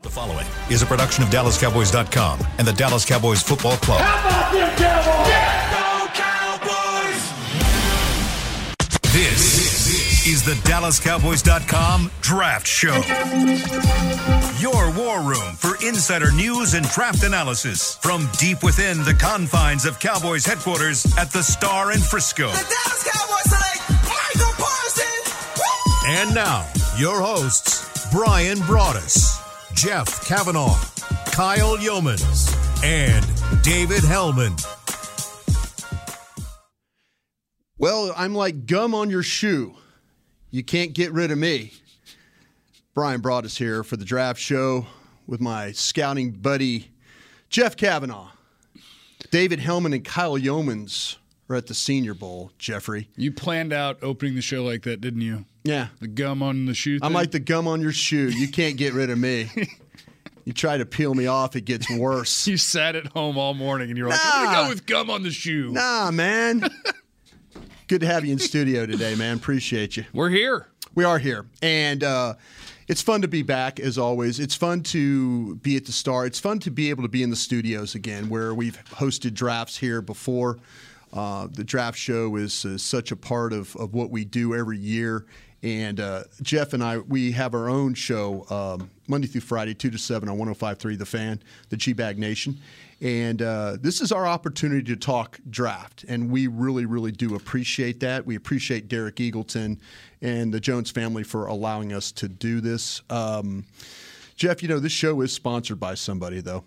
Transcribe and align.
The 0.00 0.10
following 0.10 0.46
is 0.70 0.80
a 0.80 0.86
production 0.86 1.24
of 1.24 1.30
DallasCowboys.com 1.30 2.38
and 2.58 2.68
the 2.68 2.72
Dallas 2.72 3.04
Cowboys 3.04 3.42
Football 3.42 3.76
Club. 3.78 4.00
How 4.00 4.28
about 4.28 4.52
them 4.52 4.76
Cowboys? 6.14 7.32
This 9.12 10.24
is 10.24 10.44
the 10.44 10.52
DallasCowboys.com 10.70 12.12
Draft 12.20 12.68
Show. 12.68 12.94
Your 14.60 14.92
war 14.96 15.20
room 15.20 15.54
for 15.56 15.74
insider 15.84 16.30
news 16.30 16.74
and 16.74 16.88
draft 16.90 17.24
analysis 17.24 17.96
from 17.96 18.28
deep 18.38 18.62
within 18.62 19.02
the 19.02 19.14
confines 19.14 19.84
of 19.84 19.98
Cowboys 19.98 20.46
headquarters 20.46 21.12
at 21.18 21.32
the 21.32 21.42
Star 21.42 21.90
in 21.90 21.98
Frisco. 21.98 22.46
The 22.46 22.52
Dallas 22.52 23.02
Cowboys 23.02 23.50
select 23.50 23.90
Micah 24.04 24.62
Parsons. 24.62 25.58
Woo! 25.58 26.06
And 26.06 26.32
now, 26.36 26.68
your 26.96 27.20
hosts, 27.20 28.08
Bryan 28.12 28.58
Broaddus, 28.58 29.44
Jeff 29.78 30.26
Cavanaugh, 30.26 30.76
Kyle 31.26 31.78
Youmans, 31.78 32.52
and 32.82 33.24
David 33.62 34.02
Helman. 34.02 34.52
Well, 37.78 38.12
I'm 38.16 38.34
like 38.34 38.66
gum 38.66 38.92
on 38.92 39.08
your 39.08 39.22
shoe. 39.22 39.76
You 40.50 40.64
can't 40.64 40.94
get 40.94 41.12
rid 41.12 41.30
of 41.30 41.38
me. 41.38 41.74
Bryan 42.92 43.22
Broaddus 43.22 43.56
here 43.56 43.84
for 43.84 43.96
the 43.96 44.04
draft 44.04 44.40
show 44.40 44.84
with 45.28 45.40
my 45.40 45.70
scouting 45.70 46.32
buddy, 46.32 46.90
Jeff 47.48 47.76
Cavanaugh. 47.76 48.30
David 49.30 49.60
Helman 49.60 49.92
and 49.92 50.04
Kyle 50.04 50.36
Youmans 50.36 51.18
are 51.48 51.54
at 51.54 51.68
the 51.68 51.74
Senior 51.74 52.14
Bowl, 52.14 52.50
Jeffrey. 52.58 53.10
You 53.14 53.30
planned 53.30 53.72
out 53.72 53.98
opening 54.02 54.34
the 54.34 54.42
show 54.42 54.64
like 54.64 54.82
that, 54.82 55.00
didn't 55.00 55.20
you? 55.20 55.44
Yeah. 55.68 55.88
The 56.00 56.08
gum 56.08 56.42
on 56.42 56.64
the 56.64 56.72
shoe. 56.72 56.98
I'm 57.02 57.08
thing? 57.10 57.12
like 57.12 57.30
the 57.30 57.40
gum 57.40 57.68
on 57.68 57.82
your 57.82 57.92
shoe. 57.92 58.30
You 58.30 58.48
can't 58.48 58.78
get 58.78 58.94
rid 58.94 59.10
of 59.10 59.18
me. 59.18 59.50
you 60.46 60.54
try 60.54 60.78
to 60.78 60.86
peel 60.86 61.14
me 61.14 61.26
off, 61.26 61.56
it 61.56 61.66
gets 61.66 61.90
worse. 61.90 62.46
you 62.46 62.56
sat 62.56 62.96
at 62.96 63.08
home 63.08 63.36
all 63.36 63.52
morning 63.52 63.90
and 63.90 63.98
you're 63.98 64.08
like, 64.08 64.18
I'm 64.22 64.44
Nah. 64.44 64.52
gonna 64.52 64.64
go 64.64 64.68
with 64.70 64.86
gum 64.86 65.10
on 65.10 65.22
the 65.22 65.30
shoe. 65.30 65.70
Nah, 65.72 66.10
man. 66.10 66.66
Good 67.86 68.00
to 68.00 68.06
have 68.06 68.24
you 68.24 68.32
in 68.32 68.38
studio 68.38 68.86
today, 68.86 69.14
man. 69.14 69.36
Appreciate 69.36 69.98
you. 69.98 70.06
We're 70.14 70.30
here. 70.30 70.68
We 70.94 71.04
are 71.04 71.18
here, 71.18 71.46
and 71.62 72.02
uh, 72.02 72.34
it's 72.88 73.02
fun 73.02 73.20
to 73.22 73.28
be 73.28 73.42
back 73.42 73.78
as 73.78 73.98
always. 73.98 74.40
It's 74.40 74.54
fun 74.54 74.82
to 74.84 75.56
be 75.56 75.76
at 75.76 75.84
the 75.84 75.92
Star. 75.92 76.24
It's 76.26 76.40
fun 76.40 76.58
to 76.60 76.70
be 76.70 76.88
able 76.90 77.02
to 77.02 77.08
be 77.08 77.22
in 77.22 77.28
the 77.30 77.36
studios 77.36 77.94
again, 77.94 78.30
where 78.30 78.54
we've 78.54 78.82
hosted 78.86 79.34
drafts 79.34 79.76
here 79.76 80.00
before. 80.00 80.58
Uh, 81.12 81.46
the 81.50 81.62
draft 81.64 81.96
show 81.98 82.36
is, 82.36 82.64
is 82.64 82.82
such 82.82 83.12
a 83.12 83.16
part 83.16 83.52
of, 83.52 83.74
of 83.76 83.94
what 83.94 84.10
we 84.10 84.24
do 84.24 84.54
every 84.54 84.78
year. 84.78 85.24
And 85.62 85.98
uh, 85.98 86.24
Jeff 86.42 86.72
and 86.72 86.82
I, 86.82 86.98
we 86.98 87.32
have 87.32 87.54
our 87.54 87.68
own 87.68 87.94
show 87.94 88.46
um, 88.48 88.90
Monday 89.08 89.26
through 89.26 89.40
Friday, 89.40 89.74
2 89.74 89.90
to 89.90 89.98
7 89.98 90.28
on 90.28 90.38
105.3 90.38 90.98
The 90.98 91.06
Fan, 91.06 91.42
the 91.68 91.76
G 91.76 91.92
Bag 91.92 92.18
Nation. 92.18 92.58
And 93.00 93.42
uh, 93.42 93.76
this 93.80 94.00
is 94.00 94.12
our 94.12 94.26
opportunity 94.26 94.82
to 94.84 94.96
talk 94.96 95.38
draft. 95.50 96.04
And 96.08 96.30
we 96.30 96.46
really, 96.46 96.86
really 96.86 97.12
do 97.12 97.34
appreciate 97.34 98.00
that. 98.00 98.24
We 98.24 98.36
appreciate 98.36 98.88
Derek 98.88 99.16
Eagleton 99.16 99.78
and 100.20 100.52
the 100.52 100.60
Jones 100.60 100.90
family 100.90 101.24
for 101.24 101.46
allowing 101.46 101.92
us 101.92 102.12
to 102.12 102.28
do 102.28 102.60
this. 102.60 103.02
Um, 103.10 103.66
Jeff, 104.36 104.62
you 104.62 104.68
know, 104.68 104.78
this 104.78 104.92
show 104.92 105.20
is 105.22 105.32
sponsored 105.32 105.80
by 105.80 105.94
somebody, 105.94 106.40
though. 106.40 106.64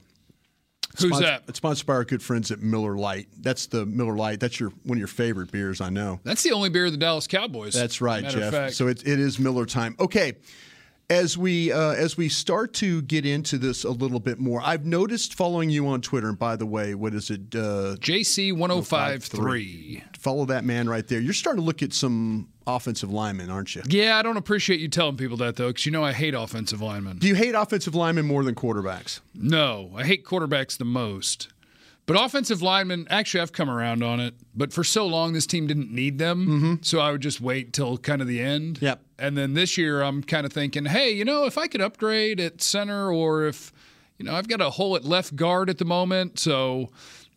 Who's 1.00 1.12
Spons- 1.12 1.22
that? 1.22 1.44
It's 1.48 1.58
sponsored 1.58 1.88
by 1.88 1.94
our 1.94 2.04
good 2.06 2.22
friends 2.22 2.52
at 2.52 2.60
Miller 2.60 2.98
Lite. 2.98 3.28
That's 3.40 3.68
the 3.68 3.86
Miller 3.86 4.16
Lite. 4.16 4.40
That's 4.40 4.60
your 4.60 4.72
one 4.84 4.98
of 4.98 5.00
your 5.00 5.08
favorite 5.08 5.52
beers, 5.52 5.82
I 5.82 5.90
know. 5.90 6.20
That's 6.24 6.44
the 6.44 6.52
only 6.52 6.70
beer 6.70 6.86
of 6.86 6.92
the 6.92 6.98
Dallas 6.98 7.28
Cowboys. 7.28 7.74
That's 7.74 8.02
right, 8.02 8.28
Jeff. 8.28 8.74
So 8.74 8.88
it, 8.88 9.08
it 9.08 9.20
is 9.20 9.40
Miller 9.40 9.66
time. 9.66 9.96
Okay. 10.00 10.34
As 11.12 11.38
we 11.38 11.74
uh, 11.74 11.92
as 11.92 12.16
we 12.16 12.30
start 12.30 12.74
to 12.76 13.02
get 13.02 13.26
into 13.26 13.58
this 13.58 13.84
a 13.84 13.92
little 13.92 14.22
bit 14.22 14.40
more, 14.40 14.62
I've 14.64 14.86
noticed 14.86 15.34
following 15.34 15.70
you 15.70 15.86
on 15.90 16.00
Twitter. 16.00 16.30
And 16.30 16.40
by 16.40 16.56
the 16.56 16.66
way, 16.66 16.96
what 16.96 17.14
is 17.14 17.30
it? 17.30 17.54
Uh, 17.54 17.98
JC 18.00 18.56
1053. 18.56 20.04
follow 20.18 20.46
that 20.46 20.64
man 20.64 20.88
right 20.88 21.06
there. 21.06 21.20
You're 21.20 21.34
starting 21.34 21.62
to 21.62 21.66
look 21.66 21.84
at 21.84 21.92
some 21.92 22.48
offensive 22.66 23.12
linemen, 23.12 23.50
aren't 23.50 23.76
you? 23.76 23.82
Yeah, 23.88 24.18
I 24.18 24.22
don't 24.22 24.38
appreciate 24.38 24.80
you 24.80 24.88
telling 24.88 25.18
people 25.18 25.36
that 25.38 25.58
though, 25.58 25.68
because 25.68 25.86
you 25.86 25.92
know 25.92 26.04
I 26.04 26.14
hate 26.14 26.34
offensive 26.34 26.82
linemen. 26.82 27.18
Do 27.18 27.28
you 27.28 27.36
hate 27.36 27.56
offensive 27.56 27.94
linemen 27.94 28.26
more 28.26 28.44
than 28.46 28.56
quarterbacks? 28.56 29.20
No, 29.36 29.92
I 29.98 30.06
hate 30.06 30.24
quarterbacks 30.24 30.78
the 30.78 30.86
most. 30.86 31.50
But 32.12 32.26
offensive 32.26 32.62
linemen, 32.62 33.08
actually, 33.10 33.40
I've 33.40 33.54
come 33.54 33.70
around 33.70 34.04
on 34.04 34.20
it. 34.20 34.34
But 34.54 34.74
for 34.74 34.84
so 34.84 35.08
long, 35.08 35.32
this 35.32 35.46
team 35.48 35.66
didn't 35.66 35.94
need 35.94 36.18
them. 36.18 36.80
So 36.82 37.00
I 37.00 37.10
would 37.10 37.22
just 37.22 37.40
wait 37.40 37.72
till 37.72 37.98
kind 37.98 38.22
of 38.22 38.28
the 38.28 38.42
end. 38.42 38.76
Mm-hmm. 38.76 38.86
Yep. 38.86 39.02
And 39.18 39.38
then 39.38 39.54
this 39.54 39.78
year, 39.78 40.02
I'm 40.02 40.22
kind 40.22 40.46
of 40.46 40.52
thinking, 40.52 40.84
hey, 40.84 41.12
you 41.12 41.24
know, 41.24 41.46
if 41.46 41.58
I 41.58 41.68
could 41.68 41.80
upgrade 41.80 42.42
at 42.42 42.62
center 42.62 43.14
or 43.14 43.46
if, 43.46 43.72
you 44.18 44.26
know, 44.26 44.36
I've 44.36 44.50
got 44.50 44.60
a 44.60 44.72
hole 44.72 44.98
at 44.98 45.06
left 45.06 45.38
guard 45.38 45.70
at 45.70 45.78
the 45.78 45.86
moment. 45.86 46.38
So 46.38 46.90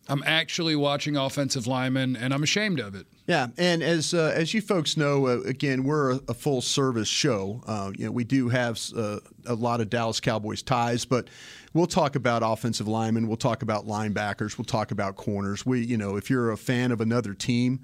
I'm 0.09 0.23
actually 0.25 0.75
watching 0.75 1.15
offensive 1.15 1.67
linemen 1.67 2.17
and 2.17 2.33
I'm 2.33 2.43
ashamed 2.43 2.81
of 2.81 2.95
it. 2.95 3.07
Yeah, 3.27 3.47
and 3.57 3.81
as 3.81 4.13
uh, 4.13 4.33
as 4.35 4.53
you 4.53 4.61
folks 4.61 4.97
know, 4.97 5.25
uh, 5.25 5.39
again, 5.45 5.83
we're 5.83 6.11
a, 6.11 6.19
a 6.27 6.33
full 6.35 6.61
service 6.61 7.07
show. 7.07 7.63
Uh, 7.65 7.91
you 7.97 8.05
know, 8.05 8.11
we 8.11 8.23
do 8.23 8.49
have 8.49 8.79
uh, 8.95 9.17
a 9.47 9.55
lot 9.55 9.81
of 9.81 9.89
Dallas 9.89 10.19
Cowboys 10.19 10.61
ties, 10.61 11.05
but 11.05 11.27
we'll 11.75 11.85
talk 11.85 12.15
about 12.15 12.41
offensive 12.43 12.87
linemen, 12.87 13.27
we'll 13.27 13.37
talk 13.37 13.61
about 13.61 13.85
linebackers, 13.85 14.57
we'll 14.57 14.65
talk 14.65 14.89
about 14.89 15.15
corners. 15.15 15.63
We, 15.63 15.81
you 15.81 15.97
know, 15.97 16.15
if 16.15 16.31
you're 16.31 16.49
a 16.51 16.57
fan 16.57 16.91
of 16.91 17.01
another 17.01 17.35
team. 17.35 17.81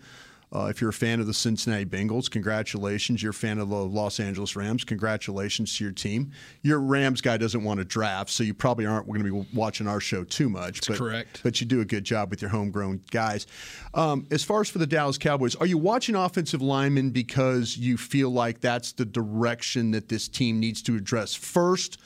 Uh, 0.54 0.66
if 0.66 0.82
you're 0.82 0.90
a 0.90 0.94
fan 0.94 1.22
of 1.22 1.28
the 1.28 1.34
Cincinnati 1.34 1.86
Bengals, 1.86 2.30
congratulations. 2.30 3.24
You're 3.24 3.30
a 3.30 3.34
fan 3.34 3.58
of 3.58 3.70
the 3.70 3.76
Los 3.86 4.20
Angeles 4.20 4.54
Rams, 4.54 4.84
congratulations 4.84 5.78
to 5.78 5.86
your 5.86 5.94
team. 5.94 6.34
Your 6.62 6.82
Rams 6.82 7.22
guy 7.22 7.38
doesn't 7.38 7.64
want 7.64 7.78
to 7.78 7.86
draft, 7.86 8.30
so 8.30 8.44
you 8.44 8.54
probably 8.54 8.86
aren't 8.86 9.08
going 9.08 9.24
to 9.24 9.32
be 9.32 9.48
watching 9.54 9.88
our 9.88 10.02
show 10.02 10.26
too 10.26 10.50
much. 10.50 10.86
but, 10.86 10.98
correct. 10.98 11.40
But 11.42 11.62
you 11.62 11.68
do 11.68 11.80
a 11.80 11.86
good 11.86 12.04
job 12.04 12.30
with 12.30 12.42
your 12.42 12.52
homegrown 12.52 13.00
guys. 13.12 13.48
Um, 13.94 14.28
as 14.30 14.44
far 14.44 14.60
as 14.60 14.70
for 14.70 14.80
the 14.80 14.88
Dallas 14.88 15.18
Cowboys, 15.18 15.56
are 15.56 15.66
you 15.66 15.78
watching 15.78 16.16
offensive 16.16 16.62
linemen 16.62 17.12
because 17.12 17.78
you 17.78 17.96
feel 17.96 18.30
like 18.30 18.60
that's 18.60 18.92
the 18.92 19.06
direction 19.06 19.92
that 19.92 20.10
this 20.10 20.28
team 20.28 20.60
needs 20.60 20.82
to 20.82 20.98
address 20.98 21.34
first? 21.34 21.98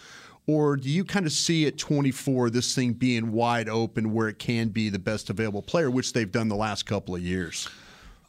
Or 0.48 0.78
do 0.78 0.90
you 0.90 1.04
kind 1.04 1.26
of 1.26 1.32
see 1.32 1.66
at 1.66 1.78
24 1.78 2.52
this 2.52 2.76
thing 2.76 2.94
being 2.94 3.32
wide 3.32 3.68
open 3.68 4.14
where 4.14 4.28
it 4.28 4.38
can 4.38 4.70
be 4.70 4.90
the 4.90 5.00
best 5.00 5.30
available 5.30 5.64
player, 5.64 5.90
which 5.90 6.14
they've 6.14 6.32
done 6.32 6.50
the 6.50 6.56
last 6.56 6.86
couple 6.86 7.16
of 7.16 7.22
years? 7.22 7.68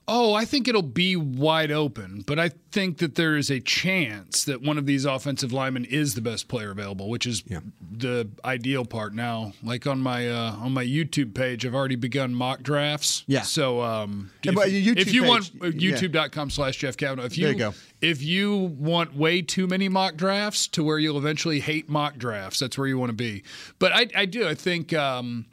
Oh, 0.08 0.34
I 0.34 0.44
think 0.44 0.68
it'll 0.68 0.82
be 0.82 1.16
wide 1.16 1.72
open, 1.72 2.22
but 2.24 2.38
I 2.38 2.50
think 2.70 2.98
that 2.98 3.16
there 3.16 3.36
is 3.36 3.50
a 3.50 3.58
chance 3.58 4.44
that 4.44 4.62
one 4.62 4.78
of 4.78 4.86
these 4.86 5.04
offensive 5.04 5.52
linemen 5.52 5.84
is 5.84 6.14
the 6.14 6.20
best 6.20 6.46
player 6.46 6.70
available, 6.70 7.08
which 7.08 7.26
is 7.26 7.42
the 7.90 8.28
ideal 8.44 8.84
part 8.84 9.14
now. 9.14 9.52
Like 9.64 9.84
on 9.84 10.00
my 10.00 10.28
uh, 10.30 10.52
on 10.60 10.72
my 10.72 10.84
YouTube 10.84 11.34
page, 11.34 11.66
I've 11.66 11.74
already 11.74 11.96
begun 11.96 12.34
mock 12.34 12.62
drafts. 12.62 13.24
Yeah. 13.26 13.42
So 13.42 13.80
um, 13.82 14.30
if, 14.44 14.54
if 14.96 15.12
you 15.12 15.24
want 15.24 15.52
page, 15.60 15.74
uh, 15.74 15.76
yeah. 15.76 15.96
YouTube.com 15.96 16.50
slash 16.50 16.76
Jeff 16.76 16.96
Cavanaugh, 16.96 17.24
if 17.24 17.36
you, 17.36 17.44
There 17.46 17.52
you 17.54 17.58
go. 17.58 17.74
if 18.00 18.22
you 18.22 18.56
want 18.78 19.16
way 19.16 19.42
too 19.42 19.66
many 19.66 19.88
mock 19.88 20.14
drafts 20.14 20.68
to 20.68 20.84
where 20.84 21.00
you'll 21.00 21.18
eventually 21.18 21.58
hate 21.58 21.88
mock 21.88 22.16
drafts, 22.16 22.60
that's 22.60 22.78
where 22.78 22.86
you 22.86 22.96
want 22.96 23.10
to 23.10 23.16
be. 23.16 23.42
But 23.80 23.90
I, 23.92 24.06
I 24.14 24.26
do. 24.26 24.46
I 24.46 24.54
think. 24.54 24.92
Um, 24.92 25.46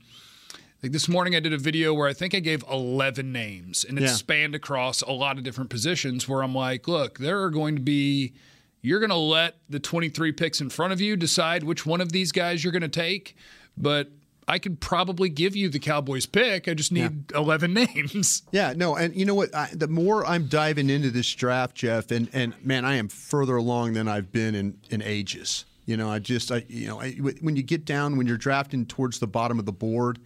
like 0.83 0.91
this 0.91 1.07
morning, 1.07 1.33
I 1.35 1.39
did 1.39 1.53
a 1.53 1.57
video 1.57 1.93
where 1.93 2.07
I 2.09 2.13
think 2.13 2.35
I 2.35 2.39
gave 2.39 2.63
11 2.69 3.31
names 3.31 3.85
and 3.85 3.97
it 3.97 4.01
Yeah. 4.03 4.09
spanned 4.09 4.53
across 4.53 5.01
a 5.01 5.11
lot 5.11 5.37
of 5.37 5.43
different 5.43 5.69
positions 5.69 6.27
where 6.27 6.43
I'm 6.43 6.53
like, 6.53 6.87
look, 6.87 7.17
there 7.19 7.41
are 7.41 7.49
going 7.49 7.75
to 7.75 7.81
be, 7.81 8.33
you're 8.81 8.99
going 8.99 9.09
to 9.09 9.15
let 9.15 9.55
the 9.69 9.79
23 9.79 10.33
picks 10.33 10.59
in 10.59 10.69
front 10.69 10.91
of 10.91 10.99
you 10.99 11.15
decide 11.15 11.63
which 11.63 11.85
one 11.85 12.01
of 12.01 12.11
these 12.11 12.33
guys 12.33 12.63
you're 12.63 12.73
going 12.73 12.81
to 12.81 12.89
take. 12.89 13.37
But 13.77 14.11
I 14.45 14.59
could 14.59 14.81
probably 14.81 15.29
give 15.29 15.55
you 15.55 15.69
the 15.69 15.79
Cowboys 15.79 16.25
pick. 16.25 16.67
I 16.67 16.73
just 16.73 16.91
need 16.91 17.31
11 17.33 17.73
names. 17.95 18.43
Yeah, 18.51 18.73
no, 18.75 18.97
and 18.97 19.15
you 19.15 19.23
know 19.25 19.35
what? 19.35 19.55
I, 19.55 19.69
the 19.73 19.87
more 19.87 20.25
I'm 20.25 20.47
diving 20.47 20.89
into 20.89 21.11
this 21.11 21.31
draft, 21.33 21.75
Jeff, 21.77 22.11
and 22.11 22.27
and 22.33 22.53
man, 22.63 22.83
I 22.83 22.95
am 22.95 23.07
further 23.07 23.55
along 23.55 23.93
than 23.93 24.09
I've 24.09 24.33
been 24.33 24.53
in 24.53 24.77
in 24.89 25.01
ages. 25.01 25.63
You 25.85 25.95
know, 25.95 26.09
I 26.09 26.19
just, 26.19 26.51
I 26.51 26.65
you 26.67 26.87
know, 26.87 26.99
I, 27.01 27.11
when 27.13 27.55
you 27.55 27.63
get 27.63 27.85
down 27.85 28.17
when 28.17 28.27
you're 28.27 28.35
drafting 28.37 28.85
towards 28.85 29.19
the 29.19 29.27
bottom 29.27 29.59
of 29.59 29.65
the 29.65 29.71
board, 29.71 30.19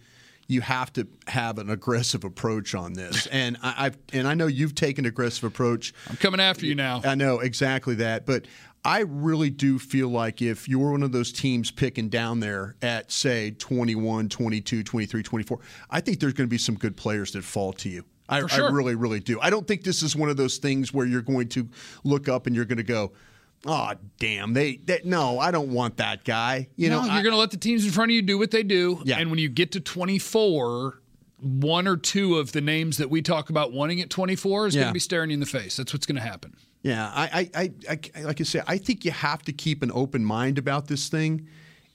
you 0.48 0.62
have 0.62 0.92
to 0.94 1.06
have 1.26 1.58
an 1.58 1.70
aggressive 1.70 2.24
approach 2.24 2.74
on 2.74 2.94
this. 2.94 3.28
And 3.38 3.58
I, 3.62 3.86
I've 3.86 3.98
and 4.12 4.26
I 4.26 4.34
know 4.34 4.46
you've 4.46 4.74
taken 4.74 5.04
an 5.04 5.10
aggressive 5.10 5.44
approach. 5.44 5.92
I'm 6.08 6.16
coming 6.16 6.40
after 6.40 6.64
you 6.64 6.74
now. 6.74 7.02
I 7.04 7.14
know 7.14 7.40
exactly 7.40 7.96
that, 7.96 8.24
but 8.26 8.46
I 8.84 9.00
really 9.00 9.50
do 9.50 9.78
feel 9.78 10.08
like 10.08 10.40
if 10.40 10.68
you're 10.68 10.92
one 10.92 11.02
of 11.02 11.12
those 11.12 11.30
teams 11.30 11.70
picking 11.70 12.08
down 12.08 12.40
there 12.40 12.74
at 12.80 13.12
say 13.12 13.50
21, 13.50 14.28
22, 14.28 14.82
23, 14.82 15.22
24, 15.22 15.58
I 15.90 16.00
think 16.00 16.20
there's 16.20 16.32
going 16.32 16.48
to 16.48 16.50
be 16.50 16.58
some 16.58 16.74
good 16.74 16.96
players 16.96 17.32
that 17.32 17.44
fall 17.44 17.72
to 17.74 17.88
you. 17.88 18.04
I, 18.28 18.46
sure. 18.46 18.68
I 18.68 18.70
really, 18.70 18.94
really 18.94 19.20
do. 19.20 19.40
I 19.40 19.50
don't 19.50 19.66
think 19.66 19.84
this 19.84 20.02
is 20.02 20.16
one 20.16 20.30
of 20.30 20.36
those 20.36 20.58
things 20.58 20.92
where 20.92 21.06
you're 21.06 21.22
going 21.22 21.48
to 21.50 21.68
look 22.04 22.28
up 22.28 22.46
and 22.46 22.56
you're 22.56 22.64
going 22.64 22.78
to 22.78 22.82
go, 22.82 23.12
"Oh, 23.66 23.92
damn! 24.18 24.52
They, 24.52 24.76
they 24.76 25.00
no, 25.04 25.38
I 25.38 25.50
don't 25.50 25.70
want 25.70 25.96
that 25.98 26.24
guy." 26.24 26.68
You 26.76 26.90
no, 26.90 27.02
know, 27.02 27.12
you're 27.12 27.22
going 27.22 27.32
to 27.32 27.38
let 27.38 27.50
the 27.50 27.56
teams 27.56 27.84
in 27.84 27.90
front 27.90 28.10
of 28.10 28.14
you 28.14 28.22
do 28.22 28.38
what 28.38 28.50
they 28.50 28.62
do. 28.62 29.00
Yeah. 29.04 29.18
And 29.18 29.30
when 29.30 29.38
you 29.38 29.48
get 29.48 29.72
to 29.72 29.80
24, 29.80 31.00
one 31.40 31.86
or 31.86 31.96
two 31.96 32.36
of 32.36 32.52
the 32.52 32.60
names 32.60 32.96
that 32.98 33.10
we 33.10 33.22
talk 33.22 33.50
about 33.50 33.72
wanting 33.72 34.00
at 34.00 34.10
24 34.10 34.68
is 34.68 34.74
going 34.74 34.88
to 34.88 34.92
be 34.92 34.98
staring 34.98 35.30
you 35.30 35.34
in 35.34 35.40
the 35.40 35.46
face. 35.46 35.76
That's 35.76 35.92
what's 35.92 36.06
going 36.06 36.16
to 36.16 36.22
happen. 36.22 36.56
Yeah, 36.82 37.10
I, 37.14 37.50
I, 37.54 37.72
I, 37.88 38.00
I, 38.16 38.22
like 38.22 38.40
I 38.40 38.44
say, 38.44 38.62
I 38.66 38.78
think 38.78 39.04
you 39.04 39.10
have 39.10 39.42
to 39.42 39.52
keep 39.52 39.82
an 39.82 39.90
open 39.92 40.24
mind 40.24 40.58
about 40.58 40.86
this 40.86 41.08
thing, 41.08 41.48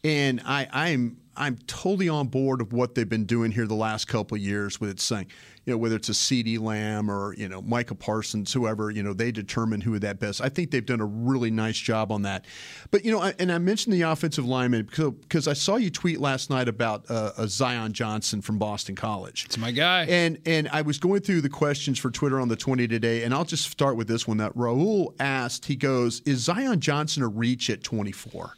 and 0.03 0.41
I, 0.45 0.67
I'm 0.71 1.17
I'm 1.35 1.57
totally 1.67 2.09
on 2.09 2.27
board 2.27 2.61
of 2.61 2.73
what 2.73 2.95
they've 2.95 3.09
been 3.09 3.25
doing 3.25 3.51
here 3.51 3.65
the 3.65 3.73
last 3.73 4.07
couple 4.07 4.35
of 4.35 4.41
years 4.41 4.79
with 4.79 4.89
it 4.89 4.99
saying, 4.99 5.27
you 5.65 5.73
know, 5.73 5.77
whether 5.77 5.95
it's 5.95 6.09
a 6.09 6.13
CeeDee 6.13 6.59
Lamb 6.59 7.09
or 7.09 7.33
you 7.35 7.47
know 7.47 7.61
Micah 7.61 7.95
Parsons, 7.95 8.51
whoever, 8.51 8.91
you 8.91 9.01
know, 9.01 9.13
they 9.13 9.31
determine 9.31 9.81
who 9.81 9.97
that 9.99 10.19
best. 10.19 10.41
I 10.41 10.49
think 10.49 10.71
they've 10.71 10.85
done 10.85 10.99
a 10.99 11.05
really 11.05 11.51
nice 11.51 11.77
job 11.77 12.11
on 12.11 12.23
that. 12.23 12.45
But 12.91 13.05
you 13.05 13.11
know, 13.11 13.21
I, 13.21 13.33
and 13.39 13.51
I 13.51 13.57
mentioned 13.57 13.93
the 13.93 14.01
offensive 14.01 14.45
lineman 14.45 14.85
because, 14.85 15.47
I 15.47 15.53
saw 15.53 15.77
you 15.77 15.89
tweet 15.89 16.19
last 16.19 16.49
night 16.49 16.67
about 16.67 17.09
uh, 17.09 17.31
a 17.37 17.47
Zion 17.47 17.93
Johnson 17.93 18.41
from 18.41 18.57
Boston 18.57 18.95
College. 18.95 19.45
It's 19.45 19.57
my 19.57 19.71
guy. 19.71 20.05
And 20.05 20.39
and 20.45 20.67
I 20.69 20.81
was 20.81 20.97
going 20.99 21.21
through 21.21 21.41
the 21.41 21.49
questions 21.49 21.97
for 21.97 22.11
Twitter 22.11 22.39
on 22.39 22.49
the 22.49 22.55
20 22.55 22.87
today, 22.87 23.23
and 23.23 23.33
I'll 23.33 23.45
just 23.45 23.69
start 23.69 23.95
with 23.95 24.07
this 24.07 24.27
one 24.27 24.37
that 24.37 24.53
Raul 24.55 25.13
asked. 25.19 25.65
He 25.65 25.75
goes, 25.75 26.21
"Is 26.25 26.41
Zion 26.43 26.79
Johnson 26.79 27.23
a 27.23 27.27
reach 27.27 27.69
at 27.69 27.83
24?" 27.83 28.55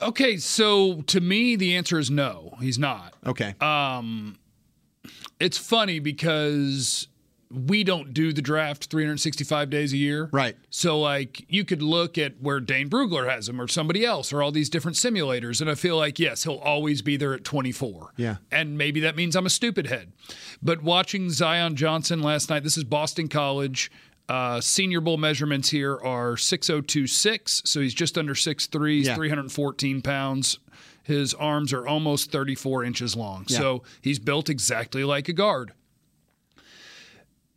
Okay, 0.00 0.36
so 0.36 1.02
to 1.02 1.20
me, 1.20 1.56
the 1.56 1.74
answer 1.76 1.98
is 1.98 2.10
no. 2.10 2.54
He's 2.60 2.78
not. 2.78 3.14
Okay. 3.26 3.54
Um, 3.60 4.38
It's 5.40 5.58
funny 5.58 5.98
because 5.98 7.08
we 7.50 7.82
don't 7.82 8.12
do 8.12 8.32
the 8.32 8.42
draft 8.42 8.86
365 8.90 9.70
days 9.70 9.92
a 9.92 9.96
year. 9.96 10.28
Right. 10.32 10.56
So, 10.68 11.00
like, 11.00 11.44
you 11.48 11.64
could 11.64 11.80
look 11.80 12.18
at 12.18 12.34
where 12.42 12.60
Dane 12.60 12.90
Brugler 12.90 13.28
has 13.28 13.48
him 13.48 13.58
or 13.60 13.66
somebody 13.68 14.04
else 14.04 14.32
or 14.32 14.42
all 14.42 14.52
these 14.52 14.68
different 14.68 14.96
simulators. 14.98 15.60
And 15.62 15.70
I 15.70 15.74
feel 15.74 15.96
like, 15.96 16.18
yes, 16.18 16.42
he'll 16.44 16.56
always 16.56 17.00
be 17.00 17.16
there 17.16 17.32
at 17.32 17.44
24. 17.44 18.12
Yeah. 18.16 18.36
And 18.52 18.76
maybe 18.76 19.00
that 19.00 19.16
means 19.16 19.34
I'm 19.34 19.46
a 19.46 19.50
stupid 19.50 19.86
head. 19.86 20.12
But 20.62 20.82
watching 20.82 21.30
Zion 21.30 21.74
Johnson 21.74 22.20
last 22.20 22.50
night, 22.50 22.64
this 22.64 22.76
is 22.76 22.84
Boston 22.84 23.28
College. 23.28 23.90
Uh, 24.28 24.60
senior 24.60 25.00
bowl 25.00 25.16
measurements 25.16 25.70
here 25.70 25.96
are 26.02 26.36
6026. 26.36 27.62
So 27.64 27.80
he's 27.80 27.94
just 27.94 28.18
under 28.18 28.34
6'3, 28.34 29.04
Yeah. 29.04 29.14
314 29.14 30.02
pounds. 30.02 30.58
His 31.02 31.32
arms 31.32 31.72
are 31.72 31.86
almost 31.86 32.30
34 32.30 32.84
inches 32.84 33.16
long. 33.16 33.46
So 33.48 33.82
he's 34.02 34.18
built 34.18 34.50
exactly 34.50 35.04
like 35.04 35.28
a 35.28 35.32
guard. 35.32 35.72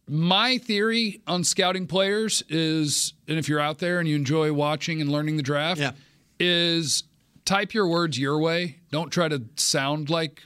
My 0.08 0.58
theory 0.58 1.22
on 1.28 1.44
scouting 1.44 1.88
players 1.88 2.44
is, 2.50 3.14
and 3.28 3.38
if 3.38 3.48
you're 3.50 3.60
out 3.60 3.80
there 3.80 4.00
and 4.00 4.08
you 4.08 4.16
enjoy 4.16 4.52
watching 4.54 5.02
and 5.02 5.12
learning 5.12 5.38
the 5.38 5.44
draft, 5.44 5.80
Yeah. 5.82 5.92
is 6.40 7.04
type 7.46 7.74
your 7.74 7.88
words 7.88 8.18
your 8.20 8.40
way. 8.40 8.78
Don't 8.92 9.10
try 9.12 9.28
to 9.28 9.44
sound 9.56 10.10
like 10.10 10.42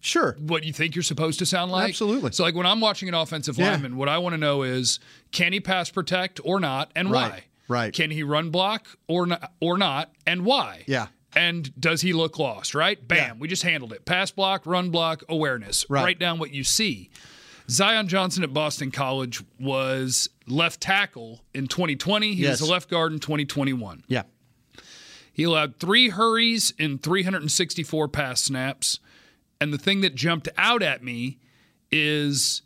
Sure. 0.00 0.36
what 0.38 0.64
you 0.64 0.72
think 0.72 0.94
you're 0.94 1.02
supposed 1.02 1.38
to 1.40 1.46
sound 1.46 1.70
like. 1.70 1.90
Absolutely. 1.90 2.32
So, 2.32 2.42
like 2.44 2.54
when 2.54 2.66
I'm 2.66 2.80
watching 2.80 3.08
an 3.08 3.14
offensive 3.14 3.58
Yeah. 3.58 3.72
lineman, 3.72 3.96
what 3.96 4.08
I 4.08 4.18
want 4.18 4.32
to 4.34 4.38
know 4.38 4.62
is 4.62 4.98
can 5.32 5.52
he 5.52 5.60
pass 5.60 5.90
protect 5.90 6.40
or 6.44 6.58
not, 6.60 6.90
and 6.96 7.10
Right, 7.10 7.30
why? 7.32 7.44
right. 7.68 7.92
Can 7.94 8.10
he 8.10 8.22
run 8.22 8.50
block 8.50 8.88
or 9.08 9.26
not, 9.26 9.52
or 9.60 9.76
not, 9.78 10.12
and 10.26 10.44
why? 10.44 10.84
Yeah. 10.86 11.08
And 11.36 11.72
does 11.78 12.00
he 12.00 12.12
look 12.12 12.38
lost? 12.38 12.74
Right? 12.74 13.06
Bam. 13.06 13.18
Yeah. 13.18 13.32
We 13.38 13.46
just 13.48 13.62
handled 13.62 13.92
it. 13.92 14.04
Pass 14.04 14.30
block, 14.30 14.66
run 14.66 14.90
block, 14.90 15.22
awareness. 15.28 15.86
Right. 15.88 16.02
Write 16.02 16.18
down 16.18 16.38
what 16.38 16.52
you 16.52 16.64
see. 16.64 17.10
Zion 17.68 18.08
Johnson 18.08 18.42
at 18.42 18.52
Boston 18.52 18.90
College 18.90 19.40
was 19.60 20.28
left 20.48 20.80
tackle 20.80 21.44
in 21.54 21.68
2020. 21.68 22.34
He 22.34 22.42
Yes. 22.42 22.60
was 22.60 22.68
a 22.68 22.72
left 22.72 22.90
guard 22.90 23.12
in 23.12 23.20
2021. 23.20 24.02
Yeah. 24.08 24.22
He 25.32 25.42
allowed 25.44 25.76
three 25.76 26.10
hurries 26.10 26.72
in 26.78 26.98
364 26.98 28.08
pass 28.08 28.42
snaps. 28.42 28.98
And 29.60 29.72
the 29.72 29.78
thing 29.78 30.00
that 30.02 30.14
jumped 30.14 30.48
out 30.56 30.82
at 30.82 31.02
me 31.04 31.38
is 31.90 32.62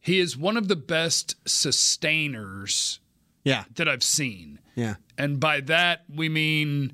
he 0.00 0.18
is 0.18 0.36
one 0.36 0.56
of 0.56 0.68
the 0.68 0.76
best 0.76 1.36
sustainers 1.48 3.00
Yeah. 3.44 3.64
that 3.76 3.88
I've 3.88 4.02
seen. 4.02 4.58
Yeah. 4.74 4.96
And 5.18 5.40
by 5.40 5.60
that, 5.62 6.04
we 6.14 6.28
mean 6.28 6.92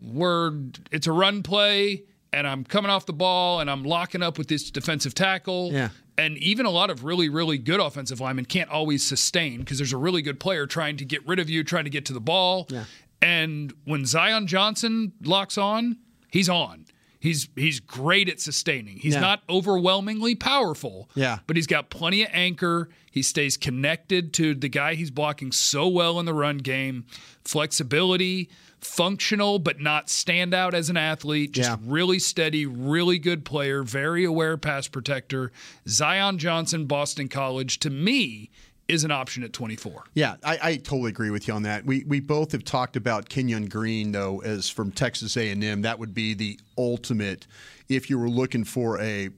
we're 0.00 0.52
it's 0.90 1.06
a 1.06 1.12
run 1.12 1.42
play, 1.42 2.04
and 2.32 2.46
I'm 2.46 2.64
coming 2.64 2.90
off 2.90 3.06
the 3.06 3.12
ball 3.12 3.60
and 3.60 3.70
I'm 3.70 3.84
locking 3.84 4.22
up 4.22 4.38
with 4.38 4.48
this 4.48 4.70
defensive 4.70 5.14
tackle. 5.14 5.70
Yeah. 5.72 5.90
And 6.16 6.38
even 6.38 6.64
a 6.64 6.70
lot 6.70 6.90
of 6.90 7.02
really, 7.04 7.28
really 7.28 7.58
good 7.58 7.80
offensive 7.80 8.20
linemen 8.20 8.44
can't 8.44 8.70
always 8.70 9.02
sustain 9.04 9.60
because 9.60 9.78
there's 9.78 9.92
a 9.92 9.96
really 9.98 10.22
good 10.22 10.38
player 10.38 10.66
trying 10.66 10.96
to 10.98 11.04
get 11.04 11.26
rid 11.26 11.38
of 11.40 11.50
you, 11.50 11.64
trying 11.64 11.84
to 11.84 11.90
get 11.90 12.04
to 12.06 12.12
the 12.12 12.20
ball. 12.20 12.66
Yeah. 12.70 12.84
And 13.24 13.72
when 13.84 14.04
Zion 14.04 14.46
Johnson 14.46 15.12
locks 15.22 15.56
on, 15.56 15.96
he's 16.30 16.48
on. 16.48 16.84
He's 17.18 17.48
he's 17.56 17.80
great 17.80 18.28
at 18.28 18.38
sustaining. 18.38 18.98
He's 18.98 19.14
Yeah. 19.14 19.20
not 19.20 19.42
overwhelmingly 19.48 20.34
powerful. 20.34 21.08
Yeah. 21.14 21.38
But 21.46 21.56
he's 21.56 21.66
got 21.66 21.88
plenty 21.88 22.22
of 22.22 22.28
anchor. 22.34 22.90
He 23.10 23.22
stays 23.22 23.56
connected 23.56 24.34
to 24.34 24.54
the 24.54 24.68
guy 24.68 24.94
he's 24.94 25.10
blocking 25.10 25.50
so 25.50 25.88
well 25.88 26.20
in 26.20 26.26
the 26.26 26.34
run 26.34 26.58
game. 26.58 27.06
Flexibility, 27.42 28.50
functional 28.78 29.58
but 29.58 29.80
not 29.80 30.10
stand 30.10 30.52
out 30.52 30.74
as 30.74 30.90
an 30.90 30.98
athlete. 30.98 31.52
Just 31.52 31.70
Yeah. 31.70 31.76
really 31.82 32.18
steady, 32.18 32.66
really 32.66 33.18
good 33.18 33.42
player, 33.46 33.82
very 33.82 34.24
aware 34.24 34.58
pass 34.58 34.86
protector. 34.86 35.50
Zion 35.88 36.36
Johnson, 36.36 36.84
Boston 36.84 37.28
College, 37.28 37.78
to 37.78 37.88
me, 37.88 38.50
is 38.88 39.04
an 39.04 39.10
option 39.10 39.42
at 39.42 39.52
24. 39.52 40.04
Yeah, 40.14 40.36
I, 40.44 40.58
I 40.62 40.76
totally 40.76 41.10
agree 41.10 41.30
with 41.30 41.48
you 41.48 41.54
on 41.54 41.62
that. 41.62 41.84
We 41.84 42.04
we 42.04 42.20
both 42.20 42.52
have 42.52 42.64
talked 42.64 42.96
about 42.96 43.28
Kenyon 43.28 43.66
Green 43.66 44.12
though, 44.12 44.40
as 44.42 44.68
from 44.68 44.90
Texas 44.90 45.36
A 45.36 45.50
and 45.50 45.62
M. 45.62 45.82
That 45.82 45.98
would 45.98 46.14
be 46.14 46.34
the 46.34 46.58
ultimate 46.76 47.46
if 47.88 48.10
you 48.10 48.18
were 48.18 48.30
looking 48.30 48.64
for 48.64 49.00
a. 49.00 49.30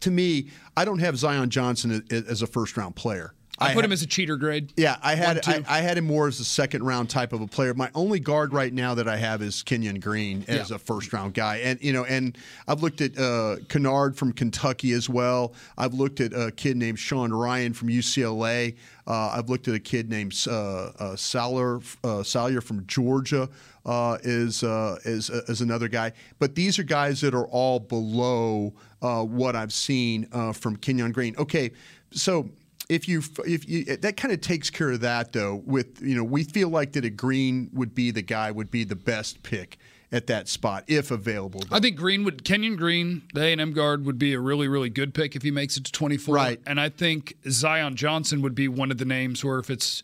To 0.00 0.10
me, 0.10 0.48
I 0.76 0.86
don't 0.86 1.00
have 1.00 1.18
Zion 1.18 1.50
Johnson 1.50 2.02
as 2.10 2.40
a 2.40 2.46
first 2.46 2.76
round 2.76 2.96
player. 2.96 3.34
I, 3.60 3.74
put 3.74 3.80
ha- 3.82 3.86
him 3.86 3.92
as 3.92 4.02
a 4.02 4.06
cheater 4.06 4.36
grade. 4.36 4.72
Yeah, 4.76 4.96
I 5.02 5.14
had 5.14 5.44
One, 5.46 5.64
I. 5.68 5.78
I 5.78 5.80
had 5.80 5.98
him 5.98 6.06
more 6.06 6.28
as 6.28 6.38
a 6.40 6.44
second 6.44 6.82
round 6.84 7.10
type 7.10 7.32
of 7.32 7.40
a 7.40 7.46
player. 7.46 7.74
My 7.74 7.90
only 7.94 8.20
guard 8.20 8.52
right 8.52 8.72
now 8.72 8.94
that 8.94 9.08
I 9.08 9.16
have 9.16 9.42
is 9.42 9.62
Kenyon 9.62 10.00
Green 10.00 10.44
as 10.48 10.70
Yeah. 10.70 10.76
a 10.76 10.78
first 10.78 11.12
round 11.12 11.34
guy, 11.34 11.56
and 11.58 11.78
you 11.82 11.92
know, 11.92 12.04
and 12.04 12.36
I've 12.66 12.82
looked 12.82 13.00
at 13.00 13.16
uh, 13.18 13.56
Kinnard 13.68 14.16
from 14.16 14.32
Kentucky 14.32 14.92
as 14.92 15.08
well. 15.08 15.54
I've 15.76 15.94
looked 15.94 16.20
at 16.20 16.32
a 16.32 16.50
kid 16.52 16.76
named 16.76 16.98
Sean 16.98 17.30
Rhyan 17.30 17.74
from 17.74 17.88
UCLA. 17.88 18.76
Uh, 19.06 19.30
I've 19.34 19.48
looked 19.48 19.68
at 19.68 19.74
a 19.74 19.80
kid 19.80 20.08
named 20.10 20.34
uh, 20.46 20.52
uh, 20.98 21.16
Salyer 21.16 21.80
uh, 22.04 22.22
Salyer 22.22 22.60
from 22.60 22.86
Georgia. 22.86 23.48
Uh, 23.86 24.18
is 24.22 24.62
uh, 24.62 24.98
is 25.04 25.30
is 25.30 25.62
another 25.62 25.88
guy, 25.88 26.12
but 26.38 26.54
these 26.54 26.78
are 26.78 26.82
guys 26.82 27.22
that 27.22 27.32
are 27.34 27.46
all 27.46 27.80
below 27.80 28.74
uh, 29.00 29.22
what 29.24 29.56
I've 29.56 29.72
seen 29.72 30.28
uh, 30.30 30.52
from 30.52 30.76
Kenyon 30.76 31.10
Green. 31.10 31.34
Okay, 31.38 31.70
so 32.10 32.50
if 32.88 33.08
you 33.08 33.22
if 33.46 33.68
you 33.68 33.84
eh, 33.88 33.96
that 34.00 34.16
kind 34.16 34.32
of 34.32 34.40
takes 34.40 34.70
care 34.70 34.90
of 34.92 35.00
that 35.00 35.32
though 35.32 35.62
with 35.66 36.00
you 36.02 36.14
know 36.16 36.24
we 36.24 36.44
feel 36.44 36.68
like 36.68 36.92
that 36.92 37.04
a 37.04 37.10
green 37.10 37.70
would 37.72 37.94
be 37.94 38.10
the 38.10 38.22
guy 38.22 38.50
would 38.50 38.70
be 38.70 38.84
the 38.84 38.96
best 38.96 39.42
pick 39.42 39.78
at 40.10 40.26
that 40.26 40.48
spot 40.48 40.84
if 40.86 41.10
available 41.10 41.60
I 41.70 41.80
think 41.80 41.96
Green 41.96 42.24
would 42.24 42.42
Kenyon 42.42 42.76
Green, 42.76 43.22
the 43.34 43.42
A 43.42 43.52
and 43.52 43.60
M 43.60 43.72
guard, 43.74 44.06
would 44.06 44.18
be 44.18 44.32
a 44.32 44.40
really, 44.40 44.66
really 44.66 44.88
good 44.88 45.12
pick 45.12 45.36
if 45.36 45.42
he 45.42 45.50
makes 45.50 45.76
it 45.76 45.84
to 45.84 45.92
24. 45.92 46.34
Right. 46.34 46.60
And 46.66 46.80
I 46.80 46.88
think 46.88 47.34
Zion 47.50 47.94
Johnson 47.94 48.40
would 48.40 48.54
be 48.54 48.68
one 48.68 48.90
of 48.90 48.96
the 48.96 49.04
names 49.04 49.44
where 49.44 49.58
if 49.58 49.68
it's 49.68 50.02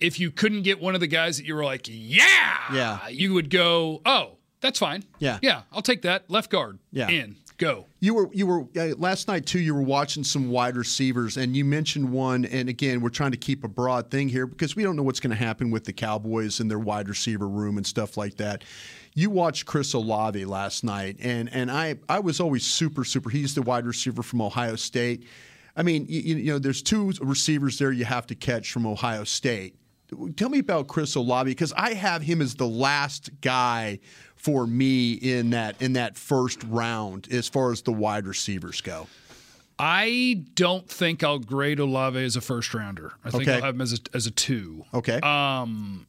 if 0.00 0.18
you 0.18 0.32
couldn't 0.32 0.62
get 0.62 0.80
one 0.80 0.96
of 0.96 1.00
the 1.00 1.06
guys 1.06 1.36
that 1.36 1.46
you 1.46 1.54
were 1.54 1.64
like, 1.64 1.86
yeah, 1.88 2.58
Yeah. 2.72 3.06
you 3.08 3.34
would 3.34 3.50
go, 3.50 4.02
oh, 4.04 4.38
that's 4.60 4.80
fine. 4.80 5.04
Yeah. 5.20 5.38
yeah, 5.42 5.62
I'll 5.72 5.80
take 5.82 6.02
that 6.02 6.28
left 6.28 6.50
guard. 6.50 6.80
Yeah. 6.90 7.08
in 7.08 7.36
go. 7.58 7.86
You 8.00 8.14
were 8.14 8.28
you 8.32 8.46
were 8.46 8.66
uh, 8.76 8.94
last 8.96 9.28
night 9.28 9.46
too. 9.46 9.58
You 9.58 9.74
were 9.74 9.82
watching 9.82 10.24
some 10.24 10.50
wide 10.50 10.76
receivers, 10.76 11.36
and 11.36 11.56
you 11.56 11.64
mentioned 11.64 12.10
one. 12.10 12.44
And 12.44 12.68
again, 12.68 13.00
we're 13.00 13.08
trying 13.10 13.32
to 13.32 13.36
keep 13.36 13.64
a 13.64 13.68
broad 13.68 14.10
thing 14.10 14.28
here 14.28 14.46
because 14.46 14.76
we 14.76 14.82
don't 14.82 14.96
know 14.96 15.02
what's 15.02 15.20
going 15.20 15.30
to 15.30 15.36
happen 15.36 15.70
with 15.70 15.84
the 15.84 15.92
Cowboys 15.92 16.60
and 16.60 16.70
their 16.70 16.78
wide 16.78 17.08
receiver 17.08 17.48
room 17.48 17.76
and 17.76 17.86
stuff 17.86 18.16
like 18.16 18.36
that. 18.36 18.64
You 19.14 19.30
watched 19.30 19.66
Chris 19.66 19.92
Olave 19.94 20.44
last 20.44 20.84
night, 20.84 21.16
and 21.20 21.52
and 21.52 21.70
I 21.70 21.96
I 22.08 22.20
was 22.20 22.40
always 22.40 22.64
super 22.64 23.04
super. 23.04 23.30
He's 23.30 23.54
the 23.54 23.62
wide 23.62 23.86
receiver 23.86 24.22
from 24.22 24.40
Ohio 24.42 24.76
State. 24.76 25.26
I 25.76 25.82
mean, 25.82 26.06
you, 26.08 26.36
you 26.36 26.52
know, 26.52 26.58
there's 26.58 26.82
two 26.82 27.12
receivers 27.20 27.78
there 27.78 27.90
you 27.90 28.04
have 28.04 28.26
to 28.28 28.34
catch 28.34 28.72
from 28.72 28.86
Ohio 28.86 29.24
State. 29.24 29.76
Tell 30.36 30.48
me 30.48 30.60
about 30.60 30.86
Chris 30.86 31.14
Olave 31.16 31.50
because 31.50 31.72
I 31.76 31.94
have 31.94 32.22
him 32.22 32.40
as 32.40 32.54
the 32.54 32.68
last 32.68 33.30
guy 33.40 33.98
for 34.44 34.66
me 34.66 35.14
in 35.14 35.50
that 35.50 35.80
in 35.80 35.94
that 35.94 36.18
first 36.18 36.62
round 36.64 37.26
as 37.32 37.48
far 37.48 37.72
as 37.72 37.80
the 37.80 37.92
wide 37.92 38.26
receivers 38.26 38.82
go. 38.82 39.06
I 39.78 40.44
don't 40.54 40.86
think 40.88 41.24
I'll 41.24 41.38
grade 41.38 41.80
Olave 41.80 42.22
as 42.22 42.36
a 42.36 42.40
first 42.42 42.74
rounder. 42.74 43.14
I 43.24 43.30
think 43.30 43.44
Okay. 43.44 43.54
I'll 43.54 43.62
have 43.62 43.74
him 43.74 43.80
as 43.80 43.94
a, 43.94 43.98
as 44.12 44.26
a 44.26 44.30
two. 44.30 44.84
Okay. 44.92 45.18
Um, 45.20 46.06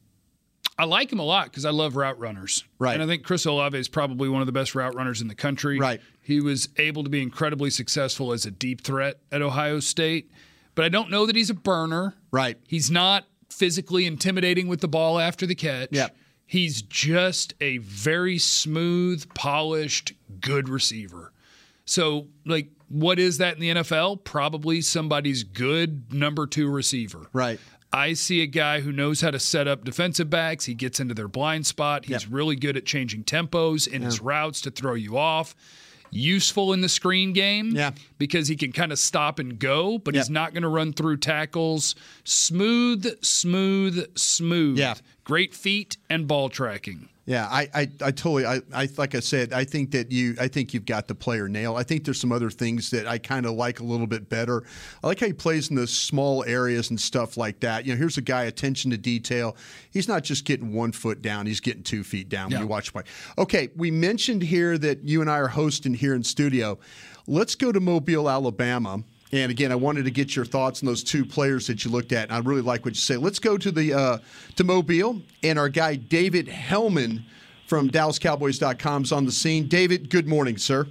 I 0.78 0.84
like 0.84 1.10
him 1.10 1.18
a 1.18 1.24
lot 1.24 1.46
because 1.46 1.64
I 1.64 1.70
love 1.70 1.96
route 1.96 2.18
runners. 2.20 2.62
Right. 2.78 2.92
And 2.92 3.02
I 3.02 3.06
think 3.06 3.24
Chris 3.24 3.46
Olave 3.46 3.76
is 3.76 3.88
probably 3.88 4.28
one 4.28 4.42
of 4.42 4.46
the 4.46 4.52
best 4.52 4.74
route 4.74 4.94
runners 4.94 5.22
in 5.22 5.28
the 5.28 5.34
country. 5.34 5.78
Right. 5.80 6.00
He 6.20 6.40
was 6.40 6.68
able 6.76 7.02
to 7.04 7.10
be 7.10 7.22
incredibly 7.22 7.70
successful 7.70 8.32
as 8.32 8.44
a 8.44 8.50
deep 8.50 8.82
threat 8.82 9.16
at 9.32 9.40
Ohio 9.40 9.80
State, 9.80 10.30
but 10.74 10.84
I 10.84 10.90
don't 10.90 11.10
know 11.10 11.24
that 11.26 11.34
he's 11.34 11.50
a 11.50 11.54
burner. 11.54 12.14
Right. 12.30 12.58
He's 12.68 12.90
not 12.90 13.24
physically 13.50 14.04
intimidating 14.04 14.68
with 14.68 14.80
the 14.82 14.88
ball 14.88 15.18
after 15.18 15.46
the 15.46 15.54
catch. 15.54 15.88
Yep. 15.90 16.14
He's 16.46 16.80
just 16.82 17.54
a 17.60 17.78
very 17.78 18.38
smooth, 18.38 19.28
polished, 19.34 20.12
good 20.40 20.68
receiver. 20.68 21.32
So, 21.84 22.28
like, 22.44 22.68
what 22.88 23.18
is 23.18 23.38
that 23.38 23.54
in 23.54 23.60
the 23.60 23.70
NFL? 23.82 24.22
Probably 24.24 24.80
somebody's 24.80 25.42
good 25.42 26.12
number 26.12 26.46
two 26.46 26.70
receiver. 26.70 27.26
Right. 27.32 27.58
I 27.92 28.12
see 28.12 28.42
a 28.42 28.46
guy 28.46 28.80
who 28.80 28.92
knows 28.92 29.20
how 29.22 29.30
to 29.30 29.38
set 29.40 29.66
up 29.66 29.84
defensive 29.84 30.28
backs. 30.30 30.66
He 30.66 30.74
gets 30.74 31.00
into 31.00 31.14
their 31.14 31.28
blind 31.28 31.66
spot. 31.66 32.04
He's 32.04 32.22
Yep. 32.24 32.32
really 32.32 32.56
good 32.56 32.76
at 32.76 32.84
changing 32.84 33.24
tempos 33.24 33.88
in 33.88 34.02
his 34.02 34.20
routes 34.20 34.60
to 34.62 34.70
throw 34.70 34.94
you 34.94 35.16
off. 35.16 35.54
Useful 36.16 36.72
in 36.72 36.80
the 36.80 36.88
screen 36.88 37.32
game 37.32 37.72
Yeah. 37.76 37.92
because 38.18 38.48
he 38.48 38.56
can 38.56 38.72
kind 38.72 38.90
of 38.92 38.98
stop 38.98 39.38
and 39.38 39.58
go, 39.58 39.98
but 39.98 40.14
he's 40.14 40.30
not 40.30 40.52
going 40.54 40.62
to 40.62 40.68
run 40.68 40.92
through 40.92 41.18
tackles. 41.18 41.94
Smooth, 42.24 43.22
smooth, 43.22 44.06
smooth. 44.16 44.78
Yeah. 44.78 44.94
Great 45.24 45.54
feet 45.54 45.96
and 46.08 46.26
ball 46.26 46.48
tracking. 46.48 47.08
Yeah, 47.26 47.48
I, 47.50 47.68
I, 47.74 47.80
I 47.80 48.10
totally, 48.12 48.46
I, 48.46 48.60
I, 48.72 48.88
like 48.96 49.16
I 49.16 49.20
said, 49.20 49.52
I 49.52 49.64
think 49.64 49.90
that 49.90 50.12
you, 50.12 50.36
I 50.40 50.46
think 50.46 50.72
you've 50.72 50.86
got 50.86 51.08
the 51.08 51.14
player 51.16 51.48
nail. 51.48 51.74
I 51.74 51.82
think 51.82 52.04
there's 52.04 52.20
some 52.20 52.30
other 52.30 52.50
things 52.50 52.88
that 52.90 53.08
I 53.08 53.18
kind 53.18 53.46
of 53.46 53.54
like 53.54 53.80
a 53.80 53.82
little 53.82 54.06
bit 54.06 54.28
better. 54.28 54.62
I 55.02 55.08
like 55.08 55.18
how 55.18 55.26
he 55.26 55.32
plays 55.32 55.68
in 55.68 55.74
the 55.74 55.88
small 55.88 56.44
areas 56.44 56.90
and 56.90 57.00
stuff 57.00 57.36
like 57.36 57.58
that. 57.60 57.84
You 57.84 57.92
know, 57.92 57.98
here's 57.98 58.16
a 58.16 58.22
guy 58.22 58.44
attention 58.44 58.92
to 58.92 58.96
detail. 58.96 59.56
He's 59.90 60.06
not 60.06 60.22
just 60.22 60.44
getting 60.44 60.72
one 60.72 60.92
foot 60.92 61.20
down; 61.20 61.46
he's 61.46 61.58
getting 61.58 61.82
two 61.82 62.04
feet 62.04 62.28
down 62.28 62.50
when 62.50 62.60
you 62.60 62.66
watch 62.68 62.92
play. 62.92 63.02
Okay, 63.36 63.70
we 63.74 63.90
mentioned 63.90 64.42
here 64.42 64.78
that 64.78 65.02
you 65.02 65.20
and 65.20 65.28
I 65.28 65.38
are 65.38 65.48
hosting 65.48 65.94
here 65.94 66.14
in 66.14 66.22
studio. 66.22 66.78
Let's 67.26 67.56
go 67.56 67.72
to 67.72 67.80
Mobile, 67.80 68.30
Alabama. 68.30 69.02
And 69.32 69.50
again, 69.50 69.72
I 69.72 69.74
wanted 69.74 70.04
to 70.04 70.10
get 70.10 70.36
your 70.36 70.44
thoughts 70.44 70.82
on 70.82 70.86
those 70.86 71.02
two 71.02 71.24
players 71.24 71.66
that 71.66 71.84
you 71.84 71.90
looked 71.90 72.12
at. 72.12 72.24
And 72.24 72.32
I 72.32 72.38
really 72.38 72.62
like 72.62 72.84
what 72.84 72.94
you 72.94 73.00
say. 73.00 73.16
Let's 73.16 73.38
go 73.38 73.58
to 73.58 73.70
the 73.72 73.92
uh, 73.92 74.18
to 74.56 74.64
Mobile, 74.64 75.20
and 75.42 75.58
our 75.58 75.68
guy 75.68 75.96
David 75.96 76.48
Helman 76.48 77.24
from 77.66 77.90
DallasCowboys.com 77.90 79.02
is 79.02 79.12
on 79.12 79.26
the 79.26 79.32
scene. 79.32 79.66
David, 79.66 80.10
good 80.10 80.28
morning, 80.28 80.56
sir. 80.56 80.86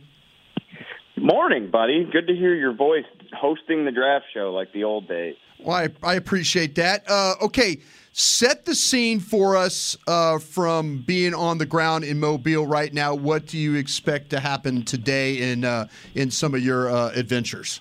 Morning, 1.17 1.71
buddy. 1.71 2.03
Good 2.11 2.27
to 2.27 2.35
hear 2.35 2.53
your 2.53 2.73
voice 2.73 3.05
hosting 3.33 3.85
the 3.85 3.91
draft 3.91 4.25
show 4.33 4.53
like 4.53 4.73
the 4.73 4.83
old 4.83 5.07
days. 5.07 5.35
Well, 5.59 5.75
I, 5.75 5.89
I 6.03 6.15
appreciate 6.15 6.75
that. 6.75 7.09
Uh, 7.09 7.35
okay, 7.41 7.79
set 8.11 8.65
the 8.65 8.75
scene 8.75 9.21
for 9.21 9.55
us 9.55 9.95
uh, 10.07 10.39
from 10.39 11.03
being 11.07 11.33
on 11.33 11.57
the 11.57 11.65
ground 11.65 12.03
in 12.03 12.19
Mobile 12.19 12.67
right 12.67 12.93
now. 12.93 13.15
What 13.15 13.47
do 13.47 13.57
you 13.57 13.75
expect 13.75 14.29
to 14.31 14.39
happen 14.39 14.83
today 14.83 15.51
in 15.51 15.63
uh, 15.63 15.87
in 16.13 16.29
some 16.31 16.53
of 16.53 16.61
your 16.61 16.89
uh, 16.89 17.11
adventures? 17.15 17.79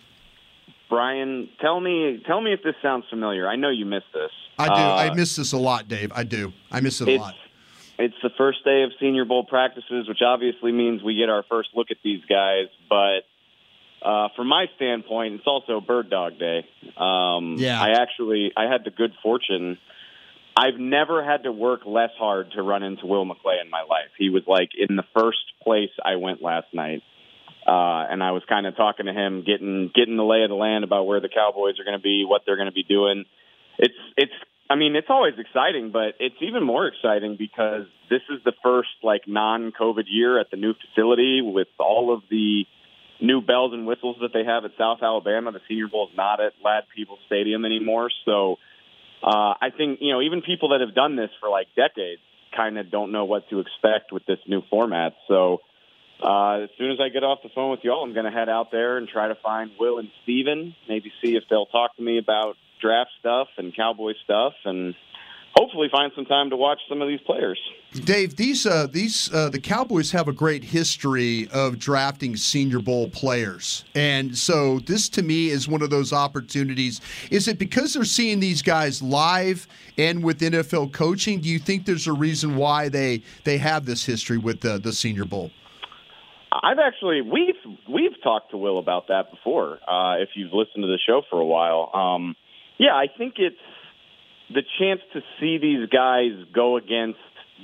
Bryan, 0.88 1.48
tell 1.60 1.80
me 1.80 2.22
tell 2.26 2.40
me 2.40 2.52
if 2.52 2.62
this 2.62 2.74
sounds 2.82 3.04
familiar. 3.10 3.48
I 3.48 3.56
know 3.56 3.70
you 3.70 3.86
missed 3.86 4.12
this. 4.12 4.30
I 4.58 4.66
do. 4.68 4.72
Uh, 4.72 4.96
I 5.10 5.14
miss 5.14 5.36
this 5.36 5.52
a 5.52 5.58
lot, 5.58 5.88
Dave. 5.88 6.12
I 6.14 6.22
do. 6.24 6.52
I 6.70 6.80
miss 6.80 7.00
it 7.00 7.08
a 7.08 7.16
lot. 7.18 7.34
it's 7.98 8.14
the 8.22 8.30
first 8.36 8.64
day 8.64 8.82
of 8.82 8.90
Senior 9.00 9.24
Bowl 9.24 9.44
practices, 9.44 10.08
which 10.08 10.20
obviously 10.24 10.72
means 10.72 11.02
we 11.02 11.16
get 11.16 11.28
our 11.28 11.42
first 11.48 11.70
look 11.74 11.88
at 11.90 11.96
these 12.04 12.20
guys. 12.28 12.66
But 12.88 13.20
uh, 14.06 14.28
from 14.36 14.48
my 14.48 14.66
standpoint, 14.76 15.34
it's 15.34 15.46
also 15.46 15.80
Bird 15.80 16.10
Dog 16.10 16.38
Day. 16.38 16.66
Um, 16.96 17.56
Yeah. 17.58 17.80
I 17.80 18.00
actually 18.02 18.52
I 18.56 18.70
had 18.70 18.84
the 18.84 18.90
good 18.90 19.12
fortune. 19.22 19.78
I've 20.56 20.78
never 20.78 21.24
had 21.24 21.42
to 21.44 21.52
work 21.52 21.80
less 21.84 22.10
hard 22.16 22.52
to 22.52 22.62
run 22.62 22.84
into 22.84 23.06
Will 23.06 23.24
McClay 23.26 23.60
in 23.60 23.70
my 23.70 23.80
life. 23.82 24.10
He 24.16 24.30
was 24.30 24.44
like 24.46 24.68
in 24.76 24.94
the 24.94 25.04
first 25.12 25.40
place 25.62 25.90
I 26.04 26.16
went 26.16 26.42
last 26.42 26.68
night. 26.72 27.02
Uh, 27.66 28.04
and 28.10 28.22
I 28.22 28.32
was 28.32 28.42
kind 28.48 28.66
of 28.66 28.76
talking 28.76 29.06
to 29.06 29.12
him, 29.12 29.42
getting 29.44 29.90
getting 29.94 30.16
the 30.16 30.24
lay 30.24 30.42
of 30.42 30.50
the 30.50 30.54
land 30.54 30.84
about 30.84 31.06
where 31.06 31.20
the 31.20 31.30
Cowboys 31.30 31.80
are 31.80 31.84
going 31.84 31.96
to 31.98 32.02
be, 32.02 32.24
what 32.26 32.42
they're 32.44 32.56
going 32.56 32.68
to 32.68 32.72
be 32.72 32.82
doing. 32.82 33.24
It's 33.78 33.94
it's 34.16 34.32
I 34.68 34.76
mean 34.76 34.96
it's 34.96 35.08
always 35.08 35.34
exciting, 35.38 35.90
but 35.90 36.14
it's 36.20 36.36
even 36.42 36.62
more 36.62 36.86
exciting 36.86 37.36
because 37.38 37.86
this 38.10 38.20
is 38.28 38.44
the 38.44 38.52
first 38.62 38.90
like 39.02 39.22
non-COVID 39.26 40.04
year 40.08 40.38
at 40.38 40.50
the 40.50 40.58
new 40.58 40.74
facility 40.74 41.40
with 41.42 41.68
all 41.78 42.12
of 42.12 42.22
the 42.30 42.64
new 43.20 43.40
bells 43.40 43.72
and 43.72 43.86
whistles 43.86 44.16
that 44.20 44.34
they 44.34 44.44
have 44.44 44.66
at 44.66 44.72
South 44.76 44.98
Alabama. 45.02 45.52
The 45.52 45.60
Senior 45.66 45.88
Bowl 45.88 46.08
is 46.10 46.16
not 46.16 46.40
at 46.40 46.52
Lad 46.62 46.84
People 46.94 47.18
Stadium 47.26 47.64
anymore, 47.64 48.10
so 48.26 48.56
uh, 49.22 49.54
I 49.56 49.70
think 49.74 50.00
you 50.02 50.12
know 50.12 50.20
even 50.20 50.42
people 50.42 50.70
that 50.70 50.82
have 50.82 50.94
done 50.94 51.16
this 51.16 51.30
for 51.40 51.48
like 51.48 51.68
decades 51.74 52.20
kind 52.54 52.78
of 52.78 52.90
don't 52.90 53.10
know 53.10 53.24
what 53.24 53.48
to 53.48 53.60
expect 53.60 54.12
with 54.12 54.24
this 54.26 54.38
new 54.46 54.62
format. 54.68 55.14
So 55.28 55.58
uh, 56.22 56.64
as 56.64 56.70
soon 56.78 56.90
as 56.90 56.98
I 57.00 57.08
get 57.08 57.24
off 57.24 57.40
the 57.42 57.48
phone 57.54 57.70
with 57.70 57.80
y'all, 57.82 58.02
I'm 58.02 58.14
going 58.14 58.24
to 58.24 58.30
head 58.30 58.48
out 58.48 58.70
there 58.70 58.96
and 58.96 59.08
try 59.08 59.28
to 59.28 59.34
find 59.36 59.70
Will 59.78 59.98
and 59.98 60.08
Stephen, 60.22 60.74
maybe 60.88 61.12
see 61.22 61.36
if 61.36 61.44
they'll 61.50 61.66
talk 61.66 61.96
to 61.96 62.02
me 62.02 62.18
about 62.18 62.56
draft 62.80 63.10
stuff 63.18 63.48
and 63.56 63.74
Cowboy 63.74 64.12
stuff, 64.24 64.52
and 64.64 64.94
hopefully 65.56 65.88
find 65.90 66.12
some 66.14 66.24
time 66.24 66.50
to 66.50 66.56
watch 66.56 66.80
some 66.88 67.00
of 67.00 67.08
these 67.08 67.20
players. 67.20 67.58
Dave, 67.92 68.36
these 68.36 68.66
uh, 68.66 68.88
these 68.90 69.32
uh, 69.32 69.48
the 69.48 69.60
Cowboys 69.60 70.10
have 70.10 70.26
a 70.26 70.32
great 70.32 70.64
history 70.64 71.48
of 71.52 71.78
drafting 71.78 72.36
Senior 72.36 72.80
Bowl 72.80 73.08
players, 73.08 73.84
and 73.94 74.36
so 74.36 74.80
this 74.80 75.08
to 75.10 75.22
me 75.22 75.48
is 75.48 75.68
one 75.68 75.80
of 75.80 75.90
those 75.90 76.12
opportunities. 76.12 77.00
Is 77.30 77.46
it 77.46 77.58
because 77.58 77.94
they're 77.94 78.04
seeing 78.04 78.40
these 78.40 78.62
guys 78.62 79.00
live 79.00 79.68
and 79.96 80.24
with 80.24 80.40
NFL 80.40 80.92
coaching? 80.92 81.40
Do 81.40 81.48
you 81.48 81.60
think 81.60 81.86
there's 81.86 82.08
a 82.08 82.12
reason 82.12 82.56
why 82.56 82.88
they 82.88 83.22
they 83.44 83.58
have 83.58 83.86
this 83.86 84.04
history 84.04 84.38
with 84.38 84.60
the 84.60 84.78
the 84.78 84.92
Senior 84.92 85.24
Bowl? 85.24 85.52
I've 86.62 86.78
actually 86.78 87.20
we've 87.20 87.76
we've 87.92 88.22
talked 88.22 88.52
to 88.52 88.56
Will 88.56 88.78
about 88.78 89.08
that 89.08 89.30
before. 89.30 89.78
Uh, 89.88 90.22
if 90.22 90.30
you've 90.36 90.52
listened 90.52 90.82
to 90.82 90.86
the 90.86 90.98
show 91.04 91.22
for 91.28 91.40
a 91.40 91.44
while, 91.44 91.90
um, 91.92 92.36
yeah, 92.78 92.94
I 92.94 93.06
think 93.16 93.34
it's 93.38 93.56
the 94.50 94.62
chance 94.78 95.00
to 95.14 95.20
see 95.40 95.58
these 95.58 95.88
guys 95.88 96.32
go 96.54 96.76
against 96.76 97.18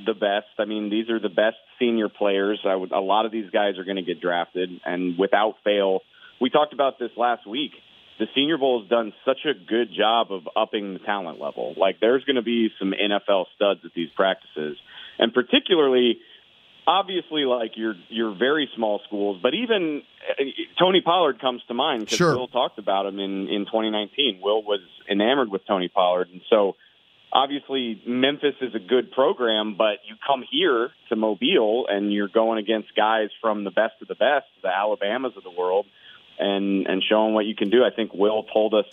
the 0.06 0.14
best. 0.14 0.48
I 0.58 0.64
mean, 0.64 0.90
these 0.90 1.08
are 1.10 1.20
the 1.20 1.28
best 1.28 1.56
senior 1.78 2.08
players. 2.08 2.60
I 2.66 2.74
would, 2.74 2.92
a 2.92 3.00
lot 3.00 3.26
of 3.26 3.32
these 3.32 3.50
guys 3.50 3.78
are 3.78 3.84
going 3.84 3.96
to 3.96 4.02
get 4.02 4.20
drafted, 4.20 4.70
and 4.84 5.18
without 5.18 5.56
fail, 5.62 6.00
we 6.40 6.50
talked 6.50 6.72
about 6.72 6.98
this 6.98 7.10
last 7.16 7.46
week. 7.46 7.72
The 8.18 8.26
Senior 8.34 8.58
Bowl 8.58 8.80
has 8.82 8.88
done 8.90 9.14
such 9.24 9.46
a 9.46 9.54
good 9.54 9.88
job 9.96 10.30
of 10.30 10.42
upping 10.54 10.92
the 10.92 10.98
talent 10.98 11.40
level. 11.40 11.74
Like, 11.78 12.00
there's 12.00 12.22
going 12.24 12.36
to 12.36 12.42
be 12.42 12.68
some 12.78 12.92
NFL 12.92 13.46
studs 13.56 13.80
at 13.84 13.92
these 13.94 14.10
practices, 14.14 14.76
and 15.18 15.32
particularly 15.32 16.18
obviously 16.86 17.44
like 17.44 17.76
your 17.76 17.94
your 18.08 18.34
very 18.34 18.68
small 18.76 19.00
schools, 19.06 19.40
but 19.42 19.54
even 19.54 20.02
uh, 20.28 20.42
Tony 20.78 21.00
Pollard 21.00 21.40
comes 21.40 21.62
to 21.68 21.74
mind 21.74 22.04
because 22.04 22.18
Sure. 22.18 22.36
Will 22.36 22.48
talked 22.48 22.78
about 22.78 23.06
him 23.06 23.18
in 23.18 23.48
in 23.48 23.64
2019. 23.66 24.40
Will 24.42 24.62
was 24.62 24.80
enamored 25.08 25.50
with 25.50 25.66
Tony 25.66 25.88
Pollard, 25.88 26.28
and 26.30 26.40
so 26.50 26.76
obviously 27.32 28.02
Memphis 28.06 28.54
is 28.60 28.74
a 28.74 28.78
good 28.78 29.12
program, 29.12 29.76
but 29.76 29.98
you 30.08 30.16
come 30.26 30.44
here 30.50 30.90
to 31.08 31.16
Mobile 31.16 31.86
and 31.88 32.12
you're 32.12 32.28
going 32.28 32.58
against 32.58 32.94
guys 32.94 33.28
from 33.40 33.64
the 33.64 33.70
best 33.70 33.94
of 34.02 34.08
the 34.08 34.14
best, 34.14 34.46
the 34.62 34.68
Alabamas 34.68 35.36
of 35.36 35.42
the 35.42 35.50
world, 35.50 35.86
and 36.38 36.86
and 36.86 37.02
showing 37.08 37.34
what 37.34 37.46
you 37.46 37.54
can 37.54 37.70
do. 37.70 37.84
I 37.84 37.94
think 37.94 38.12
Will 38.14 38.44
told 38.44 38.74
us 38.74 38.86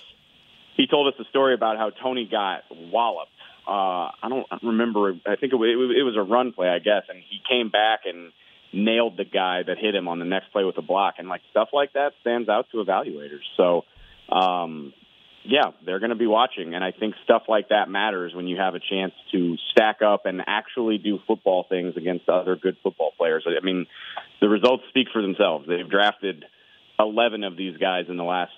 he 0.76 0.88
told 0.88 1.12
us 1.12 1.20
a 1.20 1.28
story 1.30 1.54
about 1.54 1.78
how 1.78 1.90
Tony 1.90 2.28
got 2.30 2.64
walloped. 2.72 3.32
Uh, 3.68 4.12
I 4.24 4.30
don't 4.30 4.48
remember. 4.64 5.14
I 5.26 5.36
think 5.36 5.52
it 5.52 5.58
was, 5.58 5.94
it 5.98 6.04
was 6.04 6.16
a 6.16 6.22
run 6.22 6.54
play, 6.54 6.70
I 6.70 6.80
guess, 6.80 7.04
and 7.10 7.20
he 7.20 7.42
came 7.50 7.70
back 7.70 8.02
and 8.06 8.32
nailed 8.72 9.18
the 9.18 9.26
guy 9.26 9.64
that 9.64 9.78
hit 9.78 9.94
him 9.94 10.08
on 10.08 10.20
the 10.20 10.26
next 10.26 10.52
play 10.54 10.64
with 10.64 10.78
a 10.78 10.82
block, 10.82 11.16
and 11.18 11.28
like 11.28 11.42
stuff 11.52 11.70
like 11.74 11.94
that 11.94 12.14
stands 12.22 12.48
out 12.48 12.68
to 12.72 12.78
evaluators. 12.78 13.44
So, 13.58 13.84
um, 14.34 14.94
yeah, 15.44 15.72
they're 15.86 16.00
going 16.00 16.12
to 16.12 16.16
be 16.16 16.28
watching, 16.28 16.76
and 16.76 16.84
I 16.84 16.92
think 16.92 17.16
stuff 17.24 17.44
like 17.48 17.70
that 17.70 17.90
matters 17.90 18.34
when 18.34 18.48
you 18.48 18.58
have 18.58 18.76
a 18.76 18.80
chance 18.80 19.14
to 19.32 19.56
stack 19.72 20.02
up 20.02 20.26
and 20.26 20.42
actually 20.46 20.98
do 20.98 21.20
football 21.26 21.66
things 21.68 21.96
against 21.96 22.28
other 22.28 22.56
good 22.56 22.78
football 22.84 23.12
players. 23.18 23.46
I 23.46 23.64
mean, 23.64 23.86
the 24.42 24.50
results 24.50 24.84
speak 24.90 25.08
for 25.12 25.22
themselves. 25.22 25.66
They've 25.68 25.90
drafted 25.90 26.46
eleven 27.00 27.44
of 27.44 27.56
these 27.56 27.78
guys 27.78 28.06
in 28.10 28.18
the 28.18 28.24
last 28.24 28.52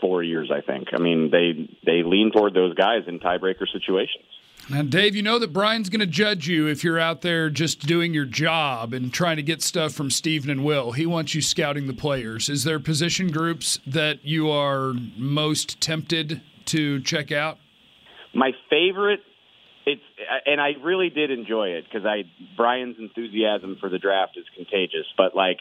four 0.00 0.22
years. 0.22 0.52
I 0.54 0.60
think. 0.60 0.88
I 0.92 0.98
mean, 1.00 1.30
they 1.30 1.68
they 1.84 2.02
lean 2.04 2.30
toward 2.32 2.54
those 2.54 2.74
guys 2.74 3.02
in 3.08 3.18
tiebreaker 3.18 3.66
situations. 3.72 4.26
Now, 4.68 4.82
Dave, 4.82 5.14
you 5.14 5.22
know 5.22 5.38
that 5.38 5.52
Bryan's 5.52 5.88
going 5.88 6.00
to 6.00 6.06
judge 6.06 6.48
you 6.48 6.66
if 6.66 6.82
you're 6.82 6.98
out 6.98 7.20
there 7.20 7.50
just 7.50 7.86
doing 7.86 8.12
your 8.12 8.24
job 8.24 8.92
and 8.92 9.12
trying 9.12 9.36
to 9.36 9.42
get 9.42 9.62
stuff 9.62 9.92
from 9.92 10.10
Stephen 10.10 10.50
and 10.50 10.64
Will. 10.64 10.90
He 10.90 11.06
wants 11.06 11.36
you 11.36 11.40
scouting 11.42 11.86
the 11.86 11.94
players. 11.94 12.48
Is 12.48 12.64
there 12.64 12.80
position 12.80 13.30
groups 13.30 13.78
that 13.86 14.24
you 14.24 14.50
are 14.50 14.92
most 15.16 15.80
tempted 15.80 16.42
to 16.66 17.00
check 17.02 17.30
out? 17.30 17.58
My 18.34 18.50
favorite, 18.68 19.20
it's 19.86 20.02
and 20.46 20.60
I 20.60 20.72
really 20.82 21.10
did 21.10 21.30
enjoy 21.30 21.68
it 21.68 21.84
because 21.84 22.04
I 22.04 22.24
Bryan's 22.56 22.96
enthusiasm 22.98 23.76
for 23.78 23.88
the 23.88 23.98
draft 23.98 24.36
is 24.36 24.46
contagious. 24.56 25.06
But 25.16 25.36
like 25.36 25.58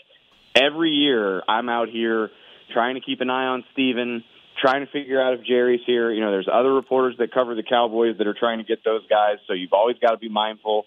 every 0.56 0.90
year, 0.90 1.44
I'm 1.48 1.70
out 1.70 1.90
here 1.90 2.32
trying 2.74 2.96
to 2.96 3.02
keep 3.02 3.22
an 3.22 3.30
eye 3.30 3.46
on 3.46 3.66
Steven, 3.72 4.24
trying 4.60 4.86
to 4.86 4.92
figure 4.92 5.22
out 5.22 5.34
if 5.34 5.44
Jerry's 5.44 5.82
here. 5.86 6.12
You 6.12 6.22
know, 6.22 6.32
there's 6.32 6.50
other 6.52 6.74
reporters 6.74 7.16
that 7.20 7.34
cover 7.34 7.56
the 7.56 7.64
Cowboys 7.64 8.18
that 8.18 8.28
are 8.28 8.34
trying 8.34 8.58
to 8.60 8.64
get 8.64 8.84
those 8.84 9.06
guys, 9.08 9.38
so 9.48 9.54
you've 9.54 9.74
always 9.74 9.98
got 10.00 10.12
to 10.12 10.18
be 10.18 10.30
mindful. 10.30 10.86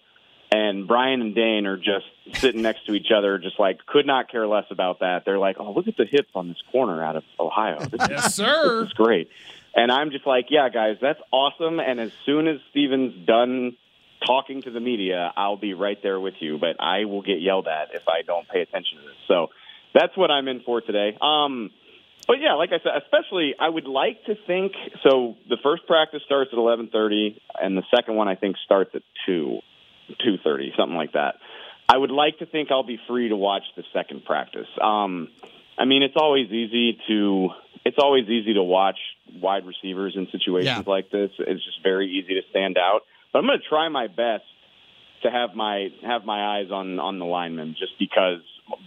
And 0.51 0.89
Bryan 0.89 1.21
and 1.21 1.35
Dane 1.35 1.67
are 1.67 1.77
just 1.77 2.07
sitting 2.41 2.63
next 2.63 2.87
to 2.87 2.95
each 2.95 3.09
other, 3.15 3.39
just 3.39 3.59
like 3.61 3.85
could 3.85 4.07
not 4.07 4.31
care 4.31 4.47
less 4.47 4.65
about 4.71 5.01
that. 5.01 5.25
They're 5.27 5.39
like, 5.39 5.57
"Oh, 5.61 5.73
look 5.73 5.89
at 5.89 5.97
the 5.99 6.07
hips 6.07 6.31
on 6.35 6.49
this 6.49 6.57
corner 6.73 7.05
out 7.05 7.17
of 7.17 7.25
Ohio. 7.39 7.81
This 7.81 8.01
is 8.03 8.09
Yes, 8.09 8.35
sir. 8.35 8.81
this 8.81 8.87
is 8.89 8.93
great. 8.95 9.29
And 9.75 9.93
I'm 9.93 10.11
just 10.11 10.27
like, 10.27 10.47
yeah, 10.49 10.71
guys, 10.71 10.97
that's 11.03 11.21
awesome. 11.31 11.79
And 11.81 12.01
as 12.01 12.13
soon 12.25 12.49
as 12.49 12.59
Stephen's 12.71 13.27
done 13.27 13.77
talking 14.27 14.63
to 14.63 14.71
the 14.71 14.81
media, 14.81 15.31
I'll 15.37 15.59
be 15.59 15.75
right 15.75 15.99
there 16.03 16.19
with 16.19 16.35
you. 16.41 16.57
But 16.59 16.77
I 16.81 17.05
will 17.05 17.23
get 17.23 17.41
yelled 17.43 17.69
at 17.69 17.95
if 17.95 18.09
I 18.09 18.23
don't 18.23 18.49
pay 18.49 18.63
attention 18.63 18.99
to 18.99 19.05
this. 19.05 19.17
So 19.29 19.51
that's 19.95 20.17
what 20.17 20.31
I'm 20.31 20.49
in 20.49 20.61
for 20.61 20.81
today. 20.81 21.17
Um, 21.21 21.71
but 22.27 22.41
yeah, 22.41 22.55
like 22.55 22.71
I 22.71 22.79
said, 22.83 22.93
especially 23.03 23.55
I 23.59 23.69
would 23.69 23.87
like 23.87 24.25
to 24.25 24.35
think. 24.47 24.73
So 25.03 25.37
the 25.49 25.57
first 25.63 25.87
practice 25.87 26.23
starts 26.27 26.51
at 26.53 26.59
eleven 26.59 26.89
thirty, 26.89 27.41
and 27.61 27.77
the 27.77 27.85
second 27.95 28.17
one 28.17 28.29
I 28.29 28.35
think 28.35 28.57
starts 28.65 28.91
at 28.95 29.03
two, 29.27 29.61
two 30.25 30.37
thirty, 30.45 30.73
something 30.77 30.97
like 30.97 31.13
that. 31.13 31.37
I 31.89 31.97
would 31.97 32.11
like 32.11 32.39
to 32.41 32.47
think 32.47 32.71
I'll 32.71 32.83
be 32.83 32.99
free 33.09 33.29
to 33.31 33.37
watch 33.37 33.63
the 33.77 33.83
second 33.95 34.25
practice. 34.27 34.69
Um, 34.81 35.29
I 35.79 35.85
mean, 35.87 36.03
it's 36.03 36.17
always 36.17 36.51
easy 36.51 36.99
to 37.09 37.49
it's 37.85 37.97
always 37.99 38.29
easy 38.29 38.55
to 38.55 38.63
watch 38.63 38.99
wide 39.41 39.65
receivers 39.65 40.15
in 40.17 40.27
situations 40.31 40.67
Yeah. 40.67 40.83
like 40.87 41.11
this. 41.11 41.31
It's 41.39 41.65
just 41.65 41.83
very 41.83 42.09
easy 42.11 42.35
to 42.35 42.43
stand 42.51 42.77
out. 42.77 43.03
But 43.33 43.39
I'm 43.41 43.47
going 43.47 43.59
to 43.59 43.69
try 43.69 43.89
my 43.89 44.09
best 44.09 44.45
to 45.23 45.31
have 45.31 45.55
my 45.55 45.89
have 46.03 46.25
my 46.25 46.59
eyes 46.59 46.71
on 46.71 46.99
on 46.99 47.19
the 47.19 47.25
linemen, 47.25 47.75
just 47.79 47.99
because 47.99 48.41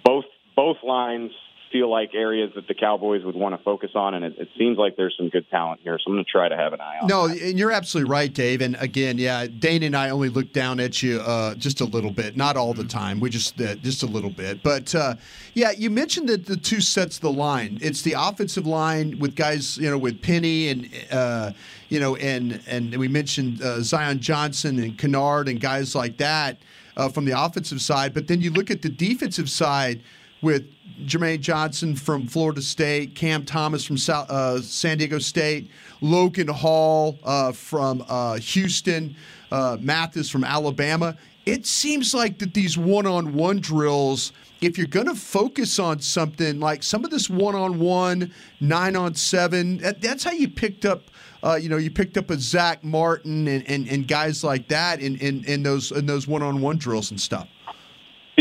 both 0.03 0.25
both 0.55 0.77
lines 0.83 1.31
feel 1.71 1.89
like 1.89 2.13
areas 2.13 2.51
that 2.55 2.67
the 2.67 2.73
Cowboys 2.73 3.23
would 3.23 3.35
want 3.35 3.57
to 3.57 3.63
focus 3.63 3.91
on, 3.95 4.13
and 4.13 4.25
it, 4.25 4.33
it 4.37 4.49
seems 4.57 4.77
like 4.77 4.95
there's 4.97 5.15
some 5.17 5.29
good 5.29 5.49
talent 5.49 5.81
here. 5.83 5.97
So 5.97 6.09
I'm 6.09 6.15
going 6.15 6.25
to 6.25 6.31
try 6.31 6.49
to 6.49 6.57
have 6.57 6.73
an 6.73 6.81
eye 6.81 6.99
on. 7.01 7.07
No, 7.07 7.27
that. 7.27 7.41
and 7.41 7.57
you're 7.57 7.71
absolutely 7.71 8.11
right, 8.11 8.33
Dave. 8.33 8.61
And 8.61 8.75
again, 8.79 9.17
yeah, 9.17 9.47
Dane 9.47 9.83
and 9.83 9.95
I 9.95 10.09
only 10.09 10.29
look 10.29 10.53
down 10.53 10.79
at 10.79 11.01
you 11.01 11.19
uh, 11.21 11.55
just 11.55 11.81
a 11.81 11.85
little 11.85 12.11
bit, 12.11 12.35
not 12.37 12.57
all 12.57 12.73
the 12.73 12.83
time. 12.83 13.19
We 13.19 13.29
just 13.29 13.59
uh, 13.61 13.75
just 13.75 14.03
a 14.03 14.07
little 14.07 14.29
bit. 14.29 14.63
But 14.63 14.93
uh, 14.93 15.15
yeah, 15.53 15.71
you 15.71 15.89
mentioned 15.89 16.29
that 16.29 16.45
the 16.45 16.57
two 16.57 16.81
sets 16.81 17.15
of 17.17 17.21
the 17.21 17.31
line. 17.31 17.79
It's 17.81 18.01
the 18.01 18.15
offensive 18.17 18.67
line 18.67 19.19
with 19.19 19.35
guys, 19.35 19.77
you 19.77 19.89
know, 19.89 19.97
with 19.97 20.21
Penning 20.21 20.67
and 20.69 20.89
uh, 21.11 21.51
you 21.89 21.99
know, 21.99 22.15
and 22.17 22.61
and 22.67 22.95
we 22.95 23.07
mentioned 23.07 23.61
uh, 23.61 23.81
Zion 23.81 24.19
Johnson 24.19 24.79
and 24.79 24.97
Kinnard 24.97 25.49
and 25.49 25.59
guys 25.59 25.95
like 25.95 26.17
that 26.17 26.57
uh, 26.97 27.09
from 27.09 27.25
the 27.25 27.39
offensive 27.39 27.81
side. 27.81 28.13
But 28.13 28.27
then 28.27 28.41
you 28.41 28.51
look 28.51 28.71
at 28.71 28.81
the 28.81 28.89
defensive 28.89 29.49
side 29.49 30.01
with 30.41 30.71
Jermaine 31.05 31.39
Johnson 31.39 31.95
from 31.95 32.27
Florida 32.27 32.61
State, 32.61 33.15
Cam 33.15 33.43
Thomas 33.43 33.83
from 33.83 33.97
South, 33.97 34.29
uh, 34.29 34.61
San 34.61 34.97
Diego 34.97 35.19
State, 35.19 35.69
Logan 36.01 36.47
Hall 36.47 37.17
uh, 37.23 37.51
from 37.51 38.03
uh, 38.07 38.35
Houston, 38.35 39.15
uh, 39.51 39.77
Mathis 39.79 40.29
from 40.29 40.43
Alabama. 40.43 41.17
It 41.45 41.65
seems 41.65 42.13
like 42.13 42.37
that 42.39 42.53
these 42.53 42.77
one-on-one 42.77 43.61
drills, 43.61 44.31
if 44.61 44.77
you're 44.77 44.85
going 44.85 45.07
to 45.07 45.15
focus 45.15 45.79
on 45.79 45.99
something 45.99 46.59
like 46.59 46.83
some 46.83 47.03
of 47.03 47.09
this 47.09 47.31
one-on-one, 47.31 48.31
nine-on-seven, 48.59 49.77
that, 49.79 50.01
that's 50.01 50.23
how 50.23 50.31
you 50.31 50.47
picked 50.47 50.85
up. 50.85 51.03
Uh, 51.43 51.55
you 51.55 51.69
know, 51.69 51.77
you 51.77 51.89
picked 51.89 52.17
up 52.17 52.29
a 52.29 52.37
Zack 52.37 52.83
Martin 52.83 53.47
and, 53.47 53.67
and, 53.67 53.87
and 53.87 54.07
guys 54.07 54.43
like 54.43 54.67
that 54.67 54.99
in, 54.99 55.17
in, 55.17 55.43
in 55.45 55.63
those 55.63 55.91
in 55.91 56.05
those 56.05 56.27
one-on-one 56.27 56.77
drills 56.77 57.09
and 57.09 57.19
stuff. 57.19 57.47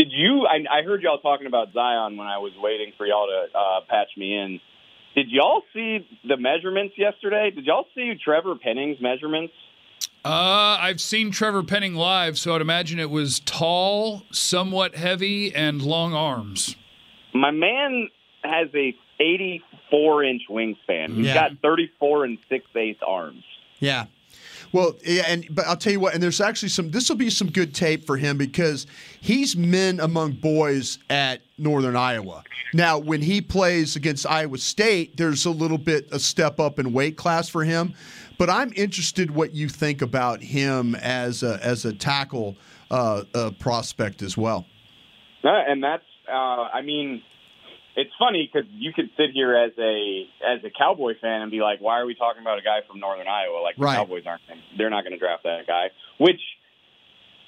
Did 0.01 0.13
you? 0.13 0.47
I, 0.47 0.79
I 0.79 0.81
heard 0.81 1.03
y'all 1.03 1.19
talking 1.19 1.45
about 1.45 1.73
Zion 1.73 2.17
when 2.17 2.25
I 2.25 2.39
was 2.39 2.53
waiting 2.57 2.91
for 2.97 3.05
y'all 3.05 3.27
to 3.27 3.55
uh, 3.55 3.81
patch 3.87 4.07
me 4.17 4.35
in. 4.35 4.59
Did 5.13 5.27
y'all 5.29 5.61
see 5.75 6.07
the 6.27 6.37
measurements 6.37 6.95
yesterday? 6.97 7.51
Did 7.53 7.65
y'all 7.65 7.85
see 7.93 8.13
Trevor 8.23 8.55
Penning's 8.55 8.99
measurements? 8.99 9.53
Uh, 10.25 10.77
I've 10.81 10.99
seen 10.99 11.29
Trevor 11.29 11.61
Penning 11.61 11.93
live, 11.93 12.39
so 12.39 12.55
I'd 12.55 12.61
imagine 12.61 12.99
it 12.99 13.11
was 13.11 13.41
tall, 13.41 14.23
somewhat 14.31 14.95
heavy, 14.95 15.53
and 15.53 15.83
long 15.83 16.15
arms. 16.15 16.75
My 17.35 17.51
man 17.51 18.09
has 18.43 18.69
a 18.73 18.95
84 19.19 20.23
inch 20.23 20.41
wingspan. 20.49 21.15
He's 21.15 21.27
Yeah. 21.27 21.49
got 21.49 21.51
34 21.61 22.25
and 22.25 22.37
six 22.49 22.65
eighths 22.75 23.01
arms. 23.05 23.43
Yeah. 23.79 24.05
Well, 24.73 24.95
yeah, 25.05 25.23
and 25.27 25.45
but 25.49 25.65
I'll 25.65 25.75
tell 25.75 25.91
you 25.91 25.99
what, 25.99 26.13
and 26.13 26.23
there's 26.23 26.39
actually 26.39 26.69
some. 26.69 26.91
This 26.91 27.09
will 27.09 27.17
be 27.17 27.29
some 27.29 27.49
good 27.49 27.75
tape 27.75 28.05
for 28.05 28.17
him 28.17 28.37
because 28.37 28.87
he's 29.19 29.55
men 29.55 29.99
among 29.99 30.33
boys 30.33 30.99
at 31.09 31.41
Northern 31.57 31.95
Iowa. 31.95 32.43
Now, 32.73 32.97
when 32.97 33.21
he 33.21 33.41
plays 33.41 33.95
against 33.95 34.25
Iowa 34.25 34.57
State, 34.57 35.17
there's 35.17 35.45
a 35.45 35.51
little 35.51 35.77
bit 35.77 36.07
a 36.11 36.19
step 36.19 36.59
up 36.59 36.79
in 36.79 36.93
weight 36.93 37.17
class 37.17 37.49
for 37.49 37.63
him. 37.63 37.93
But 38.37 38.49
I'm 38.49 38.71
interested 38.75 39.29
what 39.29 39.53
you 39.53 39.67
think 39.69 40.01
about 40.01 40.41
him 40.41 40.95
as 40.95 41.43
a 41.43 41.59
as 41.63 41.85
a 41.85 41.93
tackle 41.93 42.55
uh, 42.89 43.23
uh, 43.35 43.51
prospect 43.59 44.21
as 44.21 44.37
well. 44.37 44.65
Uh, 45.43 45.49
and 45.67 45.83
that's, 45.83 46.03
uh, 46.31 46.33
I 46.73 46.81
mean, 46.81 47.23
it's 47.95 48.11
funny 48.17 48.49
because 48.51 48.69
you 48.71 48.93
could 48.93 49.09
sit 49.17 49.31
here 49.33 49.55
as 49.55 49.71
a 49.77 50.27
as 50.45 50.63
a 50.63 50.69
Cowboy 50.69 51.13
fan 51.19 51.41
and 51.41 51.51
be 51.51 51.59
like, 51.59 51.79
"Why 51.81 51.99
are 51.99 52.05
we 52.05 52.15
talking 52.15 52.41
about 52.41 52.57
a 52.59 52.61
guy 52.61 52.79
from 52.87 52.99
Northern 52.99 53.27
Iowa? 53.27 53.61
Like 53.61 53.75
the 53.75 53.83
Right. 53.83 53.95
Cowboys 53.95 54.23
aren't 54.25 54.41
they're 54.77 54.89
not 54.89 55.03
going 55.03 55.13
to 55.13 55.19
draft 55.19 55.43
that 55.43 55.67
guy." 55.67 55.89
Which 56.17 56.39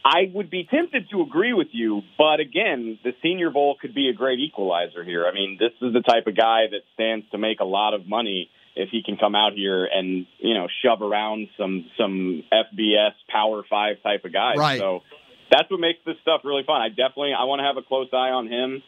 I 0.06 0.30
would 0.34 0.50
be 0.50 0.66
tempted 0.66 1.10
to 1.12 1.22
agree 1.22 1.54
with 1.54 1.70
you, 1.72 2.02
but 2.18 2.42
again, 2.42 3.00
the 3.04 3.14
Senior 3.22 3.52
Bowl 3.52 3.78
could 3.80 3.96
be 3.96 4.10
a 4.10 4.14
great 4.14 4.40
equalizer 4.40 5.04
here. 5.04 5.26
I 5.26 5.34
mean, 5.34 5.58
this 5.58 5.72
is 5.82 5.94
the 5.94 6.02
type 6.02 6.28
of 6.28 6.36
guy 6.36 6.68
that 6.72 6.82
stands 6.94 7.26
to 7.32 7.38
make 7.38 7.62
a 7.62 7.66
lot 7.66 7.94
of 7.94 8.06
money 8.06 8.50
if 8.76 8.90
he 8.90 9.02
can 9.04 9.18
come 9.18 9.36
out 9.36 9.54
here 9.54 9.86
and 9.86 10.26
you 10.40 10.54
know 10.56 10.68
shove 10.84 11.02
around 11.02 11.48
some 11.58 11.86
some 11.98 12.44
FBS 12.52 13.14
Power 13.30 13.64
Five 13.70 14.04
type 14.04 14.26
of 14.26 14.34
guys. 14.34 14.58
Right. 14.58 14.80
So 14.80 15.04
that's 15.52 15.70
what 15.70 15.80
makes 15.80 16.00
this 16.06 16.16
stuff 16.22 16.42
really 16.44 16.64
fun. 16.64 16.82
I 16.82 16.90
definitely 16.90 17.34
I 17.38 17.46
want 17.46 17.60
to 17.60 17.64
have 17.66 17.78
a 17.78 17.84
close 17.84 18.10
eye 18.12 18.32
on 18.32 18.48
him. 18.48 18.84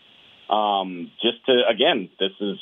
Um, 0.49 1.11
just 1.21 1.43
to 1.47 1.63
again, 1.67 2.09
this 2.19 2.31
is 2.39 2.57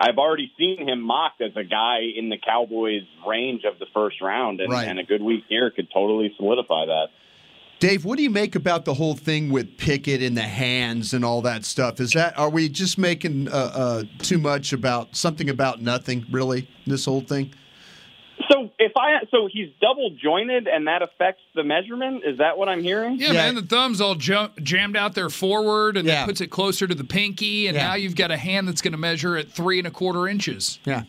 I've 0.00 0.18
already 0.18 0.52
seen 0.56 0.88
him 0.88 1.00
mocked 1.02 1.40
as 1.40 1.56
a 1.56 1.64
guy 1.64 2.00
in 2.16 2.28
the 2.28 2.38
Cowboys 2.38 3.02
range 3.26 3.64
of 3.64 3.78
the 3.78 3.86
first 3.92 4.20
round, 4.20 4.60
and, 4.60 4.72
Right. 4.72 4.86
and 4.86 4.98
a 5.00 5.02
good 5.02 5.22
week 5.22 5.44
here 5.48 5.70
could 5.70 5.88
totally 5.92 6.32
solidify 6.36 6.86
that. 6.86 7.08
Dave, 7.78 8.04
what 8.04 8.16
do 8.16 8.22
you 8.22 8.30
make 8.30 8.54
about 8.54 8.86
the 8.86 8.94
whole 8.94 9.14
thing 9.16 9.50
with 9.50 9.76
Pickett 9.76 10.22
and 10.22 10.34
the 10.36 10.42
hands 10.42 11.12
and 11.12 11.24
all 11.24 11.42
that 11.42 11.64
stuff? 11.64 12.00
Is 12.00 12.12
that 12.12 12.38
are 12.38 12.48
we 12.48 12.68
just 12.68 12.96
making 12.96 13.48
uh, 13.48 13.52
uh, 13.52 14.02
too 14.18 14.38
much 14.38 14.72
about 14.72 15.14
something 15.16 15.50
about 15.50 15.82
nothing? 15.82 16.24
Really, 16.30 16.68
this 16.86 17.04
whole 17.04 17.20
thing? 17.20 17.52
So 18.50 18.70
if 18.78 18.92
I 18.96 19.20
so 19.30 19.48
he's 19.50 19.68
double 19.80 20.10
jointed, 20.22 20.68
and 20.68 20.86
that 20.86 21.02
affects 21.02 21.40
the 21.54 21.64
measurement. 21.64 22.22
Is 22.24 22.38
that 22.38 22.58
what 22.58 22.68
I'm 22.68 22.82
hearing? 22.82 23.16
Yeah, 23.18 23.28
Yeah. 23.28 23.32
man, 23.32 23.54
the 23.54 23.62
thumb's 23.62 24.00
all 24.00 24.14
ju- 24.14 24.50
jammed 24.62 24.96
out 24.96 25.14
there 25.14 25.30
forward, 25.30 25.96
and 25.96 26.06
Yeah. 26.06 26.16
that 26.16 26.26
puts 26.26 26.40
it 26.40 26.48
closer 26.48 26.86
to 26.86 26.94
the 26.94 27.04
pinky, 27.04 27.66
and 27.66 27.76
Yeah. 27.76 27.88
now 27.88 27.94
you've 27.94 28.14
got 28.16 28.30
a 28.30 28.36
hand 28.36 28.68
that's 28.68 28.82
going 28.82 28.92
to 28.92 28.98
measure 28.98 29.36
at 29.36 29.48
three 29.48 29.78
and 29.78 29.86
a 29.86 29.90
quarter 29.90 30.28
inches. 30.28 30.78
Yeah, 30.84 31.02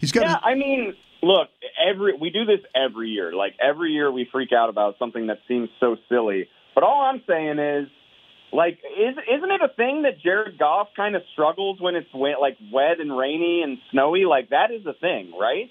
he's 0.00 0.10
got. 0.10 0.24
Yeah, 0.24 0.36
a- 0.42 0.46
I 0.48 0.54
mean, 0.54 0.94
look, 1.22 1.48
every 1.86 2.14
we 2.16 2.30
do 2.30 2.44
this 2.46 2.60
every 2.74 3.10
year. 3.10 3.32
Like 3.34 3.54
every 3.60 3.92
year, 3.92 4.10
we 4.10 4.24
freak 4.24 4.52
out 4.52 4.70
about 4.70 4.98
something 4.98 5.26
that 5.26 5.40
seems 5.46 5.68
so 5.80 5.98
silly. 6.08 6.48
But 6.74 6.82
all 6.84 7.02
I'm 7.02 7.22
saying 7.26 7.58
is, 7.58 7.88
like, 8.52 8.78
is 8.98 9.16
isn't 9.30 9.50
it 9.50 9.60
a 9.62 9.68
thing 9.68 10.02
that 10.02 10.18
Jared 10.20 10.58
Goff 10.58 10.88
kind 10.96 11.14
of 11.14 11.22
struggles 11.32 11.78
when 11.80 11.94
it's 11.94 12.12
wet, 12.14 12.40
like 12.40 12.56
wet 12.72 13.00
and 13.00 13.14
rainy 13.16 13.62
and 13.62 13.78
snowy? 13.90 14.24
Like 14.24 14.48
that 14.48 14.70
is 14.70 14.86
a 14.86 14.94
thing, 14.94 15.32
right? 15.38 15.70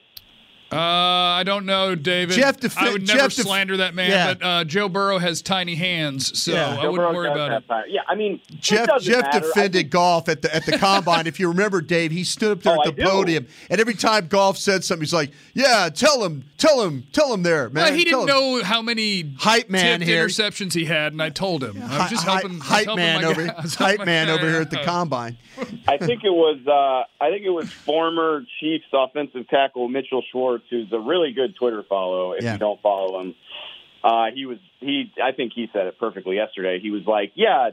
Uh, 0.74 0.80
I 1.40 1.44
don't 1.46 1.66
know, 1.66 1.96
David. 1.96 2.36
Jeff 2.36 2.60
defi- 2.60 2.76
I 2.80 2.92
would 2.92 3.08
never 3.08 3.20
Jeff 3.20 3.36
def- 3.36 3.46
slander 3.46 3.78
that 3.78 3.94
man, 3.96 4.10
Yeah. 4.10 4.34
but 4.34 4.46
uh, 4.46 4.64
Joe 4.64 4.90
Burrow 4.90 5.20
has 5.20 5.42
tiny 5.42 5.76
hands, 5.76 6.38
so 6.42 6.52
Yeah. 6.52 6.70
I 6.72 6.76
Joe 6.82 6.92
wouldn't 6.92 6.96
Burrow 6.98 7.14
worry 7.14 7.32
about 7.32 7.52
it. 7.52 7.68
time. 7.68 7.84
Yeah, 7.90 8.02
I 8.08 8.16
mean, 8.16 8.40
Jeff 8.60 8.88
Jeff 9.02 9.24
matter. 9.24 9.40
Defended 9.42 9.74
think- 9.74 9.90
Goff 9.92 10.30
at 10.30 10.42
the 10.42 10.54
at 10.56 10.66
the 10.66 10.78
combine. 10.78 11.28
if 11.28 11.40
you 11.40 11.48
remember, 11.48 11.82
Dave, 11.82 12.12
he 12.12 12.24
stood 12.24 12.52
up 12.52 12.64
there 12.64 12.76
Oh, 12.78 12.88
at 12.90 12.96
the 12.96 13.04
podium, 13.04 13.48
and 13.70 13.80
every 13.82 13.94
time 13.96 14.28
Goff 14.28 14.58
said 14.58 14.84
something, 14.84 15.02
he's 15.04 15.14
like, 15.14 15.32
"Yeah, 15.54 15.90
tell 15.94 16.24
him, 16.24 16.44
tell 16.67 16.82
him, 16.84 17.04
tell 17.12 17.34
him 17.34 17.43
there, 17.43 17.69
man." 17.69 17.84
Well, 17.84 17.93
he 17.93 18.06
Tell 18.06 18.26
didn't 18.26 18.36
him." 18.38 18.58
know 18.60 18.63
how 18.63 18.82
many 18.82 19.34
Hype 19.38 19.69
man 19.69 19.99
tipped 19.99 20.10
here. 20.10 20.26
interceptions 20.26 20.73
he 20.73 20.86
had, 20.86 21.12
and 21.13 21.21
I 21.21 21.30
told 21.30 21.63
him. 21.63 21.82
I 21.82 21.99
was 21.99 22.10
just 22.10 22.23
helping. 22.26 22.52
I 22.52 22.54
was 22.56 22.62
hype 22.63 22.86
helping 22.86 23.04
man 23.06 23.26
over 23.26 23.47
guy. 23.47 23.54
Hype 23.78 24.06
man 24.06 24.30
over 24.30 24.49
here 24.49 24.62
at 24.62 24.71
the 24.71 24.78
combine. 24.86 25.38
I 25.88 25.97
think 25.97 26.23
it 26.23 26.30
was 26.32 26.60
uh, 26.67 27.23
I 27.23 27.30
think 27.30 27.43
it 27.45 27.49
was 27.52 27.71
former 27.71 28.43
Chiefs 28.60 28.86
offensive 28.93 29.47
tackle 29.49 29.88
Mitchell 29.89 30.23
Schwartz, 30.32 30.65
who's 30.69 30.91
a 30.91 30.99
really 30.99 31.34
good 31.34 31.56
Twitter 31.56 31.84
follow. 31.84 32.32
If 32.34 32.43
Yeah. 32.43 32.54
you 32.54 32.60
don't 32.60 32.82
follow 32.82 33.19
him, 33.21 33.36
uh, 34.04 34.26
he 34.34 34.45
was 34.45 34.58
he. 34.80 35.12
I 35.23 35.32
think 35.34 35.54
he 35.54 35.69
said 35.73 35.88
it 35.88 35.99
perfectly 35.99 36.36
yesterday. 36.38 36.80
He 36.80 36.91
was 36.91 37.06
like, 37.06 37.32
"Yeah, 37.36 37.71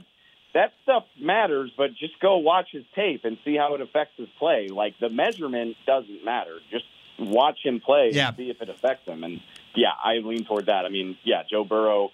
that 0.55 0.73
stuff 0.83 1.05
matters, 1.19 1.71
but 1.77 1.91
just 1.95 2.19
go 2.21 2.39
watch 2.39 2.67
his 2.73 2.85
tape 2.95 3.25
and 3.25 3.39
see 3.45 3.57
how 3.57 3.75
it 3.77 3.81
affects 3.81 4.15
his 4.17 4.29
play. 4.39 4.67
Like 4.69 4.99
the 4.99 5.09
measurement 5.09 5.77
doesn't 5.87 6.25
matter. 6.25 6.59
Just 6.73 6.85
watch 7.21 7.59
him 7.65 7.81
play 7.81 8.11
Yeah. 8.13 8.29
and 8.29 8.37
see 8.37 8.51
if 8.51 8.61
it 8.63 8.69
affects 8.69 9.07
him." 9.07 9.23
And 9.25 9.41
yeah, 9.75 9.93
I 10.03 10.15
lean 10.19 10.45
toward 10.45 10.67
that. 10.67 10.85
I 10.85 10.89
mean, 10.89 11.17
yeah, 11.25 11.43
Joe 11.49 11.65
Burrow 11.65 12.11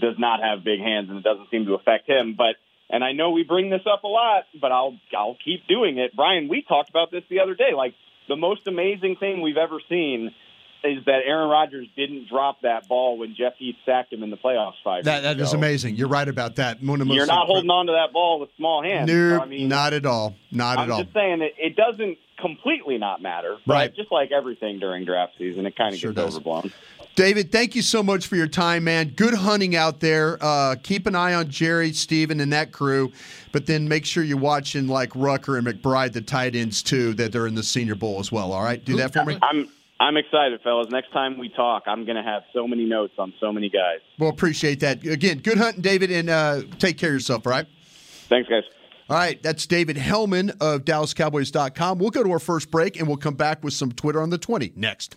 does 0.00 0.18
not 0.18 0.40
have 0.42 0.62
big 0.64 0.80
hands, 0.80 1.08
and 1.10 1.18
it 1.18 1.24
doesn't 1.24 1.50
seem 1.50 1.66
to 1.66 1.74
affect 1.74 2.08
him, 2.08 2.34
but. 2.34 2.56
And 2.92 3.04
I 3.04 3.12
know 3.12 3.30
we 3.30 3.44
bring 3.44 3.70
this 3.70 3.86
up 3.86 4.02
a 4.02 4.08
lot, 4.08 4.46
but 4.60 4.72
I'll 4.72 4.98
I'll 5.16 5.36
keep 5.44 5.68
doing 5.68 5.98
it. 5.98 6.16
Bryan, 6.16 6.48
we 6.48 6.62
talked 6.62 6.90
about 6.90 7.12
this 7.12 7.22
the 7.30 7.38
other 7.38 7.54
day. 7.54 7.72
Like 7.72 7.94
the 8.26 8.34
most 8.34 8.66
amazing 8.66 9.14
thing 9.14 9.42
we've 9.42 9.56
ever 9.56 9.78
seen 9.88 10.34
is 10.84 11.04
that 11.06 11.20
Aaron 11.26 11.48
Rodgers 11.48 11.86
didn't 11.96 12.28
drop 12.28 12.62
that 12.62 12.88
ball 12.88 13.18
when 13.18 13.34
Jeff 13.36 13.54
Heath 13.58 13.76
sacked 13.84 14.12
him 14.12 14.22
in 14.22 14.30
the 14.30 14.36
playoffs 14.36 14.74
five. 14.82 15.04
That 15.04 15.20
that 15.22 15.40
is 15.40 15.52
amazing. 15.52 15.96
You're 15.96 16.08
right 16.08 16.28
about 16.28 16.56
that. 16.56 16.82
One 16.82 16.94
of 16.94 16.98
the 17.00 17.04
most 17.06 17.16
You're 17.16 17.26
not 17.26 17.44
incre- 17.44 17.52
holding 17.52 17.70
on 17.70 17.86
to 17.86 17.92
that 17.92 18.12
ball 18.12 18.40
with 18.40 18.50
small 18.56 18.82
hands. 18.82 19.08
No, 19.10 19.36
So, 19.38 19.42
I 19.42 19.46
mean, 19.46 19.68
not 19.68 19.92
at 19.92 20.06
all. 20.06 20.34
Not 20.50 20.78
I'm 20.78 20.84
at 20.84 20.90
all. 20.90 21.02
just 21.02 21.14
saying 21.14 21.42
it, 21.42 21.54
it 21.58 21.76
doesn't 21.76 22.18
completely 22.40 22.96
not 22.98 23.20
matter, 23.20 23.56
but 23.66 23.72
Right. 23.74 23.94
just 23.94 24.10
like 24.10 24.30
everything 24.32 24.78
during 24.78 25.04
draft 25.04 25.32
season, 25.38 25.66
it 25.66 25.76
kind 25.76 25.92
of 25.94 26.00
Sure 26.00 26.12
gets 26.12 26.24
does. 26.26 26.34
overblown. 26.36 26.72
David, 27.16 27.52
thank 27.52 27.74
you 27.74 27.82
so 27.82 28.02
much 28.02 28.26
for 28.28 28.36
your 28.36 28.46
time, 28.46 28.84
man. 28.84 29.08
Good 29.14 29.34
hunting 29.34 29.76
out 29.76 30.00
there. 30.00 30.38
Uh, 30.40 30.76
keep 30.82 31.06
an 31.06 31.14
eye 31.14 31.34
on 31.34 31.50
Jerry, 31.50 31.92
Stephen, 31.92 32.40
and 32.40 32.50
that 32.52 32.72
crew, 32.72 33.12
but 33.52 33.66
then 33.66 33.88
make 33.88 34.06
sure 34.06 34.22
you're 34.22 34.38
watching 34.38 34.86
like 34.86 35.10
Rucker 35.14 35.58
and 35.58 35.66
McBride, 35.66 36.12
the 36.12 36.22
tight 36.22 36.54
ends 36.56 36.82
too, 36.82 37.12
that 37.14 37.32
they're 37.32 37.46
in 37.48 37.56
the 37.56 37.62
Senior 37.64 37.96
Bowl 37.96 38.20
as 38.20 38.32
well. 38.32 38.52
All 38.52 38.62
right, 38.62 38.82
do 38.82 38.96
that 38.96 39.12
for 39.12 39.24
me. 39.26 39.36
I'm 39.42 39.68
I'm 40.00 40.16
excited, 40.16 40.60
fellas. 40.62 40.88
Next 40.90 41.12
time 41.12 41.38
we 41.38 41.50
talk, 41.50 41.82
I'm 41.86 42.06
going 42.06 42.16
to 42.16 42.22
have 42.22 42.42
so 42.54 42.66
many 42.66 42.86
notes 42.86 43.12
on 43.18 43.34
so 43.38 43.52
many 43.52 43.68
guys. 43.68 43.98
Well, 44.18 44.30
appreciate 44.30 44.80
that. 44.80 45.06
Again, 45.06 45.38
good 45.38 45.58
hunting, 45.58 45.82
David, 45.82 46.10
and 46.10 46.30
uh, 46.30 46.62
take 46.78 46.96
care 46.96 47.10
of 47.10 47.14
yourself. 47.14 47.46
All 47.46 47.52
right. 47.52 47.66
Thanks, 48.28 48.48
guys. 48.48 48.62
All 49.10 49.16
right, 49.16 49.42
that's 49.42 49.66
David 49.66 49.96
Helman 49.96 50.50
of 50.60 50.84
DallasCowboys.com. 50.84 51.98
We'll 51.98 52.10
go 52.10 52.22
to 52.22 52.30
our 52.30 52.38
first 52.38 52.70
break 52.70 52.96
and 52.96 53.08
we'll 53.08 53.16
come 53.16 53.34
back 53.34 53.64
with 53.64 53.74
some 53.74 53.90
Twitter 53.90 54.22
on 54.22 54.30
the 54.30 54.38
20 54.38 54.72
next. 54.76 55.16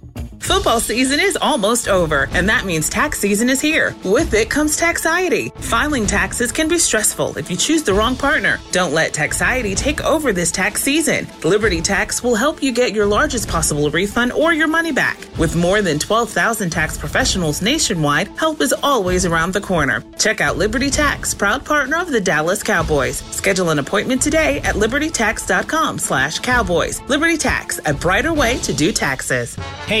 Football 0.39 0.79
season 0.81 1.19
is 1.19 1.37
almost 1.41 1.87
over, 1.87 2.27
and 2.33 2.47
that 2.49 2.65
means 2.65 2.89
tax 2.89 3.19
season 3.19 3.49
is 3.49 3.61
here. 3.61 3.95
With 4.03 4.33
it 4.33 4.49
comes 4.49 4.75
taxiety. 4.75 5.49
Filing 5.57 6.05
taxes 6.05 6.51
can 6.51 6.67
be 6.67 6.77
stressful 6.77 7.37
if 7.37 7.49
you 7.49 7.55
choose 7.55 7.83
the 7.83 7.93
wrong 7.93 8.17
partner. 8.17 8.59
Don't 8.71 8.93
let 8.93 9.13
taxiety 9.13 9.75
take 9.75 10.03
over 10.03 10.33
this 10.33 10.51
tax 10.51 10.83
season. 10.83 11.25
Liberty 11.43 11.81
Tax 11.81 12.21
will 12.21 12.35
help 12.35 12.61
you 12.61 12.73
get 12.73 12.93
your 12.93 13.05
largest 13.05 13.47
possible 13.47 13.89
refund 13.91 14.33
or 14.33 14.51
your 14.51 14.67
money 14.67 14.91
back. 14.91 15.17
With 15.37 15.55
more 15.55 15.81
than 15.81 15.99
12,000 15.99 16.69
tax 16.69 16.97
professionals 16.97 17.61
nationwide, 17.61 18.27
help 18.29 18.59
is 18.61 18.73
always 18.83 19.25
around 19.25 19.53
the 19.53 19.61
corner. 19.61 20.03
Check 20.19 20.41
out 20.41 20.57
Liberty 20.57 20.89
Tax, 20.89 21.33
proud 21.33 21.63
partner 21.63 21.97
of 21.97 22.11
the 22.11 22.19
Dallas 22.19 22.61
Cowboys. 22.61 23.21
Schedule 23.31 23.69
an 23.69 23.79
appointment 23.79 24.21
today 24.21 24.59
at 24.61 24.75
libertytax.com/cowboys. 24.75 27.01
Liberty 27.07 27.37
Tax, 27.37 27.79
a 27.85 27.93
brighter 27.93 28.33
way 28.33 28.57
to 28.59 28.73
do 28.73 28.91
taxes. 28.91 29.55
Hey, 29.85 30.00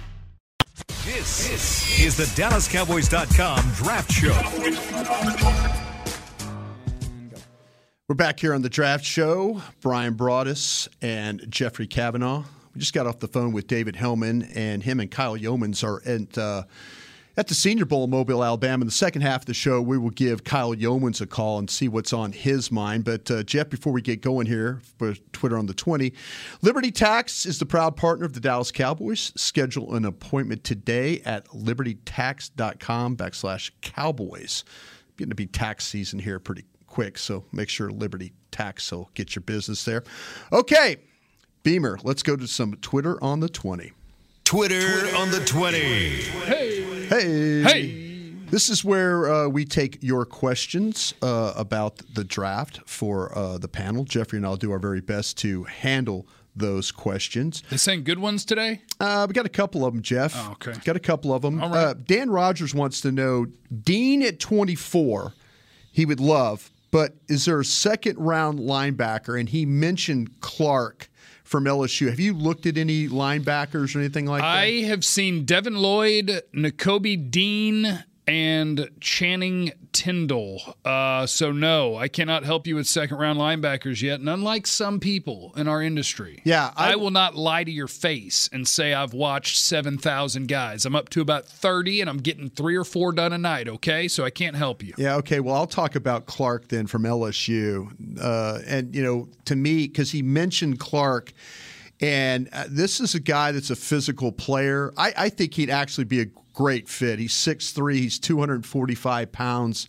This, 1.13 1.49
this 1.49 1.99
is 1.99 2.15
the 2.15 2.23
DallasCowboys.com 2.41 3.71
Draft 3.73 4.11
Show. 4.13 4.31
We're 8.07 8.15
back 8.15 8.39
here 8.39 8.53
on 8.53 8.61
the 8.61 8.69
draft 8.69 9.03
show. 9.03 9.61
Bryan 9.81 10.15
Broaddus 10.15 10.87
and 11.01 11.45
Jeffrey 11.49 11.85
Cavanaugh. 11.85 12.45
We 12.73 12.79
just 12.79 12.93
got 12.93 13.07
off 13.07 13.19
the 13.19 13.27
phone 13.27 13.51
with 13.51 13.67
David 13.67 13.97
Helman, 13.97 14.43
and 14.55 14.83
him 14.83 15.01
and 15.01 15.11
Kyle 15.11 15.35
Youmans 15.35 15.83
are 15.83 16.01
at 16.07 16.37
uh, 16.37 16.63
at 17.37 17.47
the 17.47 17.55
Senior 17.55 17.85
Bowl 17.85 18.03
in 18.03 18.09
Mobile, 18.09 18.43
Alabama. 18.43 18.81
In 18.81 18.87
the 18.87 18.91
second 18.91 19.21
half 19.21 19.41
of 19.41 19.45
the 19.45 19.53
show, 19.53 19.81
we 19.81 19.97
will 19.97 20.09
give 20.09 20.43
Kyle 20.43 20.73
Youmans 20.73 21.21
a 21.21 21.25
call 21.25 21.59
and 21.59 21.69
see 21.69 21.87
what's 21.87 22.13
on 22.13 22.31
his 22.31 22.71
mind. 22.71 23.05
But 23.05 23.29
uh, 23.31 23.43
Jeff, 23.43 23.69
before 23.69 23.93
we 23.93 24.01
get 24.01 24.21
going 24.21 24.47
here 24.47 24.81
for 24.97 25.13
Twitter 25.31 25.57
on 25.57 25.65
the 25.65 25.73
twenty, 25.73 26.13
Liberty 26.61 26.91
Tax 26.91 27.45
is 27.45 27.59
the 27.59 27.65
proud 27.65 27.95
partner 27.95 28.25
of 28.25 28.33
the 28.33 28.39
Dallas 28.39 28.71
Cowboys. 28.71 29.31
Schedule 29.35 29.95
an 29.95 30.05
appointment 30.05 30.63
today 30.63 31.21
at 31.25 31.47
libertytax.com 31.47 33.17
backslash 33.17 33.71
Cowboys. 33.81 34.63
Getting 35.17 35.29
to 35.29 35.35
be 35.35 35.45
tax 35.45 35.85
season 35.85 36.19
here 36.19 36.39
pretty 36.39 36.65
quick, 36.87 37.17
so 37.17 37.45
make 37.51 37.69
sure 37.69 37.91
Liberty 37.91 38.33
Tax 38.51 38.91
will 38.91 39.09
get 39.13 39.35
your 39.35 39.41
business 39.41 39.85
there. 39.85 40.03
Okay, 40.51 40.97
Beamer, 41.63 41.99
let's 42.03 42.23
go 42.23 42.35
to 42.35 42.47
some 42.47 42.73
Twitter 42.75 43.21
on 43.23 43.39
the 43.39 43.49
20. 43.49 43.91
Twitter, 44.43 45.15
on 45.15 45.31
the 45.31 45.39
20. 45.45 45.77
Hey. 45.77 46.80
Hey. 47.11 47.61
Hey. 47.61 48.33
This 48.51 48.69
is 48.69 48.85
where 48.85 49.29
uh, 49.29 49.47
we 49.49 49.65
take 49.65 49.97
your 50.01 50.23
questions 50.23 51.13
uh, 51.21 51.51
about 51.57 51.97
the 52.13 52.23
draft 52.23 52.79
for 52.85 53.37
uh, 53.37 53.57
the 53.57 53.67
panel. 53.67 54.05
Jeffrey 54.05 54.37
and 54.37 54.45
I'll 54.45 54.55
do 54.55 54.71
our 54.71 54.79
very 54.79 55.01
best 55.01 55.37
to 55.39 55.65
handle 55.65 56.25
those 56.55 56.89
questions. 56.89 57.63
They 57.69 57.75
saying 57.75 58.05
good 58.05 58.19
ones 58.19 58.45
today? 58.45 58.83
Uh, 59.01 59.25
we 59.27 59.33
got 59.33 59.45
a 59.45 59.49
couple 59.49 59.85
of 59.85 59.93
them, 59.93 60.01
Jeff. 60.01 60.33
Oh, 60.37 60.53
okay. 60.53 60.71
Got 60.85 60.95
a 60.95 61.01
couple 61.01 61.33
of 61.33 61.41
them. 61.41 61.61
All 61.61 61.69
right. 61.69 61.77
Uh, 61.87 61.93
Dan 61.95 62.29
Rogers 62.29 62.73
wants 62.73 63.01
to 63.01 63.11
know 63.11 63.47
Dean 63.83 64.23
at 64.23 64.39
24, 64.39 65.33
he 65.91 66.05
would 66.05 66.21
love, 66.21 66.71
but 66.91 67.15
is 67.27 67.43
there 67.43 67.59
a 67.59 67.65
second 67.65 68.19
round 68.19 68.57
linebacker? 68.57 69.37
And 69.37 69.49
he 69.49 69.65
mentioned 69.65 70.39
Clark 70.39 71.09
from 71.51 71.65
LSU. 71.65 72.09
Have 72.09 72.19
you 72.19 72.33
looked 72.33 72.65
at 72.65 72.77
any 72.77 73.09
linebackers 73.09 73.93
or 73.93 73.99
anything 73.99 74.25
like 74.25 74.41
that? 74.41 74.47
I 74.47 74.67
have 74.87 75.03
seen 75.03 75.43
Devin 75.43 75.75
Lloyd, 75.75 76.41
Nakobe 76.55 77.29
Dean, 77.29 78.05
and 78.31 78.89
Channing 79.01 79.73
Tyndall. 79.91 80.61
Uh, 80.85 81.25
so 81.25 81.51
no, 81.51 81.97
I 81.97 82.07
cannot 82.07 82.45
help 82.45 82.65
you 82.65 82.75
with 82.75 82.87
second 82.87 83.17
round 83.17 83.37
linebackers 83.37 84.01
yet. 84.01 84.21
And 84.21 84.29
unlike 84.29 84.65
some 84.65 84.99
people 85.01 85.51
in 85.57 85.67
our 85.67 85.81
industry, 85.81 86.41
Yeah, 86.45 86.71
I- 86.77 86.93
I, 86.93 86.95
will 86.95 87.11
not 87.11 87.35
lie 87.35 87.65
to 87.65 87.71
your 87.71 87.89
face 87.89 88.49
and 88.53 88.65
say 88.67 88.93
I've 88.93 89.13
watched 89.13 89.59
seven 89.59 89.97
thousand 89.97 90.47
guys. 90.47 90.85
I'm 90.85 90.95
up 90.95 91.09
to 91.09 91.21
about 91.21 91.45
thirty, 91.45 91.99
and 91.99 92.09
I'm 92.09 92.19
getting 92.19 92.49
three 92.49 92.75
or 92.77 92.85
four 92.85 93.11
done 93.11 93.33
a 93.33 93.37
night. 93.37 93.67
Okay, 93.67 94.07
so 94.07 94.23
I 94.23 94.29
can't 94.29 94.55
help 94.55 94.81
you. 94.81 94.93
Yeah, 94.97 95.17
okay. 95.17 95.39
Well, 95.41 95.55
I'll 95.55 95.67
talk 95.67 95.95
about 95.95 96.25
Clark 96.25 96.69
then 96.69 96.87
from 96.87 97.03
LSU. 97.03 97.91
Uh, 98.19 98.59
and, 98.65 98.95
you 98.95 99.03
know, 99.03 99.27
to 99.45 99.55
me, 99.55 99.87
because 99.87 100.11
he 100.11 100.21
mentioned 100.21 100.79
Clark, 100.79 101.33
and 102.01 102.49
uh, 102.51 102.65
this 102.67 102.99
is 102.99 103.13
a 103.13 103.19
guy 103.19 103.51
that's 103.51 103.69
a 103.69 103.75
physical 103.75 104.31
player. 104.31 104.91
I, 104.97 105.13
I 105.15 105.29
think 105.29 105.53
he'd 105.53 105.69
actually 105.69 106.05
be 106.05 106.21
a 106.21 106.25
great 106.53 106.89
fit. 106.89 107.19
He's 107.19 107.33
6'3, 107.33 107.93
he's 107.95 108.19
245 108.19 109.31
pounds. 109.31 109.87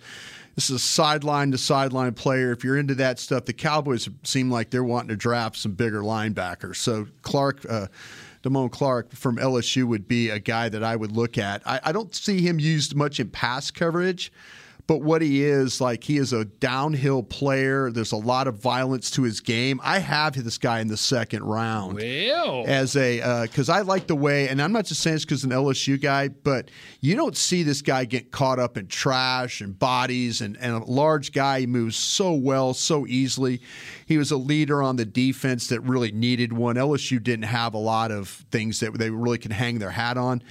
This 0.55 0.69
is 0.69 0.77
a 0.77 0.79
sideline 0.79 1.51
to 1.53 1.59
sideline 1.59 2.13
player. 2.13 2.53
If 2.53 2.63
you're 2.63 2.77
into 2.77 2.95
that 2.97 3.19
stuff, 3.19 3.47
the 3.47 3.55
Cowboys 3.55 4.09
seem 4.23 4.51
like 4.51 4.69
they're 4.69 4.85
wanting 4.85 5.09
to 5.09 5.17
draft 5.17 5.57
some 5.57 5.73
bigger 5.73 6.03
linebackers. 6.03 6.77
So 6.77 7.07
Clark, 7.23 7.65
uh, 7.69 7.87
Damone 8.43 8.71
Clark 8.71 9.13
from 9.13 9.39
LSU 9.39 9.85
would 9.85 10.07
be 10.07 10.29
a 10.29 10.39
guy 10.39 10.69
that 10.69 10.85
I 10.85 10.95
would 10.97 11.13
look 11.13 11.39
at. 11.39 11.63
I, 11.67 11.81
I 11.85 11.93
don't 11.93 12.15
see 12.15 12.43
him 12.47 12.59
used 12.59 12.95
much 12.95 13.19
in 13.19 13.31
pass 13.31 13.71
coverage, 13.71 14.31
but 14.93 15.01
what 15.01 15.23
he 15.23 15.43
is, 15.43 15.81
like, 15.81 16.05
he 16.05 16.19
is 16.19 16.35
a 16.35 16.45
downhill 16.45 17.23
player. 17.23 17.91
There's 17.91 18.13
a 18.13 18.17
lot 18.19 18.47
of 18.47 18.57
violence 18.57 19.11
to 19.13 19.23
his 19.23 19.41
game. 19.41 19.81
I 19.83 20.01
have 20.01 20.35
this 20.45 20.59
guy 20.59 20.81
in 20.81 20.89
the 20.89 20.99
second 20.99 21.45
round 21.45 21.95
Well, 21.95 22.65
as 22.67 22.95
a 22.95 23.23
uh, 23.23 23.43
because 23.45 23.71
I 23.71 23.81
like 23.81 24.07
the 24.07 24.15
way, 24.15 24.51
and 24.51 24.61
I'm 24.61 24.71
not 24.71 24.85
just 24.85 25.01
saying 25.01 25.15
this 25.17 25.25
because 25.25 25.45
an 25.45 25.51
LSU 25.51 25.99
guy, 25.99 26.29
but 26.29 26.71
you 27.01 27.17
don't 27.17 27.39
see 27.39 27.63
this 27.63 27.81
guy 27.81 28.05
get 28.05 28.33
caught 28.33 28.59
up 28.59 28.77
in 28.77 28.87
trash 28.87 29.63
and 29.63 29.79
bodies, 29.79 30.43
and, 30.43 30.59
and 30.59 30.75
a 30.75 30.85
large 30.85 31.33
guy. 31.33 31.61
He 31.61 31.67
moves 31.67 31.97
so 31.97 32.35
well, 32.35 32.75
so 32.75 33.07
easily. 33.07 33.63
He 34.05 34.19
was 34.19 34.31
a 34.31 34.37
leader 34.37 34.83
on 34.83 34.97
the 34.97 35.07
defense 35.07 35.69
that 35.69 35.81
really 35.81 36.13
needed 36.13 36.53
one. 36.53 36.77
LSU 36.77 37.23
didn't 37.23 37.47
have 37.47 37.73
a 37.73 37.79
lot 37.79 38.11
of 38.11 38.29
things 38.51 38.81
that 38.81 38.93
they 38.99 39.09
really 39.09 39.39
could 39.39 39.53
hang 39.53 39.79
their 39.79 39.93
hat 39.93 40.19
on. 40.19 40.43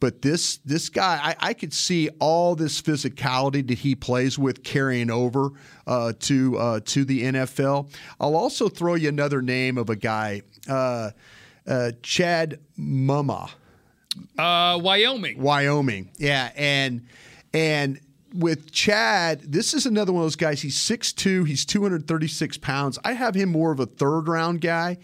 But 0.00 0.22
this 0.22 0.58
this 0.58 0.88
guy, 0.88 1.20
I, 1.22 1.48
I 1.48 1.54
could 1.54 1.72
see 1.72 2.08
all 2.20 2.54
this 2.54 2.80
physicality 2.80 3.66
that 3.66 3.78
he 3.78 3.94
plays 3.94 4.38
with 4.38 4.62
carrying 4.62 5.10
over 5.10 5.50
uh, 5.86 6.12
to 6.20 6.56
uh, 6.58 6.80
to 6.86 7.04
the 7.04 7.24
NFL. 7.24 7.90
I'll 8.20 8.36
also 8.36 8.68
throw 8.68 8.94
you 8.94 9.08
another 9.08 9.42
name 9.42 9.76
of 9.76 9.90
a 9.90 9.96
guy, 9.96 10.42
uh, 10.68 11.10
uh, 11.66 11.92
Chad 12.02 12.60
Muma. 12.78 13.50
Uh, 14.38 14.78
Wyoming. 14.82 15.40
Wyoming. 15.40 16.10
Yeah, 16.16 16.52
and 16.56 17.06
and 17.52 18.00
with 18.34 18.70
Chad, 18.70 19.40
this 19.40 19.74
is 19.74 19.86
another 19.86 20.12
one 20.12 20.22
of 20.22 20.26
those 20.26 20.36
guys. 20.36 20.60
He's 20.60 20.76
6'2", 20.76 21.46
he's 21.46 21.64
236 21.64 22.58
pounds. 22.58 22.98
I 23.04 23.14
have 23.14 23.34
him 23.34 23.48
more 23.48 23.72
of 23.72 23.80
a 23.80 23.86
third 23.86 24.28
round 24.28 24.60
guy. 24.60 24.98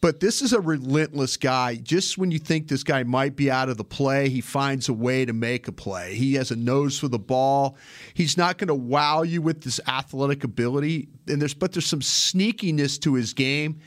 But 0.00 0.20
this 0.20 0.42
is 0.42 0.52
a 0.52 0.60
relentless 0.60 1.36
guy. 1.36 1.74
Just 1.74 2.18
when 2.18 2.30
you 2.30 2.38
think 2.38 2.68
this 2.68 2.84
guy 2.84 3.02
might 3.02 3.34
be 3.34 3.50
out 3.50 3.68
of 3.68 3.76
the 3.78 3.84
play, 3.84 4.28
he 4.28 4.40
finds 4.40 4.88
a 4.88 4.92
way 4.92 5.24
to 5.24 5.32
make 5.32 5.66
a 5.66 5.72
play. 5.72 6.14
He 6.14 6.34
has 6.34 6.52
a 6.52 6.56
nose 6.56 6.98
for 6.98 7.08
the 7.08 7.18
ball. 7.18 7.76
He's 8.14 8.36
not 8.36 8.58
going 8.58 8.68
to 8.68 8.74
wow 8.74 9.22
you 9.22 9.42
with 9.42 9.62
this 9.62 9.80
athletic 9.88 10.44
ability, 10.44 11.08
and 11.26 11.40
there's 11.42 11.54
but 11.54 11.72
there's 11.72 11.86
some 11.86 12.00
sneakiness 12.00 13.00
to 13.00 13.14
his 13.14 13.32
game. 13.32 13.80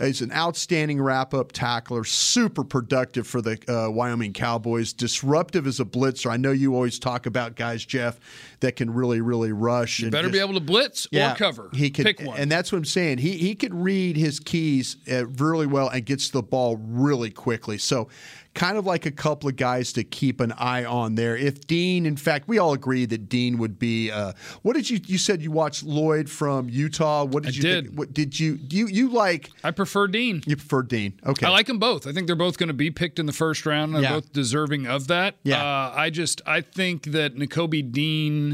He's 0.00 0.22
an 0.22 0.30
outstanding 0.32 1.02
wrap 1.02 1.34
up 1.34 1.50
tackler, 1.50 2.04
super 2.04 2.62
productive 2.62 3.26
for 3.26 3.42
the 3.42 3.58
uh, 3.68 3.90
Wyoming 3.90 4.32
Cowboys, 4.32 4.92
disruptive 4.92 5.66
as 5.66 5.80
a 5.80 5.84
blitzer. 5.84 6.30
I 6.30 6.36
know 6.36 6.52
you 6.52 6.74
always 6.74 7.00
talk 7.00 7.26
about 7.26 7.56
guys, 7.56 7.84
Jeff, 7.84 8.20
that 8.60 8.76
can 8.76 8.92
really, 8.92 9.20
really 9.20 9.52
rush. 9.52 10.00
You 10.00 10.10
better 10.10 10.28
just, 10.28 10.32
be 10.32 10.40
able 10.40 10.54
to 10.54 10.60
blitz 10.64 11.06
yeah, 11.10 11.32
or 11.32 11.36
cover. 11.36 11.70
He 11.72 11.90
can, 11.90 12.04
Pick 12.04 12.20
one. 12.20 12.38
And 12.38 12.50
that's 12.50 12.72
what 12.72 12.78
I'm 12.78 12.84
saying. 12.84 13.18
He, 13.18 13.38
he 13.38 13.54
could 13.54 13.74
read 13.74 14.16
his 14.16 14.40
keys 14.40 14.96
uh, 15.10 15.26
really 15.26 15.66
well 15.66 15.88
and 15.88 16.04
gets 16.04 16.30
the 16.30 16.42
ball 16.42 16.76
really 16.76 17.30
quickly. 17.30 17.78
So 17.78 18.08
kind 18.54 18.76
of 18.76 18.84
like 18.86 19.06
a 19.06 19.10
couple 19.10 19.48
of 19.48 19.56
guys 19.56 19.92
to 19.92 20.02
keep 20.02 20.40
an 20.40 20.52
eye 20.52 20.84
on 20.84 21.14
there. 21.14 21.36
If 21.36 21.66
Dean, 21.66 22.04
in 22.06 22.16
fact, 22.16 22.48
we 22.48 22.58
all 22.58 22.72
agree 22.72 23.06
that 23.06 23.28
Dean 23.28 23.58
would 23.58 23.78
be. 23.78 24.10
Uh, 24.10 24.32
what 24.62 24.74
did 24.74 24.90
you? 24.90 25.00
You 25.06 25.18
said 25.18 25.40
you 25.42 25.50
watched 25.50 25.84
Lloyd 25.84 26.28
from 26.28 26.68
Utah. 26.68 27.24
What 27.24 27.44
did 27.44 27.52
I 27.52 27.56
you? 27.56 27.62
Did. 27.62 27.84
Think, 27.86 27.98
what 27.98 28.12
did 28.12 28.38
you? 28.38 28.58
You 28.68 28.88
you 28.88 29.10
like? 29.10 29.50
I 29.62 29.70
prefer 29.70 30.08
Dean. 30.08 30.42
You 30.46 30.56
prefer 30.56 30.82
Dean? 30.82 31.18
Okay. 31.24 31.46
I 31.46 31.50
like 31.50 31.66
them 31.66 31.78
both. 31.78 32.06
I 32.06 32.12
think 32.12 32.26
they're 32.26 32.36
both 32.36 32.58
going 32.58 32.68
to 32.68 32.74
be 32.74 32.90
picked 32.90 33.18
in 33.18 33.26
the 33.26 33.32
first 33.32 33.64
round. 33.64 33.94
They're 33.94 34.02
Yeah. 34.02 34.14
both 34.14 34.32
deserving 34.32 34.86
of 34.86 35.06
that. 35.06 35.36
Yeah. 35.44 35.62
Uh, 35.62 35.92
I 35.94 36.10
just 36.10 36.42
I 36.46 36.60
think 36.60 37.04
that 37.12 37.36
Nakobe 37.36 37.92
Dean 37.92 38.47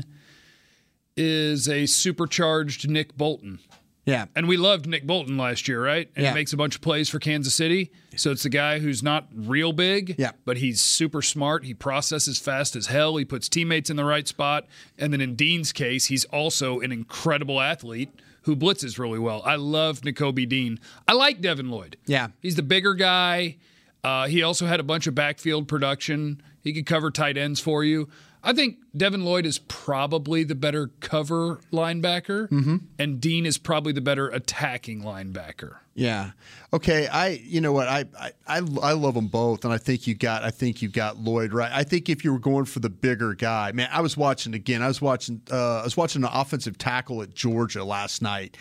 is 1.17 1.69
a 1.69 1.87
supercharged 1.87 2.89
Nick 2.89 3.17
Bolton. 3.17 3.59
Yeah. 4.07 4.27
And 4.37 4.47
we 4.47 4.59
loved 4.59 4.87
Nick 4.87 5.07
Bolton 5.07 5.39
last 5.39 5.67
year, 5.67 5.83
right? 5.83 6.11
And 6.15 6.25
Yeah. 6.25 6.31
he 6.31 6.35
makes 6.35 6.53
a 6.53 6.59
bunch 6.59 6.75
of 6.75 6.83
plays 6.83 7.09
for 7.09 7.19
Kansas 7.19 7.55
City. 7.55 7.91
So 8.17 8.31
it's 8.33 8.43
the 8.43 8.51
guy 8.51 8.79
who's 8.79 9.03
not 9.03 9.29
real 9.35 9.73
big, 9.73 10.17
Yeah. 10.19 10.33
but 10.45 10.59
he's 10.59 10.81
super 10.83 11.23
smart. 11.23 11.65
He 11.65 11.73
processes 11.73 12.39
fast 12.39 12.77
as 12.77 12.89
hell. 12.89 13.17
He 13.17 13.25
puts 13.25 13.49
teammates 13.49 13.89
in 13.89 13.97
the 13.97 14.05
right 14.05 14.29
spot. 14.29 14.67
And 14.99 15.11
then 15.13 15.23
in 15.23 15.37
Dean's 15.37 15.73
case, 15.73 16.07
he's 16.07 16.27
also 16.27 16.81
an 16.81 16.93
incredible 16.93 17.61
athlete 17.63 18.11
who 18.43 18.55
blitzes 18.55 18.99
really 18.99 19.19
well. 19.19 19.41
I 19.47 19.55
love 19.57 20.03
Nakobe 20.03 20.47
Dean. 20.47 20.79
I 21.09 21.15
like 21.15 21.41
Devin 21.41 21.71
Lloyd. 21.71 21.97
Yeah. 22.05 22.29
He's 22.43 22.57
the 22.57 22.63
bigger 22.63 22.93
guy. 22.93 23.57
Uh, 24.03 24.27
he 24.29 24.43
also 24.43 24.67
had 24.67 24.81
a 24.81 24.83
bunch 24.85 25.07
of 25.07 25.15
backfield 25.15 25.67
production. 25.67 26.43
He 26.63 26.75
could 26.75 26.85
cover 26.85 27.11
tight 27.11 27.39
ends 27.39 27.59
for 27.59 27.83
you. 27.85 28.11
I 28.45 28.53
think 28.53 28.77
Devin 28.97 29.25
Lloyd 29.25 29.47
is 29.47 29.59
probably 29.59 30.45
the 30.45 30.55
better 30.55 30.89
cover 31.01 31.61
linebacker, 31.73 32.49
Mm-hmm. 32.51 32.77
and 32.99 33.21
Dean 33.21 33.47
is 33.47 33.59
probably 33.59 33.93
the 33.93 34.01
better 34.01 34.29
attacking 34.29 35.03
linebacker. 35.03 35.77
Yeah. 35.95 36.33
Okay. 36.73 37.07
I. 37.07 37.41
You 37.45 37.61
know 37.61 37.73
what? 37.73 37.89
I, 37.89 38.05
I. 38.19 38.33
I. 38.47 38.57
I 38.83 38.93
love 38.93 39.15
them 39.15 39.29
both, 39.29 39.65
and 39.65 39.73
I 39.73 39.79
think 39.79 40.07
you 40.07 40.15
got. 40.15 40.43
I 40.43 40.51
think 40.51 40.83
you 40.83 40.89
got 40.89 41.19
Lloyd 41.19 41.53
right. 41.53 41.71
I 41.73 41.85
think 41.85 42.09
if 42.09 42.25
you 42.25 42.33
were 42.33 42.39
going 42.41 42.65
for 42.65 42.81
the 42.81 42.91
bigger 42.91 43.35
guy, 43.35 43.71
man, 43.73 43.89
I 43.93 44.01
was 44.01 44.17
watching 44.17 44.55
again. 44.55 44.83
I 44.83 44.89
was 44.89 45.01
watching. 45.01 45.41
Uh, 45.51 45.81
I 45.81 45.85
was 45.85 45.97
watching 45.97 46.25
an 46.25 46.31
offensive 46.33 46.77
tackle 46.79 47.23
at 47.23 47.33
Georgia 47.35 47.85
last 47.85 48.23
night, 48.23 48.57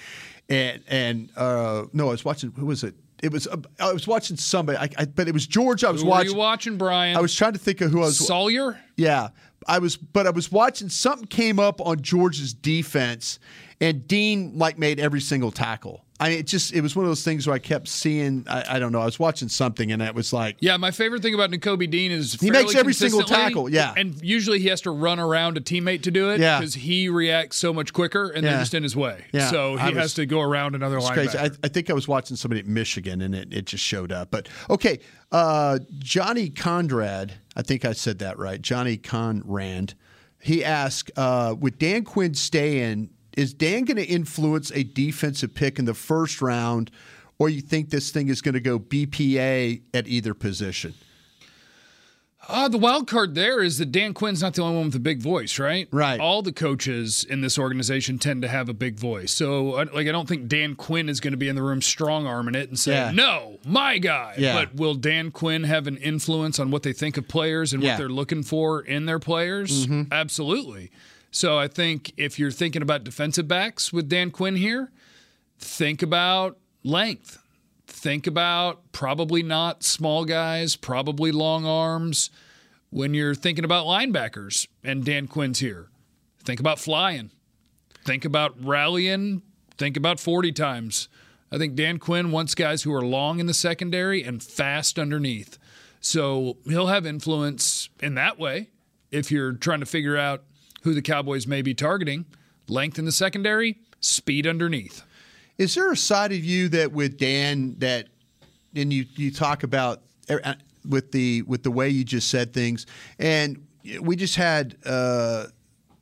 and 0.48 0.84
and 0.88 1.30
uh, 1.36 1.86
no, 1.92 2.08
I 2.10 2.12
was 2.12 2.24
watching. 2.24 2.52
Who 2.52 2.68
was 2.68 2.84
it? 2.84 2.94
It 3.24 3.32
was. 3.32 3.48
Uh, 3.48 3.58
I 3.80 3.92
was 3.94 4.06
watching 4.06 4.38
somebody. 4.38 4.78
I, 4.78 4.90
I, 5.02 5.06
but 5.06 5.28
it 5.28 5.34
was 5.34 5.48
Georgia. 5.48 5.88
I 5.88 5.92
was 5.92 6.02
Who 6.04 6.10
watching. 6.10 6.28
were 6.28 6.34
you 6.34 6.38
watching, 6.38 6.78
Bryan? 6.78 7.18
I 7.18 7.22
was 7.22 7.34
trying 7.34 7.54
to 7.54 7.60
think 7.60 7.82
of 7.82 7.90
who 7.90 8.00
I 8.02 8.06
was. 8.06 8.18
Salyer. 8.28 8.80
Yeah, 8.96 9.30
I 9.68 9.80
was, 9.80 9.98
but 9.98 10.28
I 10.28 10.32
was 10.32 10.52
watching 10.52 10.90
something 10.90 11.28
came 11.28 11.60
up 11.60 11.82
on 11.82 12.02
Georgia's 12.02 12.54
defense, 12.54 13.40
and 13.82 14.08
Dean 14.08 14.58
like 14.58 14.78
made 14.78 15.00
every 15.00 15.22
single 15.22 15.52
tackle. 15.52 16.04
I 16.20 16.30
mean, 16.30 16.40
it 16.40 16.48
just 16.48 16.72
it 16.74 16.80
was 16.82 16.96
one 16.96 17.04
of 17.04 17.10
those 17.10 17.24
things 17.24 17.48
where 17.48 17.56
I 17.56 17.60
kept 17.60 17.88
seeing. 17.90 18.46
I, 18.48 18.76
I 18.76 18.80
don't 18.80 18.92
know. 18.94 19.02
I 19.02 19.06
was 19.06 19.20
watching 19.20 19.50
something, 19.50 19.92
and 19.92 20.02
it 20.02 20.16
was 20.16 20.32
like, 20.32 20.56
Yeah, 20.62 20.78
my 20.78 20.92
favorite 20.92 21.22
thing 21.22 21.34
about 21.34 21.50
Nakobe 21.52 21.90
Dean 21.90 22.12
is 22.12 22.36
He 22.40 22.50
makes 22.50 22.76
every 22.76 22.94
single 22.94 23.24
tackle, 23.24 23.70
yeah. 23.70 23.94
and 23.98 24.22
usually 24.24 24.60
he 24.60 24.70
has 24.70 24.80
to 24.82 24.92
run 24.92 25.20
around 25.20 25.58
a 25.58 25.62
teammate 25.62 26.04
to 26.04 26.12
do 26.12 26.30
it 26.30 26.40
Yeah. 26.40 26.60
because 26.60 26.76
he 26.76 27.10
reacts 27.10 27.58
so 27.58 27.74
much 27.74 27.92
quicker, 27.92 28.30
and 28.30 28.44
Yeah. 28.44 28.52
they're 28.52 28.60
just 28.62 28.74
in 28.74 28.84
his 28.84 28.96
way. 28.96 29.26
Yeah, 29.34 29.50
so 29.50 29.76
he 29.76 29.86
was- 29.88 29.96
has 29.96 30.14
to 30.14 30.26
go 30.26 30.40
around 30.40 30.76
another 30.76 31.00
linebacker. 31.00 31.14
crazy. 31.14 31.38
I, 31.38 31.50
I 31.64 31.68
think 31.68 31.90
I 31.90 31.94
was 31.94 32.08
watching 32.08 32.38
somebody 32.38 32.62
at 32.62 32.68
Michigan, 32.68 33.20
and 33.22 33.36
it, 33.36 33.52
it 33.54 33.66
just 33.66 33.84
showed 33.84 34.12
up. 34.14 34.32
But 34.32 34.48
okay, 34.70 35.00
uh, 35.32 35.80
Johnny 35.98 36.50
Conrad. 36.50 37.34
I 37.56 37.64
think 37.64 37.84
I 37.84 37.92
said 37.94 38.20
that 38.20 38.38
right. 38.38 38.62
Johnny 38.62 38.96
Conrad. 38.98 39.96
He 40.40 40.64
asked, 40.64 41.10
uh, 41.18 41.56
"With 41.60 41.80
Dan 41.80 42.04
Quinn 42.04 42.34
staying, 42.34 43.10
is 43.38 43.54
Dan 43.54 43.86
going 43.86 43.98
to 43.98 44.06
influence 44.06 44.72
a 44.72 44.84
defensive 44.84 45.54
pick 45.56 45.80
in 45.80 45.86
the 45.86 45.94
first 45.94 46.42
round, 46.42 46.92
or 47.40 47.50
you 47.50 47.62
think 47.62 47.90
this 47.90 48.12
thing 48.12 48.28
is 48.30 48.42
going 48.42 48.54
to 48.54 48.60
go 48.62 48.80
BPA 48.80 49.82
at 49.94 50.08
either 50.08 50.34
position?" 50.34 50.94
Uh, 52.46 52.68
the 52.68 52.78
wild 52.78 53.08
card 53.08 53.36
there 53.36 53.62
is 53.62 53.78
that 53.78 53.90
Dan 53.90 54.14
Quinn's 54.14 54.42
not 54.42 54.54
the 54.54 54.62
only 54.62 54.76
one 54.76 54.88
with 54.88 54.96
a 54.96 55.00
big 55.00 55.22
voice, 55.22 55.58
right? 55.60 55.88
Right. 55.94 56.20
All 56.20 56.42
the 56.42 56.52
coaches 56.52 57.24
in 57.24 57.40
this 57.40 57.58
organization 57.58 58.20
tend 58.20 58.42
to 58.42 58.50
have 58.50 58.68
a 58.68 58.74
big 58.74 59.00
voice. 59.00 59.32
So, 59.32 59.64
like, 59.94 60.08
I 60.08 60.12
don't 60.12 60.28
think 60.28 60.50
Dan 60.50 60.76
Quinn 60.76 61.08
is 61.08 61.22
going 61.22 61.32
to 61.32 61.38
be 61.38 61.48
in 61.48 61.56
the 61.56 61.62
room 61.64 61.82
strong 61.82 62.28
arming 62.28 62.54
it 62.56 62.68
and 62.68 62.78
saying, 62.78 62.98
Yeah. 62.98 63.12
no, 63.12 63.60
my 63.66 63.98
guy. 63.98 64.36
Yeah. 64.38 64.56
But 64.56 64.76
will 64.76 64.96
Dan 64.96 65.32
Quinn 65.32 65.64
have 65.64 65.88
an 65.88 65.96
influence 65.96 66.60
on 66.60 66.70
what 66.70 66.84
they 66.84 66.92
think 66.92 67.16
of 67.16 67.30
players 67.30 67.72
and 67.72 67.82
Yeah. 67.82 67.92
Mm-hmm. 67.92 67.94
what 67.94 67.98
they're 68.00 68.10
looking 68.14 68.44
for 68.44 68.82
in 68.82 69.06
their 69.06 69.20
players? 69.20 69.88
Absolutely. 70.12 70.92
So, 71.36 71.58
I 71.58 71.68
think 71.68 72.14
if 72.16 72.38
you're 72.38 72.52
thinking 72.52 72.84
about 72.84 73.04
defensive 73.04 73.48
backs 73.48 73.92
with 73.92 74.08
Dan 74.08 74.30
Quinn 74.30 74.56
here, 74.56 74.92
think 75.58 76.04
about 76.04 76.60
length. 76.84 77.40
Think 77.88 78.28
about 78.28 78.92
probably 78.92 79.42
not 79.42 79.84
small 79.84 80.26
guys, 80.26 80.76
probably 80.76 81.32
long 81.32 81.66
arms. 81.66 82.30
When 82.92 83.16
you're 83.16 83.34
thinking 83.34 83.66
about 83.66 83.88
linebackers 83.88 84.68
and 84.84 85.04
Dan 85.04 85.28
Quinn's 85.28 85.58
here, 85.58 85.90
think 86.44 86.60
about 86.60 86.78
flying. 86.78 87.32
Think 88.06 88.26
about 88.26 88.54
rallying. 88.64 89.42
Think 89.76 89.98
about 89.98 90.20
40 90.20 90.52
times. 90.52 91.10
I 91.52 91.58
think 91.58 91.74
Dan 91.74 91.98
Quinn 91.98 92.30
wants 92.30 92.54
guys 92.54 92.84
who 92.84 92.94
are 92.94 93.04
long 93.04 93.40
in 93.40 93.48
the 93.48 93.56
secondary 93.56 94.22
and 94.22 94.44
fast 94.44 95.00
underneath. 95.00 95.58
So 96.00 96.58
he'll 96.66 96.88
have 96.88 97.08
influence 97.08 97.90
in 98.02 98.14
that 98.16 98.38
way 98.38 98.70
if 99.10 99.32
you're 99.32 99.54
trying 99.54 99.80
to 99.80 99.88
figure 99.88 100.18
out 100.18 100.44
who 100.84 100.94
the 100.94 101.02
Cowboys 101.02 101.48
may 101.48 101.62
be 101.62 101.74
targeting. 101.74 102.26
Length 102.68 103.00
in 103.00 103.06
the 103.06 103.12
secondary, 103.12 103.78
speed 104.00 104.48
underneath. 104.48 105.04
Is 105.58 105.76
there 105.76 105.92
a 105.92 105.98
side 105.98 106.32
of 106.32 106.44
you 106.44 106.70
that 106.70 106.92
with 106.92 107.18
Dan 107.18 107.76
that, 107.80 108.08
and 108.76 108.92
you 108.92 109.06
you 109.16 109.32
talk 109.32 109.64
about 109.64 110.02
uh, 110.30 110.54
with 110.88 111.12
the 111.12 111.42
with 111.44 111.64
the 111.64 111.72
way 111.72 111.90
you 111.90 112.04
just 112.04 112.30
said 112.30 112.54
things, 112.54 112.86
and 113.20 113.66
we 114.02 114.16
just 114.16 114.36
had 114.36 114.78
uh, 114.86 115.48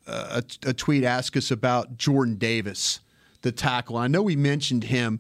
a, 0.07 0.43
a 0.65 0.73
tweet 0.73 1.03
ask 1.03 1.35
us 1.35 1.51
about 1.51 1.97
Jordan 1.97 2.35
Davis, 2.35 2.99
the 3.41 3.51
tackle. 3.51 3.97
I 3.97 4.07
know 4.07 4.21
we 4.21 4.35
mentioned 4.35 4.85
him. 4.85 5.19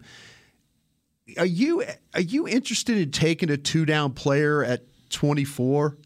Are 1.37 1.45
you 1.45 1.83
are 2.13 2.21
you 2.21 2.47
interested 2.47 2.97
in 2.97 3.11
taking 3.11 3.49
a 3.49 3.57
two 3.57 3.85
down 3.85 4.13
player 4.13 4.63
at 4.63 4.83
twenty 5.09 5.43
four? 5.43 5.97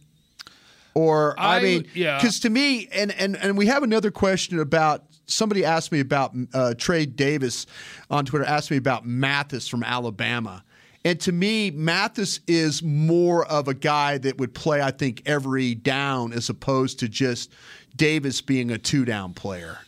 Or 0.96 1.38
I, 1.38 1.58
I- 1.58 1.62
mean, 1.62 1.88
yeah. 1.94 2.18
because 2.18 2.40
to 2.42 2.50
me, 2.50 2.88
and, 2.92 3.12
and 3.12 3.36
and 3.36 3.58
we 3.58 3.66
have 3.68 3.84
another 3.84 4.12
question 4.12 4.60
about 4.60 5.04
somebody 5.28 5.66
asked 5.66 5.92
me 5.92 6.00
about 6.00 6.34
uh, 6.54 6.74
Trey 6.78 7.06
Davis 7.06 7.68
on 8.10 8.26
Twitter. 8.26 8.46
Asked 8.46 8.72
me 8.72 8.78
about 8.78 9.06
Mathis 9.06 9.68
from 9.68 9.84
Alabama, 9.84 10.64
and 11.04 11.20
to 11.20 11.32
me, 11.34 11.70
Mathis 11.70 12.40
is 12.48 12.82
more 12.82 13.46
of 13.46 13.68
a 13.68 13.74
guy 13.74 14.18
that 14.20 14.38
would 14.38 14.54
play, 14.54 14.82
I 14.82 14.92
think, 14.92 15.22
every 15.26 15.76
down 15.76 16.32
as 16.32 16.50
opposed 16.50 17.00
to 17.00 17.10
just 17.10 17.52
Davis 17.96 18.42
being 18.42 18.72
a 18.72 18.78
two 18.78 19.04
down 19.04 19.34
player. 19.34 19.80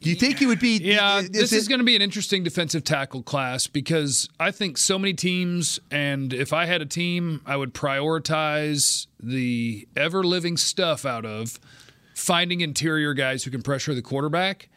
Do 0.00 0.10
you 0.10 0.16
think 0.16 0.38
he 0.38 0.46
would 0.46 0.60
be? 0.60 0.78
Yeah, 0.78 1.20
is 1.20 1.30
this 1.30 1.52
it- 1.52 1.56
is 1.56 1.68
going 1.68 1.78
to 1.78 1.84
be 1.84 1.96
an 1.96 2.02
interesting 2.02 2.42
defensive 2.42 2.84
tackle 2.84 3.22
class 3.22 3.66
because 3.66 4.28
I 4.38 4.50
think 4.50 4.78
so 4.78 4.98
many 4.98 5.14
teams, 5.14 5.80
and 5.90 6.32
if 6.32 6.52
I 6.52 6.66
had 6.66 6.82
a 6.82 6.86
team, 6.86 7.40
I 7.46 7.56
would 7.56 7.74
prioritize 7.74 9.06
the 9.22 9.88
ever 9.96 10.22
living 10.22 10.56
stuff 10.56 11.04
out 11.04 11.24
of 11.24 11.58
finding 12.14 12.60
interior 12.60 13.14
guys 13.14 13.44
who 13.44 13.50
can 13.50 13.62
pressure 13.62 13.94
the 13.94 14.02
quarterback. 14.02 14.68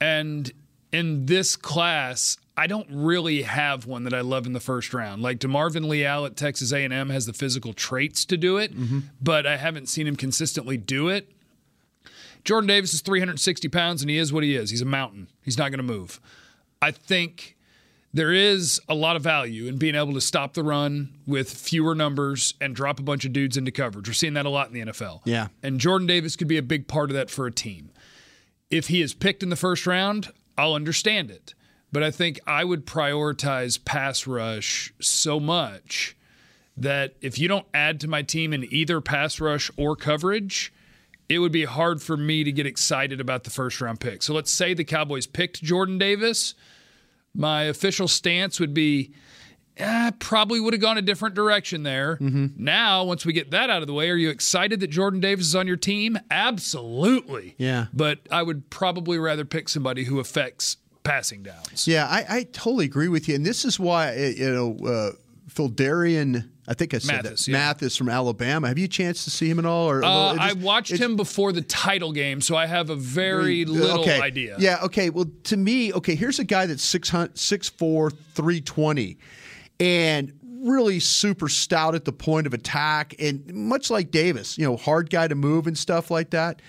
And 0.00 0.50
in 0.92 1.26
this 1.26 1.56
class, 1.56 2.36
I 2.56 2.66
don't 2.66 2.88
really 2.90 3.42
have 3.42 3.86
one 3.86 4.04
that 4.04 4.14
I 4.14 4.20
love 4.20 4.46
in 4.46 4.52
the 4.52 4.60
first 4.60 4.92
round. 4.92 5.22
Like 5.22 5.38
DeMarvin 5.38 5.88
Leal 5.88 6.26
at 6.26 6.36
Texas 6.36 6.72
A&M 6.72 7.10
has 7.10 7.26
the 7.26 7.32
physical 7.32 7.72
traits 7.72 8.24
to 8.26 8.36
do 8.36 8.58
it, 8.58 8.76
mm-hmm. 8.76 9.00
but 9.20 9.46
I 9.46 9.56
haven't 9.56 9.88
seen 9.88 10.06
him 10.06 10.16
consistently 10.16 10.76
do 10.76 11.08
it. 11.08 11.30
Jordan 12.44 12.68
Davis 12.68 12.94
is 12.94 13.00
360 13.00 13.68
pounds, 13.68 14.02
and 14.02 14.10
he 14.10 14.18
is 14.18 14.32
what 14.32 14.44
he 14.44 14.56
is. 14.56 14.70
He's 14.70 14.82
a 14.82 14.86
mountain. 14.86 15.28
He's 15.42 15.58
not 15.58 15.70
going 15.70 15.78
to 15.78 15.82
move. 15.84 16.20
I 16.82 16.90
think 16.90 17.56
there 18.12 18.32
is 18.32 18.80
a 18.88 18.94
lot 18.94 19.16
of 19.16 19.22
value 19.22 19.66
in 19.66 19.76
being 19.76 19.94
able 19.94 20.14
to 20.14 20.20
stop 20.20 20.54
the 20.54 20.64
run 20.64 21.10
with 21.26 21.50
fewer 21.52 21.94
numbers 21.94 22.54
and 22.60 22.74
drop 22.74 22.98
a 22.98 23.02
bunch 23.02 23.24
of 23.24 23.32
dudes 23.32 23.56
into 23.56 23.70
coverage. 23.70 24.08
We're 24.08 24.14
seeing 24.14 24.34
that 24.34 24.46
a 24.46 24.50
lot 24.50 24.68
in 24.68 24.72
the 24.72 24.92
NFL. 24.92 25.20
Yeah. 25.24 25.48
And 25.62 25.78
Jordan 25.78 26.06
Davis 26.06 26.34
could 26.36 26.48
be 26.48 26.58
a 26.58 26.62
big 26.62 26.88
part 26.88 27.10
of 27.10 27.14
that 27.14 27.30
for 27.30 27.46
a 27.46 27.52
team. 27.52 27.90
If 28.70 28.88
he 28.88 29.00
is 29.02 29.14
picked 29.14 29.42
in 29.42 29.50
the 29.50 29.56
first 29.56 29.86
round, 29.86 30.32
I'll 30.58 30.74
understand 30.74 31.30
it. 31.30 31.54
But 31.92 32.02
I 32.02 32.10
think 32.10 32.40
I 32.46 32.64
would 32.64 32.86
prioritize 32.86 33.84
pass 33.84 34.26
rush 34.26 34.92
so 35.00 35.40
much 35.40 36.16
that 36.76 37.14
if 37.20 37.38
you 37.38 37.48
don't 37.48 37.66
add 37.74 38.00
to 38.00 38.08
my 38.08 38.22
team 38.22 38.52
in 38.52 38.66
either 38.72 39.00
pass 39.00 39.40
rush 39.40 39.70
or 39.76 39.96
coverage, 39.96 40.72
it 41.30 41.38
would 41.38 41.52
be 41.52 41.64
hard 41.64 42.02
for 42.02 42.16
me 42.16 42.42
to 42.42 42.50
get 42.50 42.66
excited 42.66 43.20
about 43.20 43.44
the 43.44 43.50
first 43.50 43.80
round 43.80 44.00
pick. 44.00 44.22
So 44.22 44.34
let's 44.34 44.50
say 44.50 44.74
the 44.74 44.84
Cowboys 44.84 45.28
picked 45.28 45.62
Jordan 45.62 45.96
Davis. 45.96 46.54
My 47.32 47.62
official 47.62 48.08
stance 48.08 48.58
would 48.58 48.74
be 48.74 49.12
eh, 49.76 50.10
probably 50.18 50.58
would 50.58 50.74
have 50.74 50.80
gone 50.80 50.98
a 50.98 51.02
different 51.02 51.36
direction 51.36 51.84
there. 51.84 52.18
Now, 52.20 53.04
once 53.04 53.24
we 53.24 53.32
get 53.32 53.52
that 53.52 53.70
out 53.70 53.80
of 53.80 53.86
the 53.86 53.94
way, 53.94 54.10
are 54.10 54.16
you 54.16 54.28
excited 54.28 54.80
that 54.80 54.88
Jordan 54.88 55.20
Davis 55.20 55.46
is 55.46 55.54
on 55.54 55.68
your 55.68 55.76
team? 55.76 56.18
Absolutely. 56.32 57.54
Yeah. 57.58 57.86
But 57.92 58.18
I 58.32 58.42
would 58.42 58.68
probably 58.68 59.18
rather 59.18 59.44
pick 59.44 59.68
somebody 59.68 60.04
who 60.04 60.18
affects 60.18 60.78
passing 61.04 61.44
downs. 61.44 61.86
Yeah, 61.86 62.06
I, 62.06 62.24
I 62.28 62.42
totally 62.42 62.86
agree 62.86 63.08
with 63.08 63.28
you, 63.28 63.36
and 63.36 63.46
this 63.46 63.64
is 63.64 63.78
why 63.78 64.14
you 64.16 64.50
know 64.50 64.76
uh, 64.86 65.12
Phidarian. 65.48 66.50
I 66.70 66.74
think 66.74 66.94
I 66.94 66.98
said 66.98 67.24
Mathis, 67.24 67.46
that 67.46 67.50
yeah. 67.50 67.58
Mathis 67.58 67.96
from 67.96 68.08
Alabama. 68.08 68.68
Have 68.68 68.78
you 68.78 68.84
a 68.84 68.88
chance 68.88 69.24
to 69.24 69.30
see 69.30 69.50
him 69.50 69.58
at 69.58 69.66
all? 69.66 69.90
Or 69.90 70.04
Uh, 70.04 70.34
it 70.34 70.40
I 70.40 70.52
watched 70.52 70.92
him 70.92 71.16
before 71.16 71.50
the 71.52 71.62
title 71.62 72.12
game, 72.12 72.40
so 72.40 72.54
I 72.54 72.66
have 72.66 72.90
a 72.90 72.94
very 72.94 73.64
little 73.64 74.02
okay. 74.02 74.20
idea. 74.20 74.54
Yeah, 74.60 74.78
okay. 74.84 75.10
Well, 75.10 75.26
to 75.44 75.56
me, 75.56 75.92
okay, 75.92 76.14
here's 76.14 76.38
a 76.38 76.44
guy 76.44 76.66
that's 76.66 76.84
6'4", 76.86 78.12
320, 78.34 79.18
and 79.80 80.32
really 80.60 81.00
super 81.00 81.48
stout 81.48 81.96
at 81.96 82.04
the 82.04 82.12
point 82.12 82.46
of 82.46 82.54
attack, 82.54 83.16
and 83.18 83.52
much 83.52 83.90
like 83.90 84.12
Davis, 84.12 84.56
you 84.56 84.64
know, 84.64 84.76
hard 84.76 85.10
guy 85.10 85.26
to 85.26 85.34
move 85.34 85.66
and 85.66 85.76
stuff 85.76 86.08
like 86.08 86.30
that. 86.30 86.62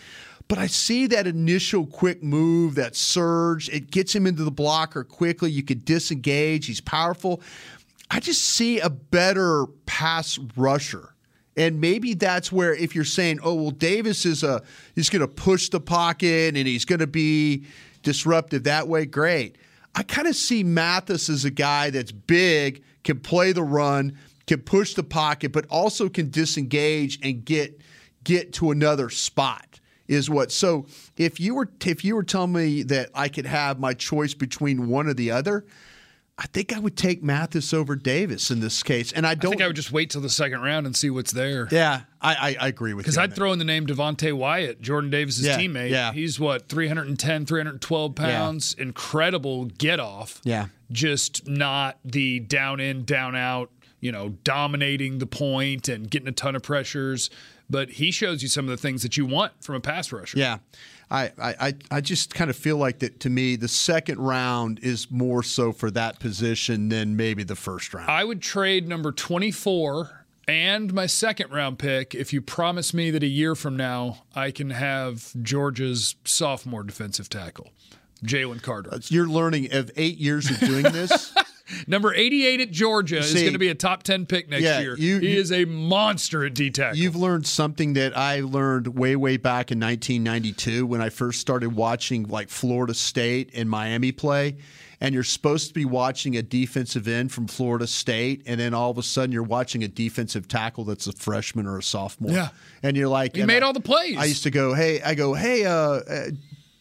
But 0.47 0.57
I 0.57 0.67
see 0.67 1.07
that 1.07 1.27
initial 1.27 1.85
quick 1.85 2.23
move, 2.23 2.75
that 2.75 2.95
surge, 2.95 3.69
it 3.69 3.91
gets 3.91 4.15
him 4.15 4.25
into 4.27 4.43
the 4.43 4.51
blocker 4.51 5.03
quickly. 5.03 5.51
You 5.51 5.63
could 5.63 5.85
disengage. 5.85 6.65
He's 6.65 6.81
powerful. 6.81 7.41
I 8.13 8.19
just 8.19 8.43
see 8.43 8.79
a 8.79 8.89
better 8.89 9.65
pass 9.85 10.37
rusher. 10.57 11.15
And 11.55 11.79
maybe 11.79 12.13
that's 12.13 12.51
where 12.51 12.73
if 12.75 12.93
you're 12.93 13.05
saying, 13.05 13.39
oh 13.41 13.55
well, 13.55 13.71
Davis 13.71 14.25
is 14.25 14.43
a 14.43 14.61
he's 14.95 15.09
going 15.09 15.21
to 15.21 15.27
push 15.27 15.69
the 15.69 15.79
pocket 15.79 16.55
and 16.55 16.67
he's 16.67 16.85
going 16.85 16.99
to 16.99 17.07
be 17.07 17.65
disruptive 18.03 18.65
that 18.65 18.89
way. 18.89 19.05
Great. 19.05 19.57
I 19.95 20.03
kind 20.03 20.27
of 20.27 20.35
see 20.35 20.63
Mathis 20.63 21.29
as 21.29 21.45
a 21.45 21.51
guy 21.51 21.89
that's 21.89 22.11
big, 22.11 22.83
can 23.03 23.19
play 23.19 23.53
the 23.53 23.63
run, 23.63 24.17
can 24.45 24.61
push 24.61 24.93
the 24.93 25.03
pocket, 25.03 25.53
but 25.53 25.65
also 25.69 26.09
can 26.09 26.29
disengage 26.29 27.17
and 27.23 27.45
get 27.45 27.79
get 28.23 28.53
to 28.53 28.71
another 28.71 29.09
spot. 29.09 29.79
Is 30.07 30.29
what. 30.29 30.51
So 30.51 30.85
if 31.15 31.39
you 31.39 31.55
were 31.55 31.69
if 31.85 32.03
you 32.03 32.15
were 32.15 32.23
telling 32.23 32.51
me 32.51 32.83
that 32.83 33.09
I 33.15 33.29
could 33.29 33.45
have 33.45 33.79
my 33.79 33.93
choice 33.93 34.33
between 34.33 34.89
one 34.89 35.07
or 35.07 35.13
the 35.13 35.31
other, 35.31 35.65
I 36.43 36.47
think 36.47 36.73
I 36.75 36.79
would 36.79 36.97
take 36.97 37.21
Mathis 37.21 37.71
over 37.71 37.95
Davis 37.95 38.49
in 38.49 38.61
this 38.61 38.81
case. 38.81 39.11
And 39.11 39.27
I 39.27 39.31
I 39.31 39.35
don't. 39.35 39.51
think 39.51 39.61
I 39.61 39.67
would 39.67 39.75
just 39.75 39.91
wait 39.91 40.09
till 40.09 40.21
the 40.21 40.29
second 40.29 40.61
round 40.61 40.87
and 40.87 40.95
see 40.95 41.11
what's 41.11 41.31
there. 41.31 41.67
Yeah, 41.71 42.01
I, 42.19 42.33
I, 42.59 42.65
I 42.65 42.67
agree 42.69 42.95
with 42.95 43.05
you. 43.05 43.11
Because 43.11 43.19
I'd 43.19 43.35
throw 43.35 43.53
in 43.53 43.59
the 43.59 43.65
name 43.65 43.85
Devonte 43.85 44.33
Wyatt, 44.33 44.81
Jordan 44.81 45.11
Davis's 45.11 45.45
Yeah, 45.45 45.57
teammate. 45.59 45.91
yeah. 45.91 46.11
He's 46.13 46.39
what, 46.39 46.67
310, 46.67 47.45
312 47.45 48.15
pounds? 48.15 48.73
Incredible 48.73 49.65
get 49.65 49.99
off. 49.99 50.41
Yeah. 50.43 50.67
Just 50.91 51.47
not 51.47 51.99
the 52.03 52.39
down 52.39 52.79
in, 52.79 53.05
down 53.05 53.35
out, 53.35 53.69
you 53.99 54.11
know, 54.11 54.29
dominating 54.43 55.19
the 55.19 55.27
point 55.27 55.87
and 55.89 56.09
getting 56.09 56.27
a 56.27 56.31
ton 56.31 56.55
of 56.55 56.63
pressures. 56.63 57.29
But 57.69 57.91
he 57.91 58.09
shows 58.11 58.41
you 58.41 58.49
some 58.49 58.65
of 58.65 58.71
the 58.71 58.77
things 58.77 59.03
that 59.03 59.15
you 59.15 59.25
want 59.27 59.53
from 59.63 59.75
a 59.75 59.79
pass 59.79 60.11
rusher. 60.11 60.39
Yeah. 60.39 60.57
I, 61.11 61.31
I, 61.37 61.73
I- 61.91 62.01
just 62.01 62.33
kind 62.33 62.49
of 62.49 62.55
feel 62.55 62.77
like 62.77 62.99
that 62.99 63.19
to 63.21 63.29
me, 63.29 63.55
the 63.57 63.67
second 63.67 64.19
round 64.19 64.79
is 64.79 65.11
more 65.11 65.43
so 65.43 65.71
for 65.73 65.91
that 65.91 66.19
position 66.19 66.89
than 66.89 67.15
maybe 67.15 67.43
the 67.43 67.55
first 67.55 67.93
round. 67.93 68.09
I 68.09 68.23
would 68.23 68.41
trade 68.41 68.87
number 68.87 69.11
24 69.11 70.25
and 70.47 70.93
my 70.93 71.05
second 71.05 71.51
round 71.51 71.77
pick 71.79 72.15
if 72.15 72.33
you 72.33 72.41
promise 72.41 72.93
me 72.93 73.11
that 73.11 73.23
a 73.23 73.27
year 73.27 73.53
from 73.55 73.77
now 73.77 74.23
I 74.35 74.51
can 74.51 74.71
have 74.71 75.31
Georgia's 75.43 76.15
sophomore 76.25 76.83
defensive 76.83 77.29
tackle, 77.29 77.69
Jalen 78.25 78.61
Carter. 78.63 78.97
You're 79.09 79.27
learning 79.27 79.71
of 79.73 79.91
eight 79.97 80.17
years 80.17 80.49
of 80.49 80.59
doing 80.59 80.83
this. 80.83 81.33
Number 81.87 82.13
88 82.13 82.61
at 82.61 82.71
Georgia 82.71 83.17
is 83.19 83.33
going 83.33 83.53
to 83.53 83.59
be 83.59 83.69
a 83.69 83.75
top 83.75 84.03
10 84.03 84.25
pick 84.25 84.49
next 84.49 84.63
yeah, 84.63 84.79
year. 84.79 84.95
you- 84.97 85.19
he 85.19 85.33
you- 85.33 85.39
is 85.39 85.51
a 85.51 85.65
monster 85.65 86.45
at 86.45 86.53
D 86.53 86.69
tackle. 86.69 86.97
You've 86.97 87.15
learned 87.15 87.45
something 87.47 87.93
that 87.93 88.17
I 88.17 88.41
learned 88.41 88.87
way, 88.87 89.15
way 89.15 89.37
back 89.37 89.71
in 89.71 89.79
1992 89.79 90.85
when 90.85 91.01
I 91.01 91.09
first 91.09 91.39
started 91.41 91.75
watching 91.75 92.23
like 92.27 92.49
Florida 92.49 92.93
State 92.93 93.51
and 93.53 93.69
Miami 93.69 94.11
play. 94.11 94.57
And 95.03 95.15
you're 95.15 95.23
supposed 95.23 95.67
to 95.69 95.73
be 95.73 95.83
watching 95.83 96.37
a 96.37 96.43
defensive 96.43 97.07
end 97.07 97.31
from 97.31 97.47
Florida 97.47 97.87
State, 97.87 98.43
and 98.45 98.59
then 98.59 98.75
all 98.75 98.91
of 98.91 98.99
a 98.99 99.03
sudden 99.03 99.31
you're 99.31 99.41
watching 99.41 99.83
a 99.83 99.87
defensive 99.87 100.47
tackle 100.47 100.83
that's 100.83 101.07
a 101.07 101.11
freshman 101.11 101.65
or 101.65 101.79
a 101.79 101.83
sophomore. 101.83 102.31
Yeah. 102.31 102.49
and 102.83 102.95
you're 102.95 103.07
like, 103.07 103.33
He 103.35 103.41
and 103.41 103.47
made 103.47 103.63
I- 103.63 103.65
all 103.65 103.73
the 103.73 103.79
plays. 103.79 104.15
I 104.19 104.25
used 104.25 104.43
to 104.43 104.51
go, 104.51 104.75
hey, 104.75 105.01
I 105.01 105.15
go, 105.15 105.33
hey, 105.33 105.65
uh, 105.65 105.71
uh, 105.73 106.25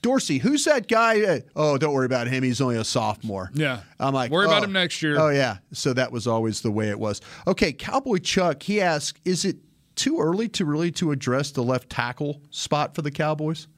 Dorsey, 0.03 0.39
who's 0.39 0.65
that 0.65 0.89
guy? 0.89 1.21
Uh, 1.23 1.41
Oh, 1.55 1.79
don't 1.79 1.93
worry 1.93 2.07
about 2.07 2.27
him. 2.27 2.43
He's 2.43 2.61
only 2.61 2.77
a 2.77 2.85
sophomore. 2.85 3.51
Yeah. 3.53 3.81
I'm 3.99 4.15
like, 4.15 4.31
Worry 4.31 4.47
about 4.47 4.63
oh. 4.63 4.65
him 4.65 4.73
next 4.73 5.03
year. 5.03 5.19
Oh 5.19 5.29
yeah. 5.29 5.59
So 5.73 5.93
that 5.93 6.11
was 6.11 6.27
always 6.27 6.63
the 6.63 6.71
way 6.71 6.89
it 6.89 6.99
was. 6.99 7.21
Okay, 7.47 7.73
Cowboy 7.73 8.19
Chuck. 8.19 8.63
He 8.63 8.81
asked, 8.81 9.21
is 9.25 9.45
it 9.45 9.57
too 9.97 10.19
early 10.19 10.49
to 10.49 10.65
really 10.65 10.91
to 10.93 11.11
address 11.13 11.51
the 11.51 11.63
left 11.63 11.91
tackle 11.91 12.41
spot 12.51 12.95
for 12.95 13.03
the 13.03 13.11
Cowboys? 13.11 13.69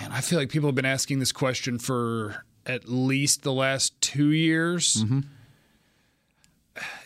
Man, 0.00 0.10
I 0.12 0.20
feel 0.20 0.38
like 0.38 0.50
people 0.50 0.68
have 0.68 0.74
been 0.74 0.84
asking 0.84 1.20
this 1.20 1.32
question 1.32 1.78
for 1.78 2.44
at 2.66 2.88
least 2.88 3.42
the 3.42 3.52
last 3.52 3.98
two 4.00 4.30
years. 4.30 4.96
Mm-hmm. 5.04 5.20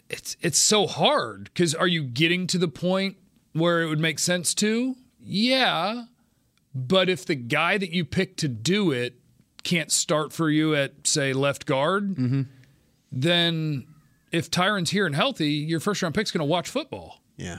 It's 0.09 0.37
it's 0.41 0.59
so 0.59 0.87
hard 0.87 1.45
because 1.53 1.75
are 1.75 1.87
you 1.87 2.03
getting 2.03 2.47
to 2.49 2.59
the 2.59 2.69
point 2.69 3.17
where 3.53 3.83
it 3.83 3.89
would 3.89 4.01
make 4.01 4.19
sense 4.19 4.55
to? 4.55 4.97
Yeah, 5.21 6.05
but 6.75 7.09
if 7.09 7.25
the 7.27 7.35
guy 7.35 7.79
that 7.79 7.91
you 7.91 8.05
pick 8.05 8.37
to 8.39 8.49
do 8.49 8.91
it 8.93 9.15
can't 9.65 9.91
start 9.91 10.33
for 10.33 10.49
you 10.51 10.75
at 10.75 11.07
say 11.07 11.33
left 11.33 11.67
guard, 11.67 12.17
Mm-hmm. 12.17 12.43
then 13.13 13.87
if 14.33 14.51
Tyron's 14.51 14.91
here 14.91 15.07
and 15.07 15.15
healthy, 15.15 15.51
your 15.53 15.81
first 15.81 16.03
round 16.03 16.15
pick's 16.15 16.31
going 16.31 16.41
to 16.41 16.45
watch 16.51 16.69
football 16.69 17.21
Yeah. 17.37 17.59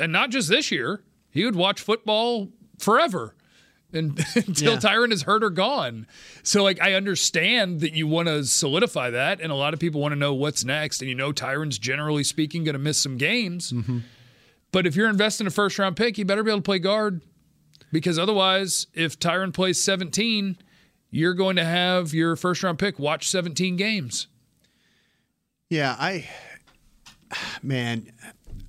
and 0.00 0.12
not 0.12 0.30
just 0.30 0.48
this 0.48 0.70
year. 0.70 1.02
He 1.30 1.44
would 1.44 1.56
watch 1.56 1.80
football 1.80 2.48
forever 2.78 3.34
and, 3.92 4.18
until 4.34 4.72
Yeah. 4.74 4.78
Tyron 4.78 5.12
is 5.12 5.22
hurt 5.22 5.44
or 5.44 5.50
gone. 5.50 6.06
So, 6.42 6.62
like, 6.64 6.80
I 6.80 6.94
understand 6.94 7.80
that 7.80 7.92
you 7.92 8.06
want 8.08 8.26
to 8.28 8.44
solidify 8.44 9.10
that, 9.10 9.40
and 9.40 9.52
a 9.52 9.54
lot 9.54 9.72
of 9.74 9.78
people 9.80 10.00
want 10.00 10.12
to 10.12 10.16
know 10.18 10.34
what's 10.34 10.64
next. 10.64 11.00
And 11.00 11.08
you 11.08 11.14
know, 11.14 11.32
Tyron's 11.32 11.78
generally 11.78 12.24
speaking 12.24 12.64
going 12.64 12.72
to 12.74 12.78
miss 12.80 12.98
some 12.98 13.16
games. 13.18 13.70
Mm-hmm. 13.72 13.98
But 14.72 14.86
if 14.88 14.96
you're 14.96 15.08
investing 15.08 15.46
a 15.46 15.50
first 15.50 15.78
round 15.78 15.96
pick, 15.96 16.18
you 16.18 16.24
better 16.24 16.42
be 16.42 16.50
able 16.50 16.58
to 16.58 16.62
play 16.64 16.80
guard 16.80 17.20
because 17.94 18.18
otherwise, 18.18 18.88
if 18.92 19.20
Tyron 19.20 19.54
plays 19.54 19.80
17, 19.80 20.58
you're 21.12 21.32
going 21.32 21.54
to 21.54 21.64
have 21.64 22.12
your 22.12 22.34
first 22.34 22.64
round 22.64 22.76
pick 22.76 22.98
watch 22.98 23.28
17 23.28 23.76
games. 23.76 24.26
Yeah, 25.70 25.94
I 25.96 26.28
man, 27.62 28.10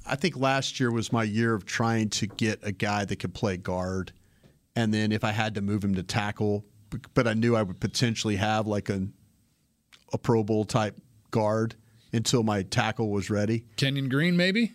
I 0.06 0.16
think 0.16 0.38
last 0.38 0.80
year 0.80 0.92
was 0.92 1.12
my 1.12 1.24
year 1.24 1.56
of 1.56 1.66
trying 1.66 2.10
to 2.12 2.28
get 2.28 2.60
a 2.62 2.72
guy 2.72 3.04
that 3.04 3.16
could 3.16 3.34
play 3.34 3.58
guard, 3.58 4.14
and 4.76 4.94
then 4.94 5.12
if 5.12 5.24
I 5.24 5.32
had 5.32 5.56
to 5.56 5.62
move 5.62 5.84
him 5.84 5.96
to 5.96 6.04
tackle, 6.04 6.64
but 7.16 7.28
I 7.28 7.34
knew 7.34 7.56
I 7.56 7.64
would 7.64 7.80
potentially 7.80 8.36
have 8.36 8.68
like 8.68 8.90
a 8.90 9.08
a 10.14 10.20
Pro 10.20 10.44
Bowl 10.44 10.66
type 10.66 11.02
guard 11.32 11.74
until 12.14 12.44
my 12.44 12.62
tackle 12.62 13.10
was 13.10 13.32
ready. 13.32 13.66
Kenyon 13.76 14.08
Green, 14.08 14.38
maybe. 14.38 14.72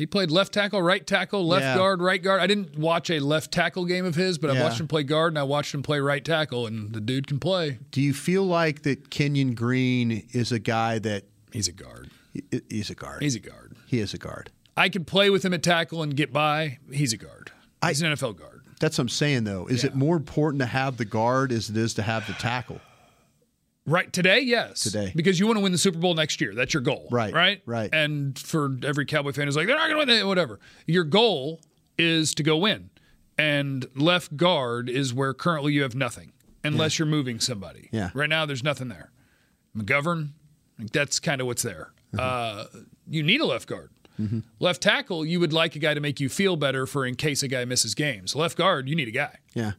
He 0.00 0.06
played 0.06 0.30
left 0.30 0.54
tackle, 0.54 0.80
right 0.80 1.06
tackle, 1.06 1.46
left 1.46 1.62
Yeah. 1.62 1.76
guard, 1.76 2.00
right 2.00 2.22
guard. 2.22 2.40
I 2.40 2.46
didn't 2.46 2.78
watch 2.78 3.10
a 3.10 3.18
left 3.20 3.52
tackle 3.52 3.84
game 3.84 4.06
of 4.06 4.14
his, 4.14 4.38
but 4.38 4.48
I 4.48 4.62
watched 4.62 4.80
him 4.80 4.88
play 4.88 5.02
guard 5.02 5.32
and 5.32 5.38
I 5.38 5.42
watched 5.42 5.74
him 5.74 5.82
play 5.82 6.00
right 6.00 6.24
tackle, 6.24 6.66
and 6.66 6.94
the 6.94 7.02
dude 7.02 7.26
can 7.26 7.38
play. 7.38 7.80
Do 7.90 8.00
you 8.00 8.14
feel 8.14 8.44
like 8.44 8.80
that 8.84 9.10
Kenyon 9.10 9.52
Green 9.54 10.26
is 10.32 10.52
a 10.52 10.58
guy 10.58 10.98
that 11.00 11.24
He's 11.52 11.68
a 11.68 11.72
guard. 11.72 12.08
he- 12.32 12.62
he's 12.70 12.88
a 12.88 12.94
guard? 12.94 13.22
He's 13.22 13.34
a 13.34 13.40
guard. 13.40 13.74
he 13.86 13.98
is 13.98 14.14
a 14.14 14.18
guard. 14.18 14.50
I 14.74 14.88
can 14.88 15.04
play 15.04 15.28
with 15.28 15.44
him 15.44 15.52
at 15.52 15.62
tackle 15.62 16.02
and 16.02 16.16
get 16.16 16.32
by. 16.32 16.78
He's 16.90 17.12
a 17.12 17.18
guard. 17.18 17.50
He's 17.86 18.00
an 18.00 18.10
NFL 18.10 18.32
guard. 18.38 18.62
That's 18.80 18.96
what 18.96 19.02
I'm 19.02 19.08
saying, 19.10 19.44
though. 19.44 19.66
Is 19.66 19.84
it 19.84 19.94
more 19.94 20.16
important 20.16 20.60
to 20.60 20.66
have 20.66 20.96
the 20.96 21.04
guard 21.04 21.52
as 21.52 21.68
it 21.68 21.76
is 21.76 21.92
to 21.94 22.02
have 22.02 22.26
the 22.26 22.32
tackle? 22.32 22.80
Right 23.90 24.12
today, 24.12 24.40
yes. 24.40 24.80
Today. 24.82 25.12
because 25.14 25.38
you 25.40 25.46
want 25.46 25.56
to 25.58 25.62
win 25.62 25.72
the 25.72 25.78
Super 25.78 25.98
Bowl 25.98 26.14
next 26.14 26.40
year. 26.40 26.54
That's 26.54 26.72
your 26.72 26.82
goal. 26.82 27.08
Right, 27.10 27.32
Right. 27.34 27.60
right. 27.66 27.90
And 27.92 28.38
for 28.38 28.76
every 28.84 29.04
Cowboy 29.06 29.32
fan 29.32 29.46
who's 29.46 29.56
like, 29.56 29.66
they're 29.66 29.76
not 29.76 29.88
going 29.88 30.06
to 30.06 30.12
win, 30.12 30.20
it," 30.22 30.26
whatever. 30.26 30.60
Your 30.86 31.04
goal 31.04 31.60
is 31.98 32.34
to 32.36 32.42
go 32.42 32.56
win, 32.56 32.90
and 33.36 33.86
left 33.94 34.36
guard 34.36 34.88
is 34.88 35.12
where 35.12 35.34
currently 35.34 35.72
you 35.72 35.82
have 35.82 35.94
nothing, 35.94 36.32
unless 36.64 36.98
you're 36.98 37.06
moving 37.06 37.40
somebody. 37.40 37.88
Yeah. 37.92 38.10
Right 38.14 38.28
now, 38.28 38.46
there's 38.46 38.62
nothing 38.64 38.88
there. 38.88 39.10
McGovern, 39.76 40.30
that's 40.92 41.18
kind 41.20 41.40
of 41.40 41.46
what's 41.46 41.62
there. 41.62 41.92
Uh, 42.18 42.64
you 43.08 43.22
need 43.22 43.40
a 43.40 43.46
left 43.46 43.68
guard. 43.68 43.90
Left 44.58 44.82
tackle, 44.82 45.24
you 45.24 45.40
would 45.40 45.52
like 45.54 45.74
a 45.76 45.78
guy 45.78 45.94
to 45.94 46.00
make 46.00 46.20
you 46.20 46.28
feel 46.28 46.54
better 46.56 46.86
for 46.86 47.06
in 47.06 47.14
case 47.14 47.42
a 47.42 47.48
guy 47.48 47.64
misses 47.64 47.94
games. 47.94 48.36
Left 48.36 48.54
guard, 48.56 48.86
you 48.86 48.94
need 48.94 49.08
a 49.08 49.12
guy. 49.12 49.36
Yeah. 49.54 49.72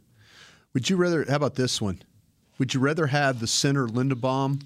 Would 0.74 0.90
you 0.90 0.96
rather? 0.96 1.24
How 1.30 1.36
about 1.36 1.54
this 1.56 1.80
one? 1.80 2.02
Would 2.62 2.76
you 2.76 2.80
rather 2.80 3.08
have 3.08 3.40
the 3.40 3.48
center 3.48 3.88
Linderbaum, 3.88 4.62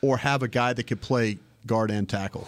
or 0.00 0.18
have 0.18 0.44
a 0.44 0.48
guy 0.48 0.72
that 0.74 0.84
could 0.84 1.00
play 1.00 1.38
guard 1.66 1.90
and 1.90 2.08
tackle? 2.08 2.46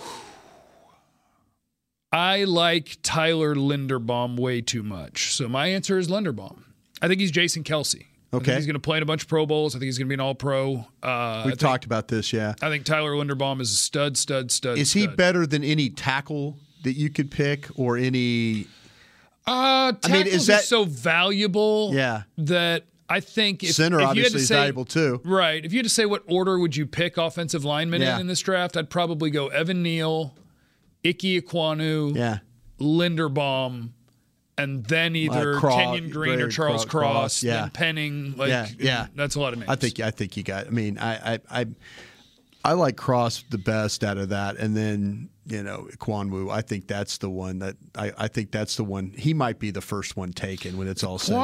I 2.12 2.44
like 2.44 2.98
Tyler 3.02 3.56
Linderbaum 3.56 4.38
way 4.38 4.60
too 4.60 4.84
much. 4.84 5.34
So 5.34 5.48
my 5.48 5.66
answer 5.66 5.98
is 5.98 6.06
Linderbaum. 6.06 6.60
I 7.02 7.08
think 7.08 7.18
he's 7.20 7.32
Jason 7.32 7.64
Kelce. 7.64 7.96
I 7.96 8.04
think 8.30 8.42
Okay. 8.44 8.54
he's 8.54 8.66
going 8.66 8.74
to 8.74 8.78
play 8.78 8.98
in 8.98 9.02
a 9.02 9.06
bunch 9.06 9.22
of 9.22 9.28
Pro 9.28 9.46
Bowls. 9.46 9.74
I 9.74 9.80
think 9.80 9.86
he's 9.86 9.98
going 9.98 10.06
to 10.06 10.10
be 10.10 10.14
an 10.14 10.20
All 10.20 10.36
Pro. 10.36 10.86
Uh, 11.02 11.42
We've 11.44 11.54
think- 11.54 11.58
talked 11.58 11.84
about 11.84 12.06
this. 12.06 12.32
Yeah. 12.32 12.54
I 12.62 12.68
think 12.68 12.84
Tyler 12.84 13.14
Linderbaum 13.14 13.60
is 13.60 13.72
a 13.72 13.76
stud, 13.76 14.16
stud, 14.16 14.52
stud. 14.52 14.78
Is 14.78 14.92
he 14.92 15.08
better 15.08 15.44
than 15.44 15.64
any 15.64 15.90
tackle 15.90 16.56
that 16.84 16.92
you 16.92 17.10
could 17.10 17.32
pick, 17.32 17.66
or 17.74 17.96
any? 17.96 18.68
Uh, 19.44 19.92
I 20.04 20.08
mean, 20.08 20.28
is 20.28 20.46
tackles 20.46 20.46
that- 20.46 20.62
so 20.66 20.84
valuable? 20.84 21.90
Yeah. 21.92 22.22
That 22.36 22.84
I 23.10 23.20
think 23.20 23.62
if, 23.64 23.70
Center 23.72 23.96
if 23.96 24.00
you 24.00 24.06
had 24.06 24.10
obviously 24.10 24.30
to 24.32 24.42
is 24.42 24.48
say, 24.48 24.54
valuable 24.56 24.84
too. 24.84 25.20
Right. 25.24 25.64
If 25.64 25.72
you 25.72 25.78
had 25.78 25.84
to 25.86 25.90
say 25.90 26.04
what 26.06 26.22
order 26.28 26.58
would 26.58 26.76
you 26.76 26.86
pick 26.86 27.16
offensive 27.16 27.64
linemen 27.64 28.02
Yeah. 28.02 28.16
in 28.16 28.22
in 28.22 28.26
this 28.26 28.40
draft, 28.40 28.76
I'd 28.76 28.90
probably 28.90 29.30
go 29.30 29.48
Evan 29.48 29.82
Neal, 29.82 30.36
Ike 31.06 31.18
Ekwonu, 31.18 32.14
Yeah. 32.14 32.38
Linderbaum, 32.80 33.90
and 34.56 34.84
then 34.86 35.14
either 35.16 35.54
Uh, 35.56 35.60
Craw- 35.60 35.76
Kenyon 35.76 36.10
Green 36.10 36.40
or 36.40 36.48
Charles 36.48 36.84
Craw- 36.84 37.00
Cross, 37.00 37.12
Cross, 37.12 37.42
yeah. 37.44 37.60
then 37.62 37.70
Penning. 37.70 38.34
Like, 38.36 38.48
yeah, 38.50 38.68
yeah, 38.78 39.06
that's 39.14 39.34
a 39.36 39.40
lot 39.40 39.52
of 39.52 39.60
names. 39.60 39.70
I 39.70 39.76
think 39.76 40.00
I 40.00 40.10
think 40.10 40.36
you 40.36 40.42
got. 40.42 40.66
I 40.66 40.70
mean, 40.70 40.98
I 40.98 41.34
I 41.34 41.38
I, 41.50 41.66
I 42.64 42.72
like 42.72 42.96
Cross 42.96 43.44
the 43.50 43.58
best 43.58 44.02
out 44.04 44.18
of 44.18 44.28
that, 44.30 44.56
and 44.56 44.76
then 44.76 45.30
you 45.46 45.62
know 45.62 45.88
Kwanwu. 45.98 46.50
I 46.52 46.60
think 46.60 46.88
that's 46.88 47.18
the 47.18 47.30
one 47.30 47.60
that 47.60 47.76
I, 47.94 48.12
I 48.18 48.28
think 48.28 48.50
that's 48.50 48.76
the 48.76 48.84
one. 48.84 49.12
He 49.16 49.32
might 49.32 49.58
be 49.58 49.70
the 49.70 49.80
first 49.80 50.16
one 50.16 50.32
taken 50.32 50.76
when 50.76 50.88
it's 50.88 51.02
all 51.04 51.18
said. 51.18 51.34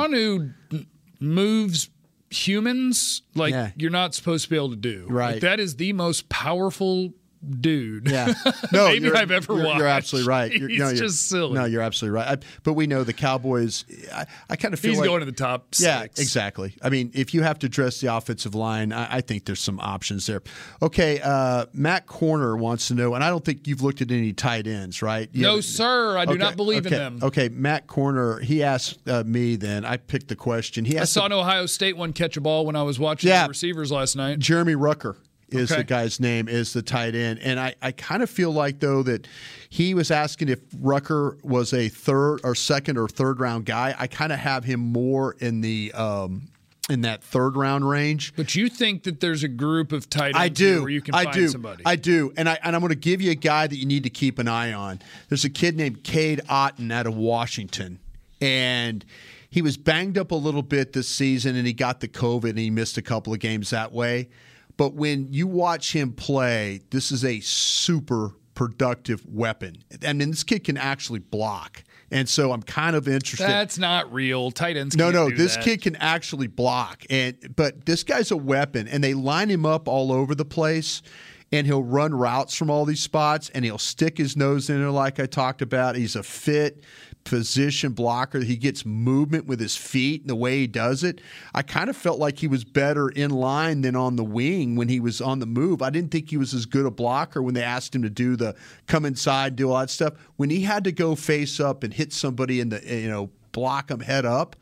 Moves 1.24 1.90
humans 2.30 3.22
like 3.34 3.52
Yeah. 3.52 3.70
you're 3.76 3.90
not 3.90 4.14
supposed 4.14 4.44
to 4.44 4.50
be 4.50 4.56
able 4.56 4.70
to 4.70 4.76
do. 4.76 5.06
Right. 5.08 5.34
Like, 5.34 5.42
that 5.42 5.60
is 5.60 5.76
the 5.76 5.92
most 5.92 6.28
powerful 6.28 7.12
dude. 7.60 8.08
Yeah, 8.08 8.32
no, 8.72 8.88
maybe 8.88 9.06
you're- 9.06 9.16
I've 9.18 9.30
ever 9.30 9.54
you're, 9.54 9.64
watched. 9.64 9.78
You're 9.78 9.86
absolutely 9.88 10.28
right. 10.28 10.52
You're, 10.52 10.68
He's 10.68 10.78
no, 10.78 10.86
you're, 10.88 10.96
just 10.96 11.28
silly. 11.28 11.54
No, 11.54 11.64
you're 11.64 11.82
absolutely 11.82 12.16
right. 12.16 12.38
I, 12.38 12.44
but 12.62 12.74
we 12.74 12.86
know 12.86 13.04
the 13.04 13.12
Cowboys. 13.12 13.84
I, 14.12 14.26
I 14.50 14.56
kind 14.56 14.74
of 14.74 14.80
feel 14.80 14.90
He's 14.92 15.00
like 15.00 15.08
going 15.08 15.20
to 15.20 15.26
the 15.26 15.32
top 15.32 15.66
Yeah, 15.78 16.02
six. 16.02 16.20
exactly. 16.20 16.76
I 16.82 16.88
mean, 16.90 17.10
if 17.14 17.34
you 17.34 17.42
have 17.42 17.58
to 17.60 17.68
dress 17.68 18.00
the 18.00 18.14
offensive 18.14 18.54
line, 18.54 18.92
I, 18.92 19.16
I 19.16 19.20
think 19.20 19.44
there's 19.44 19.60
some 19.60 19.80
options 19.80 20.26
there. 20.26 20.42
Okay, 20.82 21.20
uh, 21.22 21.66
Matt 21.72 22.06
Corner 22.06 22.56
wants 22.56 22.88
to 22.88 22.94
know, 22.94 23.14
and 23.14 23.22
I 23.24 23.28
don't 23.30 23.44
think 23.44 23.66
you've 23.66 23.82
looked 23.82 24.00
at 24.02 24.10
any 24.10 24.32
tight 24.32 24.66
ends, 24.66 25.02
right? 25.02 25.28
You 25.32 25.42
No, 25.42 25.48
haven't- 25.50 25.62
sir. 25.62 26.18
I 26.18 26.24
do 26.24 26.32
Okay, 26.32 26.38
not 26.38 26.56
believe 26.56 26.86
in 26.86 26.92
them. 26.92 27.18
Okay, 27.22 27.48
Matt 27.48 27.86
Corner. 27.86 28.38
He 28.40 28.62
asked 28.62 29.08
uh, 29.08 29.22
me. 29.24 29.56
Then 29.56 29.84
I 29.84 29.96
picked 29.96 30.28
the 30.28 30.36
question. 30.36 30.84
He 30.84 30.98
I 30.98 31.02
asked 31.02 31.12
saw 31.12 31.26
an 31.26 31.32
Ohio 31.32 31.66
State 31.66 31.96
one 31.96 32.12
catch 32.12 32.36
a 32.36 32.40
ball 32.40 32.66
when 32.66 32.76
I 32.76 32.82
was 32.82 32.98
watching 32.98 33.28
Yeah. 33.28 33.44
the 33.44 33.48
receivers 33.50 33.92
last 33.92 34.16
night. 34.16 34.38
Jeremy 34.38 34.74
Ruckert 34.74 35.16
is 35.54 35.70
Okay. 35.72 35.80
the 35.80 35.84
guy's 35.84 36.20
name, 36.20 36.48
is 36.48 36.72
the 36.72 36.82
tight 36.82 37.14
end. 37.14 37.38
And 37.42 37.58
I, 37.60 37.74
I 37.80 37.92
kind 37.92 38.22
of 38.22 38.28
feel 38.30 38.50
like, 38.52 38.80
though, 38.80 39.02
that 39.04 39.26
he 39.70 39.94
was 39.94 40.10
asking 40.10 40.48
if 40.48 40.60
Ruckert 40.70 41.42
was 41.44 41.72
a 41.72 41.88
third 41.88 42.40
or 42.44 42.54
second 42.54 42.98
or 42.98 43.08
third 43.08 43.40
round 43.40 43.64
guy. 43.64 43.94
I 43.98 44.06
kind 44.06 44.32
of 44.32 44.38
have 44.38 44.64
him 44.64 44.80
more 44.80 45.36
in 45.38 45.60
the. 45.60 45.92
Um, 45.94 46.48
in 46.90 47.00
that 47.00 47.24
third 47.24 47.56
round 47.56 47.88
range, 47.88 48.34
But 48.36 48.54
you 48.54 48.68
think 48.68 49.04
that 49.04 49.18
there's 49.20 49.42
a 49.42 49.48
group 49.48 49.90
of 49.90 50.10
tight 50.10 50.34
ends 50.34 50.38
I 50.38 50.48
do. 50.50 50.82
where 50.82 50.90
you 50.90 51.00
can 51.00 51.14
I 51.14 51.24
find 51.24 51.34
do. 51.34 51.48
somebody. 51.48 51.82
I 51.86 51.96
do. 51.96 52.30
And 52.36 52.46
I 52.46 52.58
and 52.62 52.76
I'm 52.76 52.82
going 52.82 52.90
to 52.90 52.94
give 52.94 53.22
you 53.22 53.30
a 53.30 53.34
guy 53.34 53.66
that 53.66 53.74
you 53.74 53.86
need 53.86 54.02
to 54.02 54.10
keep 54.10 54.38
an 54.38 54.48
eye 54.48 54.74
on. 54.74 55.00
There's 55.30 55.46
a 55.46 55.48
kid 55.48 55.78
named 55.78 56.04
Cade 56.04 56.42
Otton 56.46 56.92
out 56.92 57.06
of 57.06 57.16
Washington, 57.16 58.00
and 58.38 59.02
he 59.48 59.62
was 59.62 59.78
banged 59.78 60.18
up 60.18 60.30
a 60.30 60.34
little 60.34 60.62
bit 60.62 60.92
this 60.92 61.08
season, 61.08 61.56
and 61.56 61.66
he 61.66 61.72
got 61.72 62.00
the 62.00 62.08
COVID, 62.08 62.50
and 62.50 62.58
he 62.58 62.68
missed 62.68 62.98
a 62.98 63.02
couple 63.02 63.32
of 63.32 63.38
games 63.38 63.70
that 63.70 63.90
way. 63.92 64.28
But 64.76 64.94
when 64.94 65.32
you 65.32 65.46
watch 65.46 65.92
him 65.92 66.12
play, 66.12 66.80
this 66.90 67.12
is 67.12 67.24
a 67.24 67.40
super 67.40 68.32
productive 68.54 69.24
weapon. 69.26 69.76
I 70.06 70.12
mean, 70.12 70.30
this 70.30 70.44
kid 70.44 70.64
can 70.64 70.76
actually 70.76 71.20
block. 71.20 71.84
And 72.10 72.28
so 72.28 72.52
I'm 72.52 72.62
kind 72.62 72.94
of 72.94 73.08
interested. 73.08 73.48
That's 73.48 73.78
not 73.78 74.12
real. 74.12 74.50
Tight 74.50 74.76
ends. 74.76 74.96
No, 74.96 75.10
no, 75.10 75.30
this 75.30 75.56
that. 75.56 75.64
kid 75.64 75.82
can 75.82 75.96
actually 75.96 76.46
block, 76.46 77.04
and 77.10 77.36
but 77.56 77.86
this 77.86 78.04
guy's 78.04 78.30
a 78.30 78.36
weapon, 78.36 78.86
and 78.86 79.02
they 79.02 79.14
line 79.14 79.50
him 79.50 79.66
up 79.66 79.88
all 79.88 80.12
over 80.12 80.34
the 80.34 80.44
place, 80.44 81.02
and 81.50 81.66
he'll 81.66 81.82
run 81.82 82.14
routes 82.14 82.54
from 82.54 82.70
all 82.70 82.84
these 82.84 83.00
spots, 83.00 83.50
and 83.50 83.64
he'll 83.64 83.78
stick 83.78 84.16
his 84.16 84.36
nose 84.36 84.70
in 84.70 84.80
there 84.80 84.90
like 84.90 85.18
I 85.18 85.26
talked 85.26 85.60
about. 85.60 85.96
He's 85.96 86.14
a 86.14 86.22
fit 86.22 86.84
position 87.24 87.92
blocker. 87.92 88.40
He 88.40 88.56
gets 88.56 88.84
movement 88.84 89.46
with 89.46 89.58
his 89.58 89.76
feet 89.76 90.20
and 90.20 90.30
the 90.30 90.36
way 90.36 90.58
he 90.58 90.66
does 90.66 91.02
it. 91.02 91.20
I 91.54 91.62
kind 91.62 91.90
of 91.90 91.96
felt 91.96 92.18
like 92.18 92.38
he 92.38 92.46
was 92.46 92.64
better 92.64 93.08
in 93.08 93.30
line 93.30 93.80
than 93.80 93.96
on 93.96 94.16
the 94.16 94.24
wing 94.24 94.76
when 94.76 94.88
he 94.88 95.00
was 95.00 95.20
on 95.20 95.38
the 95.38 95.46
move. 95.46 95.82
I 95.82 95.90
didn't 95.90 96.10
think 96.10 96.30
he 96.30 96.36
was 96.36 96.54
as 96.54 96.66
good 96.66 96.86
a 96.86 96.90
blocker 96.90 97.42
when 97.42 97.54
they 97.54 97.62
asked 97.62 97.94
him 97.94 98.02
to 98.02 98.10
do 98.10 98.36
the 98.36 98.54
come 98.86 99.04
inside, 99.04 99.56
do 99.56 99.70
all 99.70 99.78
that 99.80 99.90
stuff. 99.90 100.14
When 100.36 100.50
he 100.50 100.62
had 100.62 100.84
to 100.84 100.92
go 100.92 101.14
face 101.14 101.58
up 101.58 101.82
and 101.82 101.92
hit 101.92 102.12
somebody 102.12 102.60
in 102.60 102.68
the 102.68 102.80
you 102.84 103.08
know 103.08 103.30
block 103.52 103.90
him 103.90 104.00
head 104.00 104.26
up 104.26 104.56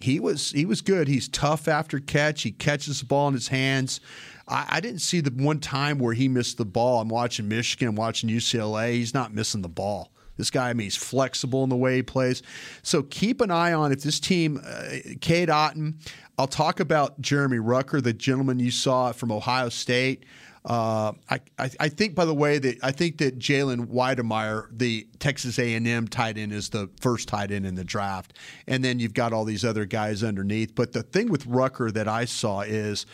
he 0.00 0.18
was 0.18 0.50
he 0.50 0.64
was 0.64 0.80
good. 0.80 1.08
He's 1.08 1.28
tough 1.28 1.68
after 1.68 2.00
catch. 2.00 2.42
He 2.42 2.52
catches 2.52 3.00
the 3.00 3.06
ball 3.06 3.28
in 3.28 3.34
his 3.34 3.48
hands. 3.48 4.00
I, 4.48 4.66
I 4.68 4.80
didn't 4.80 5.00
see 5.00 5.20
the 5.20 5.30
one 5.30 5.60
time 5.60 5.98
where 5.98 6.14
he 6.14 6.26
missed 6.26 6.56
the 6.56 6.64
ball. 6.64 7.00
I'm 7.00 7.08
watching 7.08 7.48
Michigan, 7.48 7.88
I'm 7.88 7.96
watching 7.96 8.30
UCLA. 8.30 8.92
He's 8.92 9.14
not 9.14 9.34
missing 9.34 9.62
the 9.62 9.68
ball. 9.68 10.10
This 10.40 10.50
guy, 10.50 10.70
I 10.70 10.72
mean, 10.72 10.86
he's 10.86 10.96
flexible 10.96 11.62
in 11.62 11.70
the 11.70 11.76
way 11.76 11.96
he 11.96 12.02
plays. 12.02 12.42
So 12.82 13.02
keep 13.02 13.40
an 13.40 13.50
eye 13.50 13.72
on 13.72 13.92
if 13.92 14.02
this 14.02 14.18
team, 14.18 14.60
uh, 14.64 14.96
Cade 15.20 15.50
Otton. 15.50 15.94
I'll 16.38 16.46
talk 16.46 16.80
about 16.80 17.20
Jeremy 17.20 17.58
Ruckert, 17.58 18.02
the 18.02 18.14
gentleman 18.14 18.58
you 18.58 18.70
saw 18.70 19.12
from 19.12 19.30
Ohio 19.30 19.68
State. 19.68 20.24
Uh, 20.64 21.12
I, 21.28 21.40
I, 21.58 21.70
I 21.80 21.88
think, 21.88 22.14
by 22.14 22.24
the 22.24 22.34
way, 22.34 22.58
that 22.58 22.78
I 22.82 22.92
think 22.92 23.18
that 23.18 23.38
Jalen 23.38 23.86
Wydermyer, 23.86 24.68
the 24.70 25.06
Texas 25.18 25.58
A&M 25.58 26.08
tight 26.08 26.36
end, 26.36 26.52
is 26.52 26.68
the 26.68 26.90
first 27.00 27.28
tight 27.28 27.50
end 27.50 27.64
in 27.64 27.74
the 27.74 27.84
draft, 27.84 28.34
and 28.66 28.84
then 28.84 28.98
you've 28.98 29.14
got 29.14 29.32
all 29.32 29.44
these 29.44 29.64
other 29.64 29.86
guys 29.86 30.22
underneath. 30.22 30.74
But 30.74 30.92
the 30.92 31.02
thing 31.02 31.30
with 31.30 31.46
Ruckert 31.46 31.94
that 31.94 32.08
I 32.08 32.26
saw 32.26 32.60
is 32.60 33.06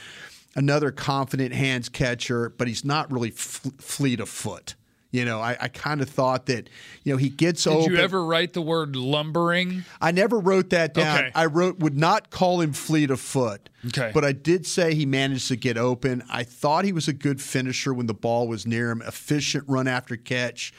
another 0.56 0.90
confident 0.90 1.54
hands 1.54 1.88
catcher, 1.88 2.50
but 2.50 2.66
he's 2.66 2.84
not 2.84 3.12
really 3.12 3.30
fleet 3.30 4.18
of 4.18 4.28
foot. 4.28 4.74
You 5.16 5.24
know, 5.24 5.40
I, 5.40 5.56
I 5.58 5.68
kind 5.68 6.02
of 6.02 6.10
thought 6.10 6.44
that, 6.46 6.68
you 7.02 7.10
know, 7.10 7.16
he 7.16 7.30
gets 7.30 7.66
over. 7.66 7.76
Did 7.76 7.84
open. 7.84 7.96
you 7.96 8.02
ever 8.02 8.22
write 8.22 8.52
the 8.52 8.60
word 8.60 8.96
lumbering? 8.96 9.86
I 9.98 10.12
never 10.12 10.38
wrote 10.38 10.68
that 10.70 10.92
down. 10.92 11.16
Okay. 11.16 11.30
I 11.34 11.46
wrote 11.46 11.78
would 11.78 11.96
not 11.96 12.28
call 12.28 12.60
him 12.60 12.74
fleet 12.74 13.10
of 13.10 13.18
foot. 13.18 13.70
Okay. 13.86 14.10
But 14.12 14.26
I 14.26 14.32
did 14.32 14.66
say 14.66 14.94
he 14.94 15.06
managed 15.06 15.48
to 15.48 15.56
get 15.56 15.78
open. 15.78 16.22
I 16.30 16.44
thought 16.44 16.84
he 16.84 16.92
was 16.92 17.08
a 17.08 17.14
good 17.14 17.40
finisher 17.40 17.94
when 17.94 18.08
the 18.08 18.12
ball 18.12 18.46
was 18.46 18.66
near 18.66 18.90
him, 18.90 19.00
efficient 19.06 19.64
run 19.66 19.88
after 19.88 20.18
catch. 20.18 20.74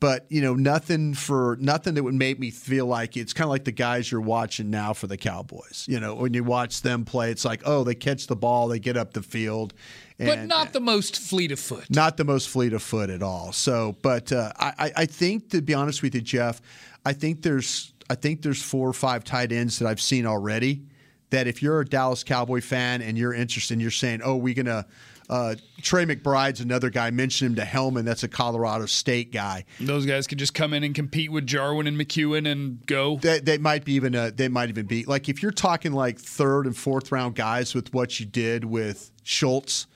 But 0.00 0.24
you 0.30 0.40
know, 0.40 0.54
nothing 0.54 1.12
for 1.12 1.58
nothing 1.60 1.92
that 1.94 2.02
would 2.02 2.14
make 2.14 2.38
me 2.40 2.50
feel 2.50 2.86
like 2.86 3.18
it's 3.18 3.34
kind 3.34 3.44
of 3.44 3.50
like 3.50 3.64
the 3.64 3.72
guys 3.72 4.10
you're 4.10 4.20
watching 4.22 4.70
now 4.70 4.94
for 4.94 5.06
the 5.06 5.18
Cowboys. 5.18 5.84
You 5.88 6.00
know, 6.00 6.14
when 6.14 6.32
you 6.32 6.42
watch 6.42 6.80
them 6.80 7.04
play, 7.04 7.30
it's 7.30 7.44
like, 7.44 7.62
oh, 7.66 7.84
they 7.84 7.94
catch 7.94 8.26
the 8.26 8.34
ball, 8.36 8.68
they 8.68 8.78
get 8.78 8.96
up 8.96 9.12
the 9.12 9.22
field, 9.22 9.74
but 10.18 10.46
not 10.46 10.72
the 10.72 10.80
most 10.80 11.18
fleet 11.18 11.52
of 11.52 11.60
foot. 11.60 11.84
not 11.90 12.16
the 12.16 12.24
most 12.24 12.48
fleet 12.48 12.72
of 12.72 12.82
foot 12.82 13.10
at 13.10 13.22
all. 13.22 13.52
So, 13.52 13.94
but 14.00 14.32
uh, 14.32 14.52
I, 14.58 14.72
I- 14.78 14.92
I 14.96 15.06
think 15.06 15.50
to 15.50 15.60
be 15.60 15.74
honest 15.74 16.02
with 16.02 16.14
you, 16.14 16.22
Jeff, 16.22 16.62
I 17.04 17.12
think 17.12 17.42
there's 17.42 17.92
I 18.08 18.14
think 18.14 18.40
there's 18.42 18.62
four 18.62 18.88
or 18.88 18.92
five 18.94 19.22
tight 19.22 19.52
ends 19.52 19.78
that 19.80 19.86
I've 19.86 20.00
seen 20.00 20.24
already. 20.26 20.82
That 21.28 21.46
if 21.46 21.62
you're 21.62 21.80
a 21.80 21.84
Dallas 21.84 22.24
Cowboy 22.24 22.60
fan 22.60 23.02
and 23.02 23.16
you're 23.18 23.32
interested, 23.34 23.74
and 23.74 23.82
you're 23.82 23.90
saying, 23.92 24.20
"Oh, 24.24 24.36
we're 24.36 24.54
gonna." 24.54 24.86
Uh, 25.30 25.54
Trey 25.80 26.04
McBride's 26.04 26.60
another 26.60 26.90
guy. 26.90 27.10
Mentioned 27.12 27.50
him 27.50 27.56
to 27.56 27.64
Helman. 27.64 28.04
That's 28.04 28.24
a 28.24 28.28
Colorado 28.28 28.86
State 28.86 29.30
guy. 29.32 29.64
Those 29.78 30.04
guys 30.04 30.26
could 30.26 30.38
just 30.38 30.54
come 30.54 30.74
in 30.74 30.82
and 30.82 30.92
compete 30.92 31.30
with 31.30 31.46
Jarwin 31.46 31.86
and 31.86 31.96
McEwen 31.96 32.50
and 32.50 32.84
go. 32.86 33.16
They, 33.16 33.38
they 33.38 33.56
might 33.56 33.84
be 33.84 33.92
even. 33.92 34.16
Uh, 34.16 34.32
they 34.34 34.48
might 34.48 34.70
even 34.70 34.86
be 34.86 35.04
like 35.04 35.28
if 35.28 35.40
you're 35.40 35.52
talking 35.52 35.92
like 35.92 36.18
third 36.18 36.66
and 36.66 36.76
fourth 36.76 37.12
round 37.12 37.36
guys 37.36 37.76
with 37.76 37.94
what 37.94 38.18
you 38.18 38.26
did 38.26 38.64
with 38.64 39.12
Schultz. 39.22 39.86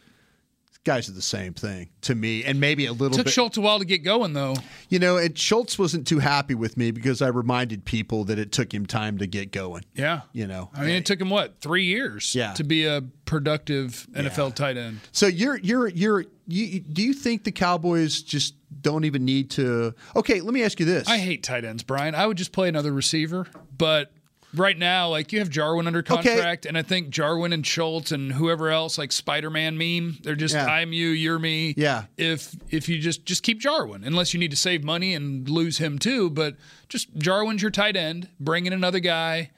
Guys 0.85 1.09
are 1.09 1.13
the 1.13 1.23
same 1.23 1.55
thing 1.55 1.89
to 2.03 2.15
me, 2.15 2.45
and 2.45 2.61
maybe 2.61 2.85
a 2.85 2.93
little 2.93 3.17
Took 3.17 3.25
bit. 3.25 3.33
Schultz 3.33 3.57
a 3.57 3.61
while 3.63 3.79
to 3.79 3.87
get 3.87 4.05
going, 4.05 4.35
though. 4.35 4.55
You 4.91 4.99
know, 4.99 5.17
and 5.17 5.37
Schultz 5.37 5.79
wasn't 5.79 6.07
too 6.07 6.19
happy 6.19 6.55
with 6.55 6.77
me 6.77 6.91
because 6.91 7.23
I 7.23 7.29
reminded 7.29 7.87
people 7.87 8.25
that 8.25 8.39
it 8.39 8.53
took 8.53 8.73
him 8.73 8.85
time 8.85 9.17
to 9.19 9.27
get 9.27 9.51
going. 9.51 9.85
Yeah. 9.95 10.21
You 10.33 10.47
know, 10.47 10.69
I 10.75 10.81
mean, 10.83 10.91
it 10.91 11.07
took 11.07 11.19
him 11.21 11.31
what 11.31 11.61
three 11.63 11.85
years 11.87 12.35
Yeah. 12.35 12.53
to 12.53 12.65
be 12.65 12.85
a 12.85 13.03
productive 13.25 14.07
NFL 14.13 14.55
tight 14.55 14.77
end. 14.77 15.01
So 15.13 15.27
you're 15.27 15.57
you're 15.59 15.89
you're 15.89 16.27
you, 16.47 16.81
do 16.81 17.03
you 17.03 17.15
think 17.15 17.45
the 17.45 17.53
Cowboys 17.53 18.21
just 18.21 18.55
don't 18.83 19.05
even 19.07 19.25
need 19.25 19.51
to? 19.53 19.95
Okay, 20.15 20.43
let 20.43 20.53
me 20.53 20.63
ask 20.63 20.79
you 20.79 20.85
this. 20.87 21.09
I 21.09 21.17
hate 21.17 21.43
tight 21.43 21.65
ends, 21.65 21.83
Bryan. 21.83 22.15
I 22.15 22.27
would 22.27 22.37
just 22.37 22.53
play 22.53 22.69
another 22.69 22.93
receiver, 22.93 23.47
but 23.79 24.13
right 24.55 24.79
now, 24.79 25.09
like 25.09 25.33
you 25.33 25.39
have 25.41 25.51
Jarwin 25.51 25.87
under 25.87 26.03
contract, 26.03 26.67
and 26.67 26.79
I 26.79 26.83
think 26.83 27.11
Jarwin 27.11 27.53
and 27.53 27.67
Schultz 27.67 28.13
and 28.13 28.33
whoever 28.33 28.71
else, 28.71 28.99
like 28.99 29.13
Spider-Man 29.13 29.77
meme, 29.77 30.19
they're 30.23 30.35
just 30.35 30.55
Yeah. 30.55 30.67
I'm 30.67 30.93
you, 30.93 31.09
you're 31.09 31.39
me. 31.39 31.75
Yeah. 31.77 32.05
If 32.17 32.55
if 32.71 32.89
you 32.89 32.99
just 32.99 33.25
just 33.25 33.43
keep 33.43 33.61
Jarwin, 33.61 34.05
unless 34.05 34.33
you 34.35 34.41
need 34.41 34.51
to 34.51 34.57
save 34.57 34.85
money 34.85 35.15
and 35.15 35.49
lose 35.49 35.79
him 35.79 35.99
too, 35.99 36.31
but 36.31 36.57
just 36.89 37.15
Jarwin's 37.17 37.63
your 37.63 37.71
tight 37.71 37.97
end. 37.97 38.29
Bring 38.41 38.67
in 38.67 38.73
another 38.73 39.01
guy. 39.01 39.51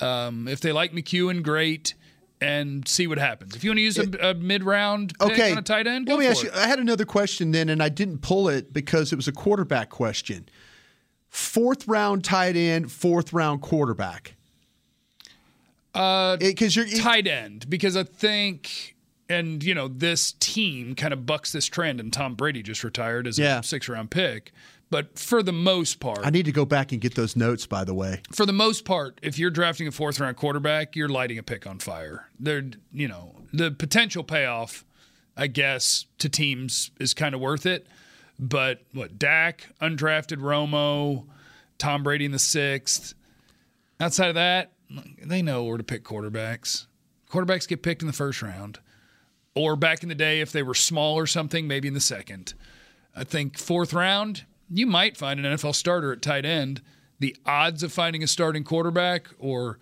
Um, 0.00 0.48
if 0.48 0.60
they 0.60 0.72
like 0.72 0.92
McEwen, 0.92 1.42
great. 1.42 1.94
And 2.40 2.86
see 2.86 3.06
what 3.06 3.16
happens. 3.16 3.56
If 3.56 3.64
you 3.64 3.70
want 3.70 3.78
to 3.78 3.82
use 3.82 3.96
a, 3.96 4.30
a 4.30 4.34
mid-round 4.34 5.14
pick 5.18 5.32
okay, 5.32 5.52
on 5.52 5.58
a 5.58 5.62
tight 5.62 5.86
end, 5.86 6.08
Let 6.08 6.18
me 6.18 6.26
ask 6.26 6.44
it. 6.44 6.52
you. 6.52 6.60
I 6.60 6.66
had 6.66 6.78
another 6.78 7.06
question 7.06 7.52
then, 7.52 7.70
and 7.70 7.82
I 7.82 7.88
didn't 7.88 8.18
pull 8.18 8.48
it 8.48 8.72
because 8.72 9.12
it 9.12 9.16
was 9.16 9.26
a 9.28 9.32
quarterback 9.32 9.88
question. 9.88 10.46
Fourth 11.30 11.88
round 11.88 12.22
tight 12.22 12.54
end, 12.54 12.92
fourth 12.92 13.32
round 13.32 13.62
quarterback. 13.62 14.33
Uh, 15.94 16.36
Because 16.36 16.74
you're 16.76 16.86
tight 16.86 17.26
end 17.26 17.68
because 17.70 17.96
I 17.96 18.02
think, 18.02 18.96
and 19.28 19.62
you 19.62 19.74
know, 19.74 19.88
this 19.88 20.32
team 20.40 20.94
kind 20.94 21.12
of 21.12 21.24
bucks 21.26 21.52
this 21.52 21.66
trend, 21.66 22.00
and 22.00 22.12
Tom 22.12 22.34
Brady 22.34 22.62
just 22.62 22.82
retired 22.84 23.26
as 23.26 23.38
Yeah. 23.38 23.60
a 23.60 23.62
six 23.62 23.88
round 23.88 24.10
pick. 24.10 24.52
But 24.90 25.18
for 25.18 25.42
the 25.42 25.52
most 25.52 25.98
part, 25.98 26.20
I 26.24 26.30
need 26.30 26.44
to 26.44 26.52
go 26.52 26.64
back 26.64 26.92
and 26.92 27.00
get 27.00 27.14
those 27.14 27.34
notes. 27.34 27.66
By 27.66 27.84
the 27.84 27.94
way, 27.94 28.20
for 28.32 28.46
the 28.46 28.52
most 28.52 28.84
part, 28.84 29.18
if 29.22 29.38
you're 29.38 29.50
drafting 29.50 29.88
a 29.88 29.90
fourth 29.92 30.20
round 30.20 30.36
quarterback, 30.36 30.94
you're 30.94 31.08
lighting 31.08 31.38
a 31.38 31.42
pick 31.42 31.66
on 31.66 31.78
fire. 31.78 32.28
There, 32.38 32.62
you 32.92 33.08
know, 33.08 33.34
the 33.52 33.70
potential 33.72 34.22
payoff, 34.22 34.84
I 35.36 35.46
guess, 35.48 36.04
to 36.18 36.28
teams 36.28 36.90
is 37.00 37.12
kind 37.14 37.34
of 37.34 37.40
worth 37.40 37.66
it. 37.66 37.86
But 38.38 38.82
what 38.92 39.18
Dak, 39.18 39.68
undrafted 39.80 40.38
Romo, 40.38 41.24
Tom 41.78 42.02
Brady 42.04 42.24
in 42.26 42.32
the 42.32 42.38
sixth. 42.38 43.14
Outside 43.98 44.28
of 44.28 44.34
that, 44.34 44.72
they 45.22 45.42
know 45.42 45.64
where 45.64 45.78
to 45.78 45.84
pick 45.84 46.04
quarterbacks. 46.04 46.86
Quarterbacks 47.30 47.66
get 47.66 47.82
picked 47.82 48.02
in 48.02 48.06
the 48.06 48.12
first 48.12 48.42
round, 48.42 48.78
or 49.54 49.76
back 49.76 50.02
in 50.02 50.08
the 50.08 50.14
day, 50.14 50.40
if 50.40 50.52
they 50.52 50.62
were 50.62 50.74
small 50.74 51.16
or 51.16 51.26
something, 51.26 51.66
maybe 51.66 51.88
in 51.88 51.94
the 51.94 52.00
second. 52.00 52.54
I 53.16 53.24
think 53.24 53.58
fourth 53.58 53.92
round, 53.92 54.44
you 54.70 54.86
might 54.86 55.16
find 55.16 55.38
an 55.38 55.56
NFL 55.56 55.74
starter 55.74 56.12
at 56.12 56.22
tight 56.22 56.44
end. 56.44 56.82
The 57.20 57.36
odds 57.46 57.82
of 57.82 57.92
finding 57.92 58.22
a 58.22 58.26
starting 58.26 58.64
quarterback, 58.64 59.28
or 59.38 59.78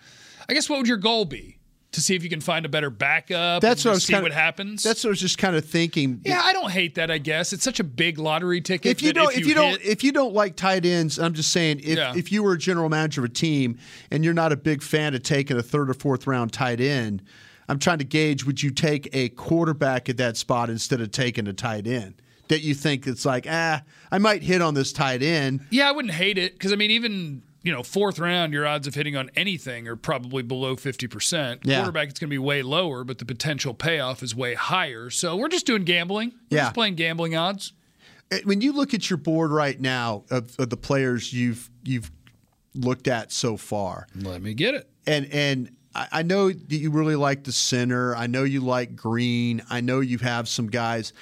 I 0.49 0.55
guess 0.55 0.69
what 0.69 0.79
would 0.79 0.89
your 0.89 0.99
goal 0.99 1.25
be? 1.25 1.59
To 1.93 2.01
see 2.01 2.15
if 2.17 2.23
you 2.25 2.31
can 2.31 2.41
find 2.41 2.65
a 2.65 2.71
better 2.71 2.89
backup. 2.89 3.61
that's 3.61 3.85
and 3.85 3.91
what 3.91 3.93
I 3.93 3.95
was 3.97 4.05
see 4.05 4.13
kind 4.15 4.23
what 4.23 4.33
happens. 4.33 4.83
That's 4.83 5.05
what 5.05 5.09
I 5.09 5.13
was 5.13 5.21
just 5.21 5.37
kind 5.37 5.55
of 5.57 5.65
thinking. 5.67 6.23
yeah, 6.25 6.41
I 6.43 6.55
don't 6.55 6.71
hate 6.71 6.95
that. 6.95 7.11
I 7.11 7.19
guess 7.19 7.53
it's 7.53 7.63
such 7.65 7.81
a 7.81 7.85
big 7.85 8.19
lottery 8.19 8.63
ticket. 8.63 8.91
if 8.93 9.03
you 9.03 9.13
don't 9.13 9.37
if 9.37 9.47
you, 9.47 9.55
don't 9.55 9.73
hit- 9.81 9.85
if 9.85 10.03
you 10.03 10.11
don't 10.11 10.33
like 10.33 10.57
tight 10.57 10.87
ends, 10.87 11.19
I'm 11.19 11.35
just 11.35 11.53
saying 11.53 11.81
if 11.81 11.99
Yeah. 11.99 12.15
if 12.17 12.33
you 12.33 12.43
were 12.43 12.55
a 12.55 12.59
general 12.59 12.89
manager 12.89 13.21
of 13.21 13.27
a 13.27 13.29
team 13.29 13.79
and 14.11 14.25
you're 14.25 14.33
not 14.33 14.53
a 14.53 14.57
big 14.57 14.83
fan 14.83 15.15
of 15.15 15.23
taking 15.23 15.59
a 15.59 15.63
third 15.63 15.91
or 15.91 15.95
fourth 15.95 16.27
round 16.27 16.53
tight 16.53 16.81
end, 16.81 17.23
I'm 17.69 17.79
trying 17.79 17.99
to 17.99 18.05
gauge 18.05 18.47
would 18.47 18.63
you 18.63 18.71
take 18.71 19.11
a 19.13 19.29
quarterback 19.29 20.09
at 20.09 20.17
that 20.17 20.39
spot 20.39 20.71
instead 20.71 21.01
of 21.03 21.11
taking 21.11 21.47
a 21.47 21.53
tight 21.53 21.87
end? 21.87 22.15
That 22.49 22.63
you 22.63 22.75
think 22.75 23.07
it's 23.07 23.25
like, 23.27 23.47
ah, 23.49 23.83
I 24.11 24.17
might 24.19 24.43
hit 24.43 24.63
on 24.63 24.73
this 24.75 24.93
tight 24.93 25.23
end. 25.23 25.61
Yeah, 25.71 25.89
I 25.89 25.93
wouldn't 25.93 26.15
hate 26.15 26.39
it 26.39 26.55
because 26.55 26.73
I 26.73 26.77
mean, 26.77 26.91
even 26.91 27.43
you 27.63 27.71
know, 27.73 27.83
fourth 27.83 28.19
round, 28.19 28.53
your 28.53 28.67
odds 28.67 28.87
of 28.87 28.95
hitting 28.95 29.17
on 29.17 29.31
anything 29.37 29.87
are 29.89 29.97
probably 29.97 30.43
below 30.43 30.75
fifty 30.77 31.07
percent. 31.07 31.61
Yeah. 31.65 31.77
Quarterback, 31.79 32.09
it's 32.09 32.19
going 32.19 32.29
to 32.29 32.35
be 32.35 32.39
way 32.39 32.63
lower, 32.63 33.05
but 33.05 33.19
the 33.19 33.25
potential 33.25 33.73
payoff 33.75 34.23
is 34.23 34.35
way 34.35 34.55
higher. 34.55 35.11
So 35.11 35.37
we're 35.37 35.49
just 35.49 35.67
doing 35.67 35.85
gambling. 35.85 36.33
We're 36.51 36.57
Yeah. 36.59 36.63
just 36.65 36.75
playing 36.75 36.97
gambling 36.97 37.37
odds. 37.37 37.73
Uh, 38.33 38.39
When 38.45 38.61
you 38.61 38.73
look 38.73 38.95
at 38.95 39.09
your 39.11 39.17
board 39.19 39.51
right 39.51 39.81
now 39.81 40.25
of, 40.31 40.59
of 40.59 40.71
the 40.71 40.77
players 40.77 41.33
you've 41.33 41.71
you've 41.85 42.11
looked 42.75 43.07
at 43.09 43.31
so 43.33 43.57
far, 43.57 44.07
Let 44.17 44.43
me 44.43 44.55
get 44.55 44.75
it. 44.75 44.89
and 45.07 45.27
and 45.33 45.71
I 45.95 46.09
I 46.11 46.23
know 46.23 46.49
that 46.51 46.75
you 46.77 46.91
really 46.91 47.17
like 47.17 47.45
the 47.45 47.53
center. 47.53 48.17
I 48.17 48.27
know 48.27 48.45
you 48.45 48.61
like 48.61 48.97
Green. 48.97 49.63
I 49.71 49.81
know 49.83 50.01
you 50.01 50.19
have 50.19 50.49
some 50.49 50.69
guys. 50.69 51.13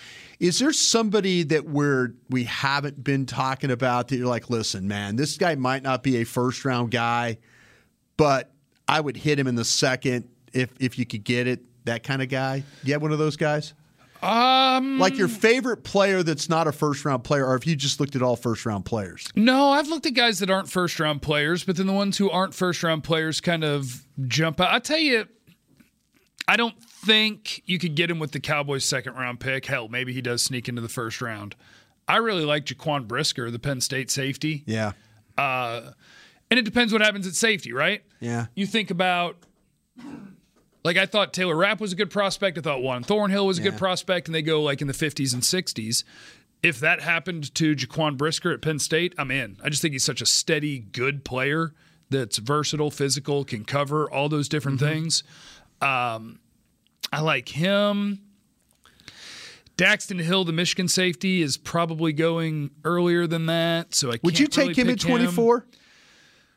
Is 0.40 0.58
there 0.58 0.72
somebody 0.72 1.42
that 1.44 1.66
we're 1.66 2.14
we 2.30 2.44
haven't 2.44 3.04
been 3.04 3.26
talking 3.26 3.70
about 3.70 4.08
that 4.08 4.16
you're 4.16 4.26
like, 4.26 4.48
listen, 4.48 4.88
man, 4.88 5.16
this 5.16 5.36
guy 5.36 5.54
might 5.54 5.82
not 5.82 6.02
be 6.02 6.16
a 6.16 6.24
first 6.24 6.64
round 6.64 6.90
guy, 6.90 7.36
but 8.16 8.50
I 8.88 9.00
would 9.00 9.18
hit 9.18 9.38
him 9.38 9.46
in 9.46 9.54
the 9.54 9.64
second 9.66 10.28
if 10.52 10.70
if 10.80 10.98
you 10.98 11.04
could 11.06 11.24
get 11.24 11.46
it. 11.46 11.60
That 11.84 12.02
kind 12.02 12.20
of 12.22 12.28
guy. 12.28 12.64
You 12.84 12.92
have 12.94 13.02
one 13.02 13.12
of 13.12 13.18
those 13.18 13.36
guys? 13.36 13.74
Um, 14.22 14.98
Like 14.98 15.16
your 15.16 15.28
favorite 15.28 15.82
player 15.82 16.22
that's 16.22 16.48
not 16.48 16.66
a 16.66 16.72
first 16.72 17.04
round 17.06 17.24
player, 17.24 17.46
or 17.46 17.54
if 17.56 17.66
you 17.66 17.74
just 17.74 18.00
looked 18.00 18.16
at 18.16 18.22
all 18.22 18.36
first 18.36 18.66
round 18.66 18.84
players. 18.84 19.26
no, 19.34 19.70
I've 19.70 19.88
looked 19.88 20.04
at 20.06 20.12
guys 20.14 20.40
that 20.40 20.50
aren't 20.50 20.68
first 20.68 21.00
round 21.00 21.22
players, 21.22 21.64
but 21.64 21.76
then 21.76 21.86
the 21.86 21.92
ones 21.94 22.18
who 22.18 22.30
aren't 22.30 22.54
first 22.54 22.82
round 22.82 23.02
players 23.02 23.40
kind 23.40 23.64
of 23.64 24.04
jump 24.26 24.60
out. 24.60 24.72
I 24.72 24.78
tell 24.78 24.98
you, 24.98 25.26
I 26.46 26.56
don't 26.56 26.74
think 27.04 27.62
you 27.66 27.78
could 27.78 27.94
get 27.94 28.10
him 28.10 28.18
with 28.18 28.32
the 28.32 28.40
Cowboys' 28.40 28.84
second 28.84 29.14
round 29.14 29.40
pick. 29.40 29.66
Hell, 29.66 29.88
maybe 29.88 30.12
he 30.12 30.20
does 30.20 30.42
sneak 30.42 30.68
into 30.68 30.82
the 30.82 30.88
first 30.88 31.20
round. 31.20 31.56
I 32.06 32.16
really 32.16 32.44
like 32.44 32.64
Jaquan 32.66 33.06
Brisker, 33.06 33.50
the 33.50 33.58
Penn 33.58 33.80
State 33.80 34.10
safety. 34.10 34.62
Yeah. 34.66 34.92
Uh, 35.38 35.92
and 36.50 36.58
it 36.58 36.64
depends 36.64 36.92
what 36.92 37.00
happens 37.02 37.26
at 37.26 37.34
safety, 37.34 37.72
right? 37.72 38.02
Yeah. 38.18 38.46
You 38.54 38.66
think 38.66 38.90
about, 38.90 39.36
like, 40.84 40.96
I 40.96 41.06
thought 41.06 41.32
Taylor 41.32 41.56
Rapp 41.56 41.80
was 41.80 41.92
a 41.92 41.96
good 41.96 42.10
prospect. 42.10 42.58
I 42.58 42.60
thought 42.60 42.82
Juan 42.82 43.02
Thornhill 43.04 43.46
was 43.46 43.58
a 43.58 43.62
good 43.62 43.76
prospect, 43.78 44.28
and 44.28 44.34
they 44.34 44.42
go 44.42 44.62
like 44.62 44.80
in 44.80 44.86
the 44.88 44.92
50s 44.94 45.32
and 45.32 45.42
60s. 45.42 46.04
If 46.62 46.80
that 46.80 47.00
happened 47.00 47.54
to 47.54 47.74
Jaquan 47.74 48.16
Brisker 48.18 48.52
at 48.52 48.60
Penn 48.60 48.78
State, 48.78 49.14
I'm 49.16 49.30
in. 49.30 49.56
I 49.64 49.68
just 49.70 49.80
think 49.80 49.92
he's 49.92 50.04
such 50.04 50.20
a 50.20 50.26
steady, 50.26 50.78
good 50.80 51.24
player 51.24 51.72
that's 52.10 52.38
versatile, 52.38 52.90
physical, 52.90 53.44
can 53.44 53.64
cover 53.64 54.10
all 54.10 54.28
those 54.28 54.48
different 54.48 54.80
Mm-hmm. 54.80 54.92
things. 54.92 55.22
Um, 55.80 56.40
I 57.12 57.20
like 57.20 57.48
him. 57.48 58.20
Daxton 59.76 60.20
Hill, 60.20 60.44
the 60.44 60.52
Michigan 60.52 60.88
safety, 60.88 61.40
is 61.42 61.56
probably 61.56 62.12
going 62.12 62.70
earlier 62.84 63.26
than 63.26 63.46
that. 63.46 63.94
So 63.94 64.12
I 64.12 64.18
Would 64.22 64.38
you 64.38 64.46
take 64.46 64.76
really 64.76 64.82
him 64.82 64.90
at 64.90 65.00
24? 65.00 65.66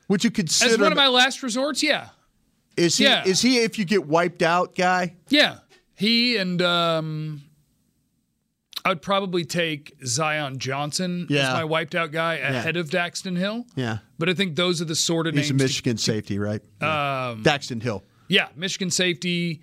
Would 0.10 0.24
you 0.24 0.32
consider 0.32 0.74
As 0.74 0.78
one 0.80 0.92
of 0.92 0.98
my 0.98 1.08
last 1.08 1.42
resorts, 1.42 1.82
yeah. 1.82 2.10
Is 2.76 2.98
he 2.98 3.06
Yeah. 3.06 3.24
is 3.26 3.42
he 3.42 3.60
if 3.60 3.80
you 3.80 3.86
get 3.86 4.06
wiped 4.08 4.42
out 4.42 4.76
guy? 4.76 5.16
Yeah. 5.30 5.60
He 5.96 6.36
and 6.38 6.62
um 6.62 7.44
I 8.84 8.90
would 8.90 9.02
probably 9.02 9.46
take 9.46 9.94
Zion 10.06 10.58
Johnson 10.60 11.28
Yeah. 11.30 11.48
as 11.48 11.54
my 11.54 11.64
wiped 11.64 11.96
out 11.96 12.12
guy 12.12 12.34
ahead 12.36 12.76
of 12.76 12.90
Daxton 12.90 13.38
Hill. 13.38 13.66
Yeah. 13.76 14.00
But 14.20 14.28
I 14.28 14.34
think 14.34 14.58
those 14.58 14.82
are 14.82 14.86
the 14.86 14.96
sort 14.96 15.26
of 15.28 15.36
He's 15.36 15.50
a 15.50 15.54
names. 15.54 15.62
to- 15.62 15.66
Michigan 15.68 15.98
safety, 15.98 16.38
right? 16.38 16.62
um, 16.82 17.42
Daxton 17.44 17.82
Hill. 17.82 18.04
yeah, 18.28 18.50
Michigan 18.58 18.92
safety. 18.92 19.62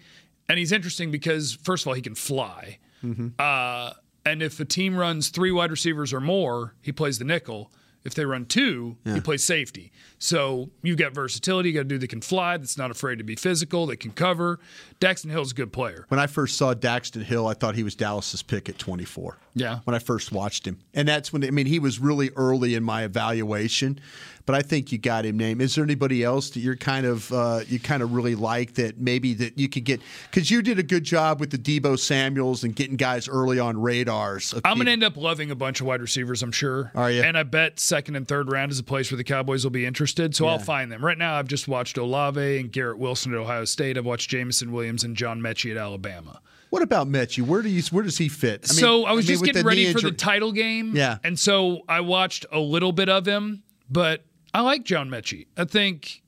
And 0.51 0.59
he's 0.59 0.73
interesting 0.73 1.13
because, 1.13 1.55
first 1.55 1.85
of 1.85 1.89
all, 1.89 1.95
he 1.95 2.03
can 2.03 2.17
fly. 2.17 2.79
Mm-hmm. 3.05 3.29
Uh, 3.39 3.93
and 4.27 4.43
if 4.43 4.59
a 4.59 4.65
team 4.65 4.97
runs 4.97 5.29
three 5.29 5.53
wide 5.53 5.71
receivers 5.71 6.13
or 6.13 6.21
more, 6.21 6.75
he 6.83 6.91
plays 6.91 7.21
the 7.21 7.25
nickel. 7.25 7.71
If 8.05 8.15
they 8.15 8.25
run 8.25 8.47
two, 8.47 8.97
he 9.15 9.21
plays 9.21 9.45
safety. 9.45 9.93
So 10.23 10.69
you've 10.83 10.99
got 10.99 11.15
versatility. 11.15 11.71
You 11.71 11.77
got 11.77 11.81
a 11.81 11.85
dude 11.85 12.03
that 12.03 12.09
can 12.09 12.21
fly, 12.21 12.59
that's 12.59 12.77
not 12.77 12.91
afraid 12.91 13.17
to 13.19 13.25
be 13.25 13.37
physical, 13.37 13.87
that 13.87 13.97
can 14.01 14.13
cover. 14.13 14.61
Daxton 15.01 15.31
Hill's 15.31 15.53
a 15.53 15.55
good 15.55 15.73
player. 15.73 16.05
When 16.09 16.21
I 16.21 16.27
first 16.27 16.59
saw 16.59 16.75
Daxton 16.75 17.23
Hill, 17.23 17.47
I 17.47 17.55
thought 17.55 17.75
he 17.75 17.83
was 17.83 17.95
Dallas's 17.95 18.43
pick 18.43 18.69
at 18.69 18.79
24. 18.79 19.39
Yeah. 19.55 19.81
When 19.85 19.95
I 19.95 19.99
first 19.99 20.31
watched 20.31 20.67
him. 20.67 20.79
And 20.93 21.09
that's 21.09 21.33
when 21.33 21.43
I 21.43 21.51
mean 21.51 21.67
he 21.67 21.79
was 21.79 21.99
really 21.99 22.31
early 22.37 22.75
in 22.75 22.85
my 22.85 23.05
evaluation, 23.05 23.99
but 24.47 24.55
I 24.55 24.63
think 24.63 24.93
you 24.93 24.99
got 24.99 25.25
him 25.25 25.39
named. 25.39 25.63
Is 25.63 25.75
there 25.75 25.83
anybody 25.85 26.23
else 26.23 26.51
that 26.51 26.61
you're 26.61 26.77
kind 26.77 27.07
of 27.07 27.33
uh, 27.33 27.61
you 27.67 27.81
kind 27.81 28.03
of 28.03 28.13
really 28.13 28.35
like 28.35 28.75
that 28.75 28.99
maybe 29.01 29.33
that 29.35 29.59
you 29.59 29.69
could 29.69 29.85
get 29.85 30.01
cuz 30.31 30.51
you 30.51 30.63
did 30.63 30.79
a 30.79 30.83
good 30.83 31.03
job 31.03 31.41
with 31.41 31.51
the 31.51 31.59
Deebo 31.59 31.99
Samuels 31.99 32.63
and 32.63 32.77
getting 32.77 32.97
guys 32.97 33.27
early 33.29 33.59
on 33.59 33.81
radars. 33.81 34.55
I'm 34.65 34.77
going 34.77 34.87
to 34.87 34.93
end 34.93 35.03
up 35.03 35.17
loving 35.17 35.51
a 35.51 35.57
bunch 35.57 35.81
of 35.81 35.87
wide 35.87 36.01
receivers, 36.01 36.43
I'm 36.43 36.53
sure. 36.53 36.93
Are 36.95 37.11
you? 37.11 37.23
And 37.23 37.37
I 37.37 37.43
bet 37.43 37.81
second 37.81 38.17
and 38.17 38.29
third 38.29 38.53
round 38.53 38.71
is 38.71 38.79
a 38.79 38.85
place 38.85 39.11
where 39.11 39.17
the 39.17 39.25
Cowboys 39.25 39.65
will 39.65 39.71
be 39.71 39.87
interested. 39.87 40.10
So 40.17 40.47
I'll 40.47 40.59
find 40.59 40.91
them. 40.91 41.05
Right 41.05 41.19
now, 41.19 41.35
I've 41.37 41.49
just 41.49 41.69
watched 41.69 41.97
Olave 41.99 42.59
and 42.59 42.71
Garrett 42.73 42.99
Wilson 42.99 43.33
at 43.33 43.39
Ohio 43.39 43.65
State. 43.65 43.97
I've 43.99 44.07
watched 44.07 44.31
Jameson 44.31 44.73
Williams 44.73 45.05
and 45.05 45.17
John 45.17 45.41
Metchie 45.41 45.71
at 45.71 45.77
Alabama. 45.77 46.41
What 46.71 46.83
about 46.83 47.09
Metchie? 47.09 47.45
Where 47.45 47.63
do 47.63 47.69
you 47.69 47.83
where 47.91 48.05
does 48.05 48.19
he 48.19 48.29
fit? 48.29 48.67
I 48.69 48.73
mean- 48.73 48.81
so 48.81 49.05
I 49.05 49.13
was 49.13 49.27
mean, 49.27 49.35
just 49.35 49.45
getting 49.45 49.65
ready 49.67 49.93
for 49.93 50.01
the 50.01 50.13
title 50.13 50.53
game. 50.53 50.95
Yeah. 50.95 51.19
And 51.25 51.39
so 51.39 51.81
I 51.89 52.01
watched 52.01 52.47
a 52.53 52.61
little 52.61 52.93
bit 52.93 53.09
of 53.09 53.27
him, 53.27 53.63
but 53.91 54.25
I 54.55 54.61
like 54.61 54.85
John 54.85 55.11
Metchie. 55.11 55.47
I 55.57 55.65
think 55.65 56.23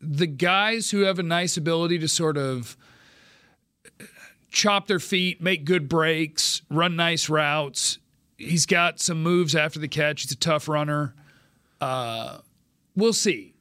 the 0.00 0.26
guys 0.26 0.90
who 0.90 1.00
have 1.00 1.18
a 1.18 1.22
nice 1.22 1.56
ability 1.56 1.98
to 2.00 2.08
sort 2.08 2.36
of 2.36 2.76
chop 4.50 4.86
their 4.86 4.98
feet, 5.00 5.40
make 5.42 5.64
good 5.64 5.88
breaks, 5.88 6.62
run 6.70 6.96
nice 6.96 7.28
routes. 7.28 7.98
He's 8.36 8.66
got 8.66 9.00
some 9.00 9.22
moves 9.22 9.54
after 9.54 9.78
the 9.78 9.88
catch. 9.88 10.22
He's 10.22 10.32
a 10.32 10.36
tough 10.36 10.68
runner. 10.68 11.14
Uh, 11.80 12.38
we'll 12.98 13.12
see. 13.12 13.54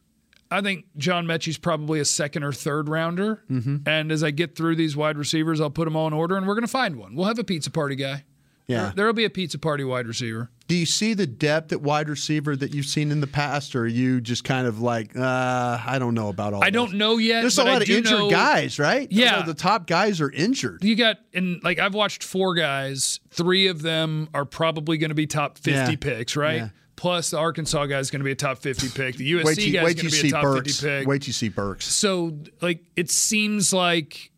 I 0.49 0.61
think 0.61 0.85
John 0.97 1.25
Metchie's 1.25 1.57
probably 1.57 1.99
a 1.99 2.05
second 2.05 2.43
or 2.43 2.53
third 2.53 2.87
rounder. 2.87 3.43
Mm-hmm. 3.51 3.87
And 3.87 4.11
as 4.11 4.23
I 4.23 4.31
get 4.31 4.55
through 4.55 4.77
these 4.77 4.95
wide 4.95 5.17
receivers, 5.17 5.59
I'll 5.59 5.69
put 5.69 5.85
them 5.85 5.95
all 5.95 6.07
in 6.07 6.13
order, 6.13 6.37
and 6.37 6.47
we're 6.47 6.53
going 6.55 6.63
to 6.63 6.67
find 6.69 6.95
one. 6.95 7.15
We'll 7.15 7.27
have 7.27 7.37
a 7.39 7.43
pizza 7.43 7.69
party 7.69 7.95
guy. 7.95 8.23
Yeah. 8.65 8.91
There, 8.95 9.05
will 9.05 9.13
be 9.13 9.23
a 9.23 9.29
pizza 9.29 9.57
party 9.57 9.85
wide 9.85 10.07
receiver. 10.07 10.49
Do 10.67 10.75
you 10.75 10.85
see 10.85 11.13
the 11.13 11.25
depth 11.25 11.71
at 11.71 11.81
wide 11.81 12.09
receiver 12.09 12.53
that 12.57 12.73
you've 12.73 12.85
seen 12.85 13.11
in 13.11 13.21
the 13.21 13.27
past, 13.27 13.75
or 13.77 13.83
are 13.83 13.87
you 13.87 14.19
just 14.19 14.43
kind 14.43 14.67
of 14.67 14.81
like, 14.81 15.15
uh, 15.15 15.79
I 15.85 15.97
don't 15.99 16.13
know 16.13 16.27
about 16.27 16.53
all? 16.53 16.61
I 16.63 16.69
don't 16.69 16.95
know 16.95 17.17
yet. 17.17 17.41
There's 17.41 17.57
a 17.57 17.61
but 17.63 17.69
I 17.69 17.73
lot 17.73 17.81
of 17.83 17.89
injured 17.89 18.19
know- 18.19 18.29
guys, 18.29 18.77
right? 18.77 19.09
Yeah. 19.09 19.43
the 19.43 19.53
top 19.53 19.87
guys 19.87 20.19
are 20.19 20.29
injured. 20.31 20.83
You 20.83 20.97
got 20.97 21.17
and 21.33 21.63
like 21.63 21.79
I've 21.79 21.93
watched 21.93 22.23
four 22.23 22.55
guys. 22.55 23.21
Three 23.31 23.67
of 23.67 23.81
them 23.81 24.27
are 24.33 24.43
probably 24.45 24.97
going 24.97 25.11
to 25.11 25.15
be 25.15 25.27
top 25.27 25.57
fifty 25.57 25.91
Yeah. 25.91 25.95
picks, 25.97 26.35
right? 26.35 26.55
Yeah. 26.57 26.69
Plus 26.97 27.29
the 27.29 27.37
Arkansas 27.37 27.85
guy 27.85 27.99
is 27.99 28.11
going 28.11 28.19
to 28.19 28.25
be 28.25 28.31
a 28.31 28.35
top 28.35 28.57
fifty 28.57 28.89
pick. 28.89 29.15
The 29.15 29.31
USC 29.33 29.45
Wait 29.45 29.71
guy 29.71 29.83
is 29.85 29.93
going 29.95 30.09
to 30.09 30.21
be 30.21 30.27
a 30.27 30.31
top 30.31 30.43
Burks. 30.43 30.67
fifty 30.67 30.87
pick. 30.87 31.07
Wait 31.07 31.21
till 31.21 31.27
you 31.27 31.33
see 31.33 31.47
Burks. 31.47 31.85
So 31.85 32.37
like 32.59 32.83
it 32.95 33.09
seems 33.09 33.71
like 33.71 34.31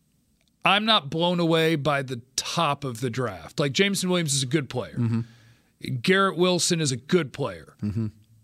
I'm 0.66 0.86
not 0.86 1.10
blown 1.10 1.40
away 1.40 1.78
by 1.78 2.04
the 2.04 2.22
top 2.36 2.84
of 2.84 3.00
the 3.00 3.10
draft. 3.10 3.60
Like 3.60 3.72
Jameson 3.72 4.10
Williams 4.10 4.36
is 4.36 4.44
a 4.44 4.46
good 4.46 4.70
player. 4.70 4.96
Mm-hmm. 4.98 5.96
Garrett 6.02 6.38
Wilson 6.38 6.82
is 6.82 6.92
a 6.92 6.98
good 6.98 7.32
player. 7.32 7.76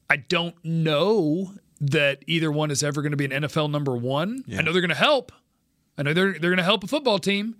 I 0.09 0.15
don't 0.17 0.55
know 0.63 1.51
that 1.81 2.23
either 2.25 2.49
one 2.51 2.71
is 2.71 2.83
ever 2.83 3.01
going 3.01 3.11
to 3.11 3.17
be 3.17 3.25
an 3.25 3.31
NFL 3.43 3.69
number 3.69 3.95
one. 3.97 4.45
I 4.57 4.61
know 4.61 4.71
they're 4.71 4.81
going 4.81 4.89
to 4.89 4.95
help. 4.95 5.33
I 5.97 6.03
know 6.03 6.13
they're 6.13 6.31
they're 6.31 6.51
going 6.51 6.57
to 6.57 6.63
help 6.63 6.85
a 6.85 6.87
football 6.87 7.19
team, 7.19 7.55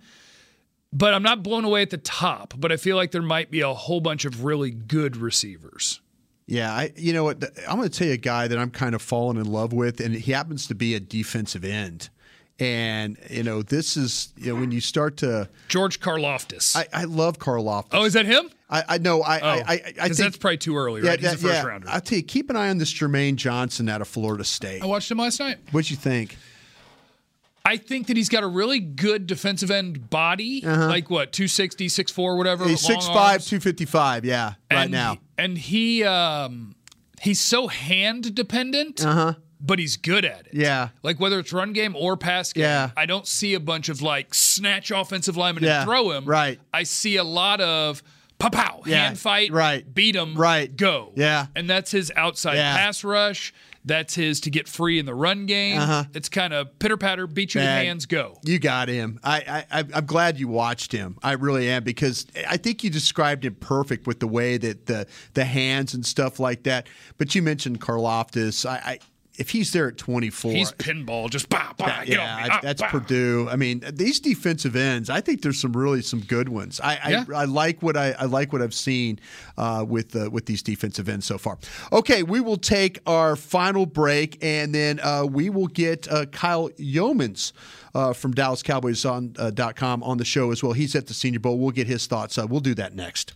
but 0.90 1.12
I'm 1.12 1.22
not 1.22 1.42
blown 1.42 1.66
away 1.66 1.82
at 1.82 1.90
the 1.90 1.98
top. 1.98 2.54
But 2.56 2.72
I 2.72 2.78
feel 2.78 2.96
like 2.96 3.10
there 3.10 3.20
might 3.20 3.50
be 3.50 3.60
a 3.60 3.74
whole 3.74 4.00
bunch 4.00 4.24
of 4.24 4.44
really 4.44 4.70
good 4.70 5.18
receivers. 5.18 6.00
Yeah, 6.46 6.72
I 6.72 6.92
you 6.96 7.12
know 7.12 7.24
what? 7.24 7.42
I'm 7.68 7.76
going 7.76 7.88
to 7.88 7.98
tell 7.98 8.06
you 8.06 8.14
a 8.14 8.18
guy 8.18 8.46
that 8.46 8.58
I'm 8.58 8.70
kind 8.70 8.94
of 8.94 9.02
falling 9.02 9.36
in 9.36 9.50
love 9.50 9.72
with, 9.72 10.00
and 10.00 10.14
he 10.14 10.32
happens 10.32 10.68
to 10.68 10.74
be 10.74 10.94
a 10.94 11.00
defensive 11.00 11.64
end. 11.64 12.08
And 12.58 13.18
you 13.28 13.42
know, 13.42 13.62
this 13.62 13.96
is 13.96 14.32
you 14.36 14.54
know 14.54 14.60
when 14.60 14.70
you 14.70 14.80
start 14.80 15.16
to 15.18 15.48
George 15.68 16.00
Karlaftis. 16.00 16.76
I, 16.76 16.86
I 16.92 17.04
love 17.04 17.38
Karlaftis. 17.38 17.88
oh, 17.92 18.04
is 18.04 18.12
that 18.12 18.26
him? 18.26 18.48
I, 18.70 18.84
I 18.88 18.98
know. 18.98 19.22
I, 19.22 19.40
Oh, 19.40 19.48
I, 19.48 19.52
I, 19.52 19.74
I 19.74 19.78
think 20.08 20.16
that's 20.16 20.36
probably 20.36 20.56
too 20.58 20.76
early, 20.76 21.02
right? 21.02 21.20
He's 21.20 21.34
a 21.34 21.36
first 21.36 21.44
yeah. 21.44 21.64
rounder. 21.64 21.88
I'll 21.90 22.00
tell 22.00 22.16
you, 22.18 22.24
keep 22.24 22.48
an 22.50 22.56
eye 22.56 22.68
on 22.68 22.78
this 22.78 22.92
Jermaine 22.92 23.36
Johnson 23.36 23.88
out 23.88 24.00
of 24.00 24.08
Florida 24.08 24.44
State. 24.44 24.82
I 24.82 24.86
watched 24.86 25.10
him 25.10 25.18
last 25.18 25.38
night. 25.38 25.58
What'd 25.70 25.90
you 25.90 25.96
think? 25.96 26.36
I 27.64 27.76
think 27.76 28.06
that 28.06 28.16
he's 28.16 28.28
got 28.28 28.44
a 28.44 28.46
really 28.46 28.78
good 28.78 29.26
defensive 29.26 29.72
end 29.72 30.08
body. 30.08 30.62
Like 30.64 31.10
what, 31.10 31.32
260, 31.32 31.88
6'4", 31.88 32.36
whatever. 32.38 32.62
Uh-huh. 32.62 32.70
He's 32.70 32.88
long 32.88 33.00
6'5", 33.00 33.48
255, 33.48 34.24
Yeah, 34.24 34.54
right 34.70 34.84
and, 34.84 34.92
now. 34.92 35.18
And 35.38 35.58
he 35.58 36.02
um, 36.04 36.74
he's 37.20 37.40
so 37.40 37.68
hand 37.68 38.34
dependent, 38.34 39.04
Uh-huh. 39.04 39.34
but 39.60 39.78
he's 39.78 39.96
good 39.96 40.24
at 40.24 40.46
it. 40.46 40.54
Yeah. 40.54 40.88
Like 41.02 41.20
whether 41.20 41.38
it's 41.38 41.52
run 41.52 41.72
game 41.72 41.94
or 41.96 42.16
pass 42.16 42.52
game, 42.52 42.62
Yeah. 42.62 42.90
I 42.96 43.06
don't 43.06 43.26
see 43.26 43.54
a 43.54 43.60
bunch 43.60 43.88
of 43.88 44.00
like 44.02 44.34
snatch 44.34 44.90
offensive 44.90 45.36
linemen 45.36 45.64
Yeah, 45.64 45.80
and 45.82 45.86
throw 45.86 46.10
him. 46.12 46.24
right. 46.24 46.58
I 46.72 46.82
see 46.84 47.16
a 47.16 47.24
lot 47.24 47.60
of 47.60 48.02
pow 48.38 48.50
pow, 48.50 48.82
Yeah, 48.86 49.04
hand 49.04 49.18
fight, 49.18 49.50
right. 49.52 49.92
beat 49.94 50.14
him, 50.16 50.34
Right. 50.36 50.74
go. 50.74 51.12
Yeah. 51.16 51.46
And 51.54 51.68
that's 51.68 51.90
his 51.90 52.12
outside 52.16 52.56
Yeah. 52.56 52.76
pass 52.76 53.02
rush. 53.04 53.52
That's 53.86 54.14
his 54.16 54.40
to 54.40 54.50
get 54.50 54.68
free 54.68 54.98
in 54.98 55.06
the 55.06 55.14
run 55.14 55.46
game. 55.46 55.78
Uh-huh. 55.78 56.04
It's 56.12 56.28
kind 56.28 56.52
of 56.52 56.76
pitter 56.80 56.96
patter, 56.96 57.26
beat 57.26 57.54
you 57.54 57.60
with 57.60 57.66
Man, 57.68 57.84
hands, 57.86 58.04
go. 58.06 58.36
You 58.42 58.58
got 58.58 58.88
him. 58.88 59.20
I, 59.22 59.64
I, 59.70 59.78
I- 59.80 59.84
I'm 59.94 60.06
glad 60.06 60.38
you 60.38 60.48
watched 60.48 60.90
him. 60.92 61.16
I 61.22 61.32
really 61.32 61.68
am 61.70 61.84
because 61.84 62.26
I 62.48 62.56
think 62.56 62.82
you 62.84 62.90
described 62.90 63.44
him 63.44 63.54
perfect 63.54 64.06
with 64.06 64.18
the 64.20 64.26
way 64.28 64.58
that 64.58 64.86
the 64.86 65.06
the 65.34 65.44
hands 65.44 65.94
and 65.94 66.04
stuff 66.04 66.40
like 66.40 66.64
that. 66.64 66.88
But 67.16 67.34
you 67.34 67.42
mentioned 67.42 67.80
Karlaftis. 67.80 68.68
I, 68.68 68.74
I 68.76 68.98
if 69.38 69.50
he's 69.50 69.72
there 69.72 69.88
at 69.88 69.96
24, 69.96 70.52
He's 70.52 70.72
pinball, 70.72 71.28
just 71.30 71.48
bah, 71.48 71.72
bah, 71.76 72.02
Yeah, 72.06 72.14
yeah. 72.14 72.36
I- 72.36 72.48
ah, 72.52 72.60
that's 72.62 72.82
bah. 72.82 72.88
Purdue. 72.88 73.48
I 73.50 73.56
mean, 73.56 73.82
these 73.92 74.20
defensive 74.20 74.76
ends. 74.76 75.10
I 75.10 75.20
think 75.20 75.42
there's 75.42 75.60
some 75.60 75.72
really 75.76 76.02
some 76.02 76.20
good 76.20 76.48
ones. 76.48 76.80
I 76.82 76.98
I, 77.02 77.10
Yeah. 77.10 77.24
I 77.34 77.44
like 77.44 77.82
what 77.82 77.96
I, 77.96 78.12
I 78.12 78.24
like 78.24 78.52
what 78.52 78.62
I've 78.62 78.74
seen 78.74 79.18
uh, 79.56 79.84
with 79.88 80.14
uh, 80.16 80.30
with 80.30 80.46
these 80.46 80.62
defensive 80.62 81.08
ends 81.08 81.26
so 81.26 81.38
far. 81.38 81.58
Okay, 81.92 82.22
we 82.22 82.40
will 82.40 82.56
take 82.56 82.98
our 83.06 83.36
final 83.36 83.86
break, 83.86 84.38
and 84.42 84.74
then 84.74 85.00
uh, 85.00 85.24
we 85.28 85.50
will 85.50 85.68
get 85.68 86.10
uh, 86.10 86.26
Kyle 86.26 86.68
Youmans. 86.78 87.52
Uh, 87.94 88.12
from 88.12 88.34
DallasCowboys.com 88.34 89.10
on, 89.10 89.34
uh, 89.38 89.50
dot 89.50 89.74
com 89.74 90.02
on 90.02 90.18
the 90.18 90.24
show 90.26 90.50
as 90.50 90.62
well. 90.62 90.74
He's 90.74 90.94
at 90.94 91.06
the 91.06 91.14
Senior 91.14 91.38
Bowl. 91.40 91.58
We'll 91.58 91.70
get 91.70 91.86
his 91.86 92.06
thoughts. 92.06 92.36
Uh, 92.36 92.46
we'll 92.46 92.60
do 92.60 92.74
that 92.74 92.94
next. 92.94 93.32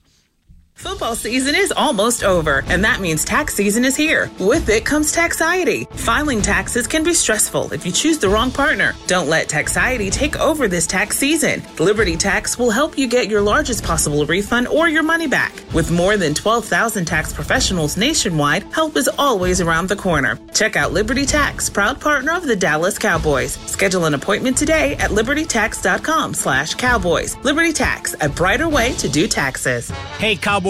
Football 0.81 1.15
season 1.15 1.55
is 1.55 1.75
almost 1.77 2.25
over, 2.25 2.65
and 2.69 2.83
that 2.85 3.01
means 3.03 3.23
tax 3.23 3.55
season 3.55 3.85
is 3.85 3.95
here. 3.95 4.31
With 4.39 4.67
it 4.71 4.87
comes 4.87 5.13
Taxiety. 5.13 5.85
Filing 5.91 6.41
taxes 6.41 6.87
can 6.87 7.05
be 7.05 7.13
stressful 7.13 7.75
if 7.75 7.85
you 7.85 7.93
choose 7.93 8.17
the 8.17 8.31
wrong 8.31 8.51
partner. 8.51 8.95
Don't 9.07 9.29
let 9.29 9.47
Taxiety 9.47 10.09
take 10.09 10.39
over 10.39 10.69
this 10.69 10.87
tax 10.87 11.19
season. 11.19 11.63
Liberty 11.79 12.17
Tax 12.17 12.59
will 12.59 12.71
help 12.71 12.97
you 12.97 13.09
get 13.09 13.29
your 13.29 13.43
largest 13.43 13.85
possible 13.85 14.25
refund 14.25 14.69
or 14.69 14.89
your 14.89 15.03
money 15.03 15.27
back. 15.27 15.53
With 15.75 15.91
more 15.91 16.17
than 16.17 16.33
12,000 16.33 17.05
tax 17.05 17.31
professionals 17.31 17.99
nationwide, 17.99 18.63
help 18.73 18.97
is 18.97 19.11
always 19.19 19.61
around 19.61 19.91
the 19.91 19.97
corner. 19.97 20.39
Check 20.55 20.77
out 20.77 20.93
Liberty 20.95 21.27
Tax, 21.27 21.69
proud 21.69 22.01
partner 22.01 22.33
of 22.33 22.47
the 22.47 22.57
Dallas 22.57 22.99
Cowboys. 22.99 23.59
Schedule 23.71 24.07
an 24.07 24.15
appointment 24.15 24.57
today 24.57 24.95
at 24.97 25.11
libertytax.com 25.11 26.33
slash 26.33 26.73
cowboys. 26.73 27.37
Liberty 27.45 27.75
Tax, 27.75 28.15
a 28.23 28.31
brighter 28.31 28.69
way 28.71 28.95
to 28.95 29.11
do 29.11 29.29
taxes. 29.29 29.91
Hey, 30.17 30.37
Cowboys 30.37 30.70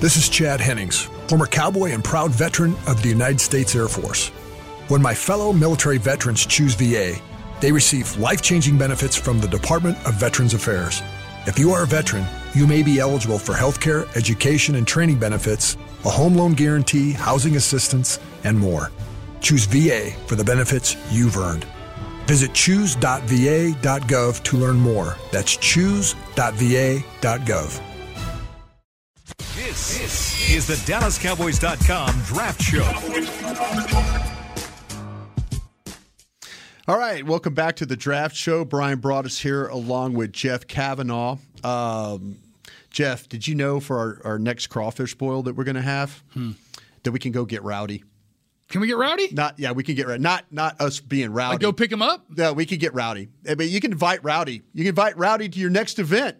This 0.00 0.16
is 0.16 0.28
Chad 0.28 0.60
Hennings, 0.60 1.08
former 1.26 1.46
cowboy 1.46 1.90
and 1.90 2.04
proud 2.04 2.30
veteran 2.30 2.76
of 2.86 3.02
the 3.02 3.08
United 3.08 3.40
States 3.40 3.74
Air 3.74 3.88
Force. 3.88 4.28
When 4.86 5.02
my 5.02 5.12
fellow 5.12 5.52
military 5.52 5.98
veterans 5.98 6.46
choose 6.46 6.76
VA, 6.76 7.16
they 7.60 7.72
receive 7.72 8.16
life 8.16 8.40
changing 8.40 8.78
benefits 8.78 9.16
from 9.16 9.40
the 9.40 9.48
Department 9.48 9.98
of 10.06 10.14
Veterans 10.14 10.54
Affairs. 10.54 11.02
If 11.48 11.58
you 11.58 11.72
are 11.72 11.82
a 11.82 11.86
veteran, 11.86 12.24
you 12.54 12.64
may 12.64 12.84
be 12.84 13.00
eligible 13.00 13.40
for 13.40 13.54
healthcare, 13.54 14.06
education, 14.16 14.76
and 14.76 14.86
training 14.86 15.18
benefits, 15.18 15.76
a 16.04 16.10
home 16.10 16.36
loan 16.36 16.52
guarantee, 16.52 17.10
housing 17.10 17.56
assistance, 17.56 18.20
and 18.44 18.56
more. 18.56 18.92
Choose 19.40 19.64
VA 19.64 20.12
for 20.28 20.36
the 20.36 20.44
benefits 20.44 20.94
you've 21.10 21.36
earned. 21.36 21.66
Visit 22.26 22.54
choose.va.gov 22.54 24.42
to 24.44 24.56
learn 24.56 24.76
more. 24.76 25.16
That's 25.32 25.56
choose.va.gov. 25.56 26.22
This, 29.88 30.00
this 30.00 30.50
is 30.50 30.66
the 30.66 30.74
DallasCowboys.com 30.92 32.20
Draft 32.26 32.60
Show. 32.60 32.84
All 36.86 36.98
right, 36.98 37.24
welcome 37.24 37.54
back 37.54 37.76
to 37.76 37.86
the 37.86 37.96
draft 37.96 38.36
show. 38.36 38.66
Bryan 38.66 39.00
Broaddus 39.00 39.40
here 39.40 39.66
along 39.66 40.12
with 40.12 40.32
Jeff 40.32 40.66
Cavanaugh. 40.66 41.38
Um, 41.64 42.36
Jeff, 42.90 43.30
did 43.30 43.48
you 43.48 43.54
know 43.54 43.80
for 43.80 43.98
our, 43.98 44.20
our 44.32 44.38
next 44.38 44.66
crawfish 44.66 45.14
boil 45.14 45.42
that 45.44 45.56
we're 45.56 45.64
going 45.64 45.74
to 45.76 45.80
have 45.80 46.22
that 46.34 47.12
we 47.12 47.18
can 47.18 47.32
go 47.32 47.46
get 47.46 47.62
rowdy? 47.62 48.04
Can 48.68 48.82
we 48.82 48.88
get 48.88 48.98
rowdy? 48.98 49.28
Not 49.32 49.58
yeah, 49.58 49.72
we 49.72 49.84
can 49.84 49.94
get 49.94 50.06
rowdy. 50.06 50.20
Not 50.22 50.44
not 50.50 50.78
us 50.82 51.00
being 51.00 51.32
rowdy. 51.32 51.54
Like 51.54 51.60
go 51.60 51.72
pick 51.72 51.90
him 51.90 52.02
up? 52.02 52.26
Yeah, 52.36 52.50
we 52.50 52.66
can 52.66 52.76
get 52.78 52.92
rowdy. 52.92 53.30
I 53.48 53.54
mean, 53.54 53.70
you 53.70 53.80
can 53.80 53.92
invite 53.92 54.22
rowdy. 54.22 54.60
You 54.74 54.84
can 54.84 54.88
invite 54.88 55.16
rowdy 55.16 55.48
to 55.48 55.58
your 55.58 55.70
next 55.70 55.98
event. 55.98 56.36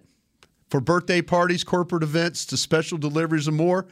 For 0.68 0.80
birthday 0.80 1.22
parties, 1.22 1.64
corporate 1.64 2.02
events, 2.02 2.44
to 2.46 2.56
special 2.56 2.98
deliveries 2.98 3.48
and 3.48 3.56
more, 3.56 3.86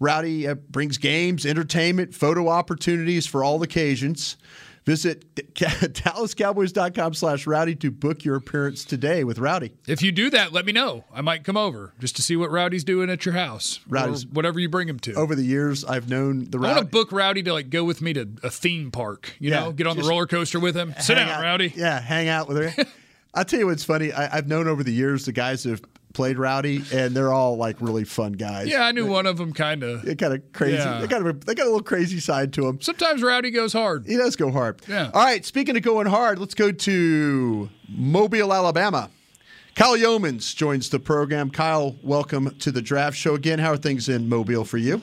Rowdy 0.00 0.46
uh, 0.48 0.54
brings 0.54 0.98
games, 0.98 1.44
entertainment, 1.46 2.14
photo 2.14 2.48
opportunities 2.48 3.26
for 3.26 3.44
all 3.44 3.62
occasions. 3.62 4.36
Visit 4.86 5.34
DallasCowboys.com 5.54 7.14
slash 7.14 7.46
Rowdy 7.46 7.74
to 7.76 7.90
book 7.90 8.24
your 8.24 8.36
appearance 8.36 8.84
today 8.84 9.24
with 9.24 9.38
Rowdy. 9.38 9.72
If 9.86 10.00
you 10.00 10.12
do 10.12 10.30
that, 10.30 10.52
let 10.52 10.64
me 10.64 10.72
know. 10.72 11.04
I 11.12 11.20
might 11.22 11.44
come 11.44 11.56
over 11.56 11.92
just 11.98 12.16
to 12.16 12.22
see 12.22 12.36
what 12.36 12.50
Rowdy's 12.50 12.84
doing 12.84 13.10
at 13.10 13.24
your 13.26 13.34
house. 13.34 13.80
Rowdy's- 13.88 14.24
whatever 14.26 14.60
you 14.60 14.68
bring 14.68 14.88
him 14.88 14.98
to. 15.00 15.14
Over 15.14 15.34
the 15.34 15.42
years, 15.44 15.84
I've 15.84 16.08
known 16.08 16.44
the 16.50 16.58
Rowdy. 16.58 16.72
I 16.72 16.76
want 16.76 16.86
to 16.86 16.90
book 16.92 17.10
Rowdy 17.12 17.42
to 17.42 17.52
like 17.52 17.68
go 17.70 17.84
with 17.84 18.00
me 18.00 18.12
to 18.12 18.28
a 18.42 18.50
theme 18.50 18.90
park. 18.90 19.34
You 19.40 19.50
Yeah, 19.50 19.60
know, 19.64 19.72
get 19.72 19.86
on 19.86 19.96
the 19.96 20.04
roller 20.04 20.26
coaster 20.26 20.60
with 20.60 20.76
him. 20.76 20.94
Sit 21.00 21.16
down, 21.16 21.28
out- 21.28 21.42
Rowdy. 21.42 21.72
Yeah, 21.76 22.00
hang 22.00 22.28
out 22.28 22.48
with 22.48 22.56
her. 22.58 22.84
I'll 23.34 23.44
tell 23.44 23.58
you 23.58 23.66
what's 23.66 23.84
funny. 23.84 24.12
I, 24.12 24.38
I've 24.38 24.46
known 24.46 24.66
over 24.68 24.82
the 24.82 24.92
years 24.92 25.26
the 25.26 25.32
guys 25.32 25.64
have 25.64 25.82
played 26.16 26.38
Rowdy, 26.38 26.82
and 26.94 27.14
they're 27.14 27.32
all 27.32 27.58
like 27.58 27.76
really 27.78 28.04
fun 28.04 28.32
guys. 28.32 28.68
Yeah, 28.68 28.84
I 28.84 28.92
knew 28.92 29.06
one 29.06 29.26
of 29.26 29.36
them 29.36 29.52
kind 29.52 29.82
of. 29.82 30.00
They're 30.00 30.14
kind 30.14 30.32
of 30.32 30.50
crazy. 30.54 30.78
Yeah. 30.78 30.98
They 30.98 31.06
got 31.06 31.20
a, 31.20 31.32
they 31.34 31.54
got 31.54 31.64
a 31.64 31.70
little 31.70 31.82
crazy 31.82 32.20
side 32.20 32.54
to 32.54 32.62
them. 32.62 32.80
Sometimes 32.80 33.22
Rowdy 33.22 33.50
goes 33.50 33.74
hard. 33.74 34.06
He 34.06 34.16
does 34.16 34.34
go 34.34 34.50
hard. 34.50 34.80
Yeah. 34.88 35.10
All 35.12 35.22
right. 35.22 35.44
Speaking 35.44 35.76
of 35.76 35.82
going 35.82 36.06
hard, 36.06 36.38
let's 36.38 36.54
go 36.54 36.72
to 36.72 37.68
Mobile, 37.86 38.54
Alabama. 38.54 39.10
Kyle 39.74 39.94
Youmans 39.94 40.56
joins 40.56 40.88
the 40.88 40.98
program. 40.98 41.50
Kyle, 41.50 41.96
welcome 42.02 42.56
to 42.60 42.72
the 42.72 42.80
draft 42.80 43.18
show 43.18 43.34
again. 43.34 43.58
How 43.58 43.72
are 43.72 43.76
things 43.76 44.08
in 44.08 44.26
Mobile 44.26 44.64
for 44.64 44.78
you? 44.78 45.02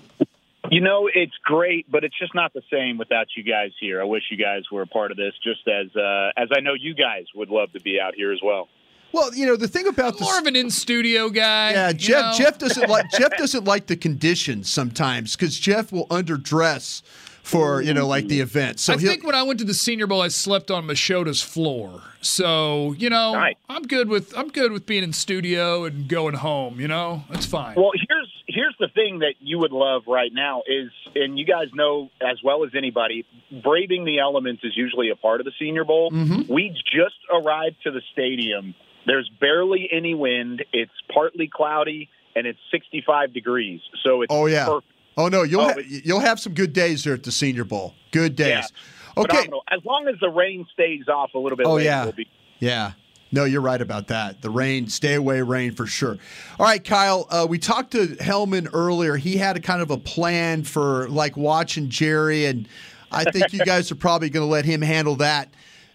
You 0.72 0.82
know, 0.82 1.08
it's 1.14 1.38
great, 1.44 1.86
but 1.92 2.04
it's 2.04 2.18
just 2.18 2.34
not 2.34 2.54
the 2.54 2.64
same 2.72 2.98
without 2.98 3.28
you 3.38 3.44
guys 3.44 3.70
here. 3.80 4.02
I 4.02 4.06
wish 4.06 4.24
you 4.32 4.38
guys 4.38 4.64
were 4.72 4.82
a 4.82 4.88
part 4.88 5.12
of 5.12 5.18
this, 5.18 5.34
just 5.44 5.68
as 5.68 5.96
uh, 5.96 6.32
as 6.36 6.50
I 6.58 6.62
know 6.62 6.74
you 6.74 6.96
guys 6.96 7.26
would 7.36 7.50
love 7.50 7.72
to 7.74 7.82
be 7.82 8.00
out 8.02 8.16
here 8.16 8.32
as 8.32 8.40
well. 8.44 8.68
Well, 9.14 9.34
you 9.34 9.46
know 9.46 9.56
the 9.56 9.68
thing 9.68 9.88
about 9.88 10.18
the 10.18 10.24
More 10.26 10.40
of 10.40 10.46
an 10.48 10.56
in 10.56 10.72
studio 10.72 11.30
guy. 11.30 11.72
Yeah, 11.72 11.92
Jeff. 11.94 12.38
know? 12.38 12.44
Jeff 12.44 12.58
doesn't 12.58 12.90
like 12.90 13.10
Jeff 13.18 13.38
doesn't 13.38 13.64
like 13.64 13.86
the 13.86 13.96
conditions 13.96 14.70
sometimes 14.70 15.36
because 15.36 15.58
Jeff 15.58 15.92
will 15.92 16.08
underdress 16.08 17.04
for 17.44 17.82
you 17.82 17.94
know 17.94 18.08
like 18.08 18.28
the 18.28 18.40
event. 18.40 18.80
So 18.80 18.94
I 18.94 18.98
think 18.98 19.24
when 19.24 19.36
I 19.36 19.44
went 19.44 19.60
to 19.60 19.66
the 19.66 19.74
Senior 19.74 20.08
Bowl, 20.08 20.22
I 20.22 20.30
slept 20.30 20.72
on 20.72 20.86
Machota's 20.88 21.42
floor. 21.42 22.02
So 22.22 22.96
you 22.98 23.10
know, 23.10 23.34
Nice. 23.34 23.56
I'm 23.70 23.84
good 23.84 24.10
with 24.10 24.36
I'm 24.36 24.48
good 24.48 24.72
with 24.72 24.86
being 24.86 25.04
in 25.04 25.14
studio 25.14 25.86
and 25.86 26.08
going 26.08 26.36
home. 26.36 26.80
You 26.80 26.88
know, 26.88 27.24
that's 27.30 27.46
fine. 27.46 27.76
Well, 27.76 27.92
here's 27.94 28.34
here's 28.48 28.76
the 28.80 28.88
thing 28.88 29.20
that 29.20 29.36
you 29.40 29.60
would 29.60 29.72
love 29.72 30.04
right 30.08 30.32
now 30.34 30.64
is, 30.68 30.90
and 31.16 31.38
you 31.38 31.46
guys 31.46 31.68
know 31.74 32.10
as 32.22 32.42
well 32.44 32.66
as 32.66 32.72
anybody, 32.76 33.26
braving 33.64 34.06
the 34.06 34.20
elements 34.20 34.64
is 34.64 34.76
usually 34.76 35.10
a 35.10 35.16
part 35.16 35.40
of 35.42 35.46
the 35.46 35.54
Senior 35.60 35.84
Bowl. 35.84 36.12
Mm-hmm. 36.12 36.52
We 36.52 36.70
just 36.70 37.16
arrived 37.32 37.78
to 37.84 37.92
the 37.92 38.02
stadium. 38.12 38.74
There's 39.06 39.30
barely 39.40 39.90
any 39.92 40.14
wind. 40.16 40.64
It's 40.72 40.92
partly 41.14 41.48
cloudy 41.54 42.10
and 42.36 42.48
it's 42.48 42.60
65 42.72 43.34
degrees. 43.34 43.82
So 44.04 44.22
it's 44.22 44.34
oh 44.34 44.46
yeah. 44.48 44.66
perfect. 44.66 44.88
Oh 45.18 45.28
no, 45.28 45.44
you'll 45.44 45.62
Oh, 45.62 45.74
ha- 45.74 45.82
you'll 45.88 46.20
have 46.20 46.40
some 46.40 46.54
good 46.54 46.74
days 46.74 47.04
there 47.04 47.14
at 47.14 47.24
the 47.24 47.32
Senior 47.32 47.64
Bowl. 47.66 47.94
Good 48.12 48.36
days. 48.36 48.48
Yeah. 48.48 49.22
Okay. 49.22 49.30
Phenomenal. 49.38 49.62
As 49.70 49.84
long 49.86 50.08
as 50.08 50.16
the 50.20 50.30
rain 50.30 50.66
stays 50.74 51.08
off 51.08 51.32
a 51.36 51.40
little 51.40 51.56
bit 51.58 51.68
Oh 51.68 51.76
later, 51.76 51.86
yeah. 51.90 52.04
we'll 52.06 52.14
be 52.14 52.28
Yeah. 52.60 52.94
No, 53.32 53.46
you're 53.46 53.62
right 53.62 53.82
about 53.82 54.08
that. 54.10 54.44
The 54.44 54.50
rain, 54.52 54.88
stay 54.90 55.16
away, 55.16 55.42
rain 55.42 55.74
for 55.74 55.88
sure. 55.88 56.18
All 56.60 56.66
right, 56.68 56.84
Kyle. 56.84 57.26
Uh, 57.32 57.48
we 57.50 57.58
talked 57.58 57.92
to 57.94 58.16
Helman 58.20 58.68
earlier. 58.74 59.16
He 59.16 59.38
had 59.38 59.58
a 59.58 59.60
kind 59.60 59.82
of 59.82 59.90
a 59.90 59.98
plan 59.98 60.64
for 60.64 61.10
like 61.10 61.36
watching 61.36 61.90
Jerry, 61.90 62.46
and 62.46 62.68
I 63.12 63.24
think 63.24 63.52
you 63.52 63.60
guys 63.66 63.92
are 63.92 63.96
probably 63.96 64.30
going 64.30 64.46
to 64.46 64.52
let 64.52 64.66
him 64.66 64.82
handle 64.84 65.16
that. 65.16 65.52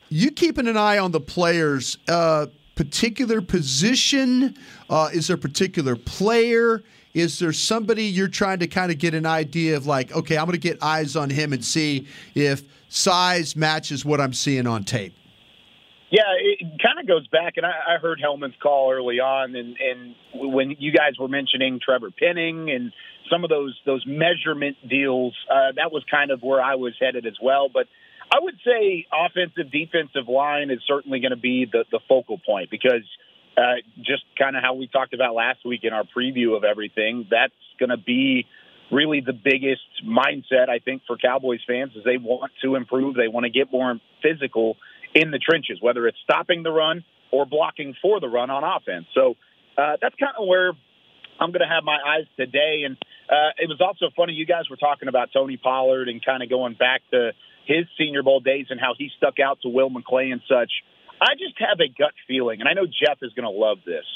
You 0.08 0.32
keeping 0.32 0.66
an 0.66 0.76
eye 0.76 0.98
on 0.98 1.12
the 1.12 1.20
players. 1.20 1.96
Uh, 2.08 2.46
particular 2.78 3.40
position? 3.40 4.56
Uh, 4.88 5.08
is 5.12 5.26
there 5.26 5.34
a 5.34 5.38
particular 5.38 5.96
player? 5.96 6.84
Is 7.12 7.40
there 7.40 7.52
somebody 7.52 8.04
you're 8.04 8.28
trying 8.28 8.60
to 8.60 8.68
kind 8.68 8.92
of 8.92 8.98
get 8.98 9.14
an 9.14 9.26
idea 9.26 9.76
of 9.76 9.86
like, 9.86 10.14
okay, 10.14 10.38
I'm 10.38 10.44
going 10.44 10.52
to 10.52 10.58
get 10.60 10.80
eyes 10.80 11.16
on 11.16 11.28
him 11.28 11.52
and 11.52 11.64
see 11.64 12.06
if 12.36 12.62
size 12.88 13.56
matches 13.56 14.04
what 14.04 14.20
I'm 14.20 14.32
seeing 14.32 14.68
on 14.68 14.84
tape? 14.84 15.12
Yeah, 16.10 16.22
it 16.40 16.80
kind 16.80 17.00
of 17.00 17.08
goes 17.08 17.26
back, 17.26 17.54
and 17.56 17.66
I, 17.66 17.96
I 17.96 17.98
heard 17.98 18.20
Helman's 18.20 18.54
call 18.62 18.92
early 18.92 19.18
on, 19.18 19.56
and, 19.56 19.76
and 19.76 20.14
when 20.32 20.70
you 20.78 20.92
guys 20.92 21.18
were 21.18 21.28
mentioning 21.28 21.80
Trevor 21.84 22.12
Penning 22.12 22.70
and 22.70 22.92
some 23.28 23.42
of 23.44 23.50
those 23.50 23.78
those 23.84 24.06
measurement 24.06 24.76
deals, 24.88 25.34
uh, 25.50 25.72
that 25.74 25.92
was 25.92 26.04
kind 26.10 26.30
of 26.30 26.42
where 26.42 26.62
I 26.62 26.76
was 26.76 26.94
headed 26.98 27.26
as 27.26 27.36
well. 27.42 27.68
But 27.68 27.88
I 28.30 28.38
would 28.40 28.56
say 28.64 29.06
offensive 29.12 29.72
defensive 29.72 30.28
line 30.28 30.70
is 30.70 30.80
certainly 30.86 31.20
going 31.20 31.30
to 31.30 31.36
be 31.36 31.66
the 31.70 31.84
the 31.90 32.00
focal 32.08 32.38
point 32.38 32.70
because 32.70 33.04
uh, 33.56 33.80
just 33.98 34.24
kind 34.38 34.56
of 34.56 34.62
how 34.62 34.74
we 34.74 34.86
talked 34.86 35.14
about 35.14 35.34
last 35.34 35.64
week 35.64 35.80
in 35.82 35.92
our 35.92 36.04
preview 36.04 36.56
of 36.56 36.64
everything, 36.64 37.26
that's 37.30 37.52
going 37.78 37.90
to 37.90 37.96
be 37.96 38.46
really 38.90 39.20
the 39.20 39.32
biggest 39.32 39.82
mindset 40.06 40.68
I 40.68 40.78
think 40.78 41.02
for 41.06 41.16
Cowboys 41.16 41.60
fans 41.66 41.92
is 41.96 42.04
they 42.04 42.18
want 42.18 42.52
to 42.62 42.76
improve, 42.76 43.16
they 43.16 43.28
want 43.28 43.44
to 43.44 43.50
get 43.50 43.70
more 43.70 43.98
physical 44.22 44.76
in 45.14 45.30
the 45.30 45.38
trenches, 45.38 45.78
whether 45.80 46.06
it's 46.06 46.18
stopping 46.22 46.62
the 46.62 46.70
run 46.70 47.04
or 47.30 47.46
blocking 47.46 47.94
for 48.00 48.20
the 48.20 48.28
run 48.28 48.50
on 48.50 48.62
offense. 48.64 49.06
So 49.14 49.34
uh, 49.76 49.96
that's 50.00 50.14
kind 50.16 50.32
of 50.38 50.46
where 50.46 50.72
I'm 51.40 51.50
going 51.50 51.66
to 51.66 51.72
have 51.72 51.84
my 51.84 51.98
eyes 52.04 52.26
today. 52.36 52.82
And 52.84 52.96
uh, 53.28 53.52
it 53.58 53.68
was 53.68 53.80
also 53.80 54.10
funny 54.16 54.32
you 54.32 54.46
guys 54.46 54.70
were 54.70 54.76
talking 54.76 55.08
about 55.08 55.30
Tony 55.32 55.56
Pollard 55.56 56.08
and 56.08 56.24
kind 56.24 56.42
of 56.42 56.48
going 56.48 56.74
back 56.74 57.02
to 57.10 57.32
his 57.68 57.84
Senior 57.98 58.22
Bowl 58.22 58.40
days 58.40 58.66
and 58.70 58.80
how 58.80 58.94
he 58.96 59.10
stuck 59.18 59.38
out 59.38 59.60
to 59.62 59.68
Will 59.68 59.90
McClay 59.90 60.32
and 60.32 60.40
such. 60.48 60.72
I 61.20 61.34
just 61.34 61.58
have 61.58 61.78
a 61.80 61.88
gut 61.88 62.14
feeling, 62.26 62.60
and 62.60 62.68
I 62.68 62.72
know 62.72 62.86
Jeff 62.86 63.18
is 63.22 63.32
going 63.34 63.44
to 63.44 63.56
love 63.56 63.78
this. 63.84 64.06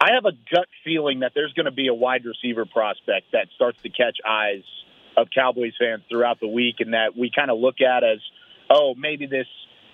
I 0.00 0.14
have 0.14 0.24
a 0.24 0.32
gut 0.32 0.68
feeling 0.84 1.20
that 1.20 1.32
there's 1.34 1.52
going 1.52 1.66
to 1.66 1.72
be 1.72 1.88
a 1.88 1.94
wide 1.94 2.24
receiver 2.24 2.64
prospect 2.64 3.32
that 3.32 3.48
starts 3.56 3.80
to 3.82 3.90
catch 3.90 4.18
eyes 4.26 4.62
of 5.16 5.28
Cowboys 5.34 5.74
fans 5.78 6.02
throughout 6.08 6.40
the 6.40 6.48
week, 6.48 6.76
and 6.78 6.94
that 6.94 7.16
we 7.16 7.30
kind 7.34 7.50
of 7.50 7.58
look 7.58 7.80
at 7.80 8.04
as, 8.04 8.20
oh, 8.70 8.94
maybe 8.96 9.26
this 9.26 9.46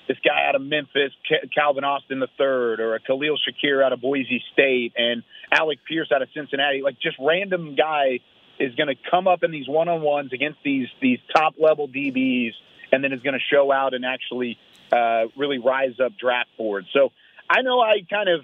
this 0.07 0.19
guy 0.23 0.47
out 0.47 0.55
of 0.55 0.61
Memphis, 0.61 1.13
Calvin 1.55 1.83
Austin 1.83 2.21
the 2.21 2.29
third, 2.37 2.79
or 2.79 2.95
a 2.95 3.01
Khalil 3.01 3.39
Shakir 3.41 3.83
out 3.83 3.95
of 3.95 4.03
Boise 4.03 4.43
State, 4.53 4.93
and 4.97 5.23
Alec 5.51 5.79
Pierce 5.89 6.13
out 6.15 6.21
of 6.21 6.29
Cincinnati. 6.35 6.83
Like 6.83 7.01
just 7.01 7.17
random 7.19 7.75
guy 7.75 8.21
is 8.61 8.75
going 8.75 8.89
to 8.89 8.97
come 9.11 9.27
up 9.27 9.43
in 9.43 9.51
these 9.51 9.67
one 9.67 9.89
on 9.89 10.03
ones 10.03 10.33
against 10.33 10.59
these 10.63 10.89
these 11.01 11.19
top 11.35 11.55
level 11.59 11.89
DBs, 11.89 12.53
and 12.95 13.03
then 13.03 13.13
is 13.13 13.21
going 13.23 13.35
to 13.35 13.45
show 13.53 13.73
out 13.73 13.93
and 13.93 14.05
actually 14.05 14.57
uh, 14.93 15.25
really 15.37 15.59
rise 15.59 15.99
up 16.03 16.13
draft 16.17 16.51
boards. 16.57 16.87
So 16.93 17.11
I 17.51 17.63
know 17.63 17.81
I 17.81 18.03
kind 18.09 18.29
of 18.29 18.43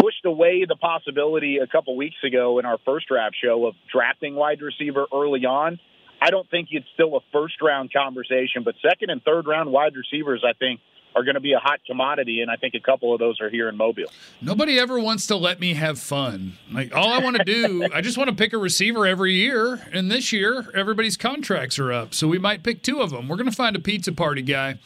pushed 0.00 0.24
away 0.24 0.64
the 0.66 0.76
possibility 0.76 1.58
a 1.58 1.66
couple 1.66 1.96
weeks 1.96 2.16
ago 2.24 2.60
in 2.60 2.66
our 2.66 2.78
first 2.84 3.08
draft 3.08 3.34
show 3.42 3.66
of 3.66 3.74
drafting 3.92 4.36
wide 4.36 4.60
receiver 4.62 5.06
early 5.12 5.44
on. 5.44 5.80
I 6.22 6.30
don't 6.30 6.48
think 6.48 6.68
it's 6.70 6.86
still 6.94 7.16
a 7.16 7.20
first 7.32 7.60
round 7.60 7.92
conversation, 7.92 8.62
but 8.64 8.76
second 8.80 9.10
and 9.10 9.22
third 9.22 9.46
round 9.48 9.72
wide 9.72 9.94
receivers, 9.96 10.44
I 10.46 10.52
think, 10.56 10.80
are 11.14 11.22
going 11.22 11.34
to 11.34 11.40
be 11.40 11.52
a 11.52 11.58
hot 11.58 11.80
commodity, 11.86 12.40
and 12.40 12.50
I 12.50 12.56
think 12.56 12.74
a 12.74 12.80
couple 12.80 13.12
of 13.12 13.20
those 13.20 13.40
are 13.40 13.48
here 13.48 13.68
in 13.68 13.76
Mobile. 13.76 14.10
Nobody 14.40 14.78
ever 14.78 14.98
wants 14.98 15.26
to 15.28 15.36
let 15.36 15.60
me 15.60 15.74
have 15.74 15.98
fun. 15.98 16.54
Like 16.72 16.94
all 16.94 17.12
I 17.12 17.18
want 17.20 17.36
to 17.36 17.44
do, 17.44 17.88
I 17.94 18.00
just 18.00 18.18
want 18.18 18.30
to 18.30 18.36
pick 18.36 18.52
a 18.52 18.58
receiver 18.58 19.06
every 19.06 19.34
year. 19.34 19.86
And 19.92 20.10
this 20.10 20.32
year, 20.32 20.70
everybody's 20.74 21.16
contracts 21.16 21.78
are 21.78 21.92
up, 21.92 22.14
so 22.14 22.26
we 22.26 22.38
might 22.38 22.62
pick 22.62 22.82
two 22.82 23.00
of 23.00 23.10
them. 23.10 23.28
We're 23.28 23.36
going 23.36 23.50
to 23.50 23.56
find 23.56 23.76
a 23.76 23.80
pizza 23.80 24.12
party 24.12 24.42
guy. 24.42 24.78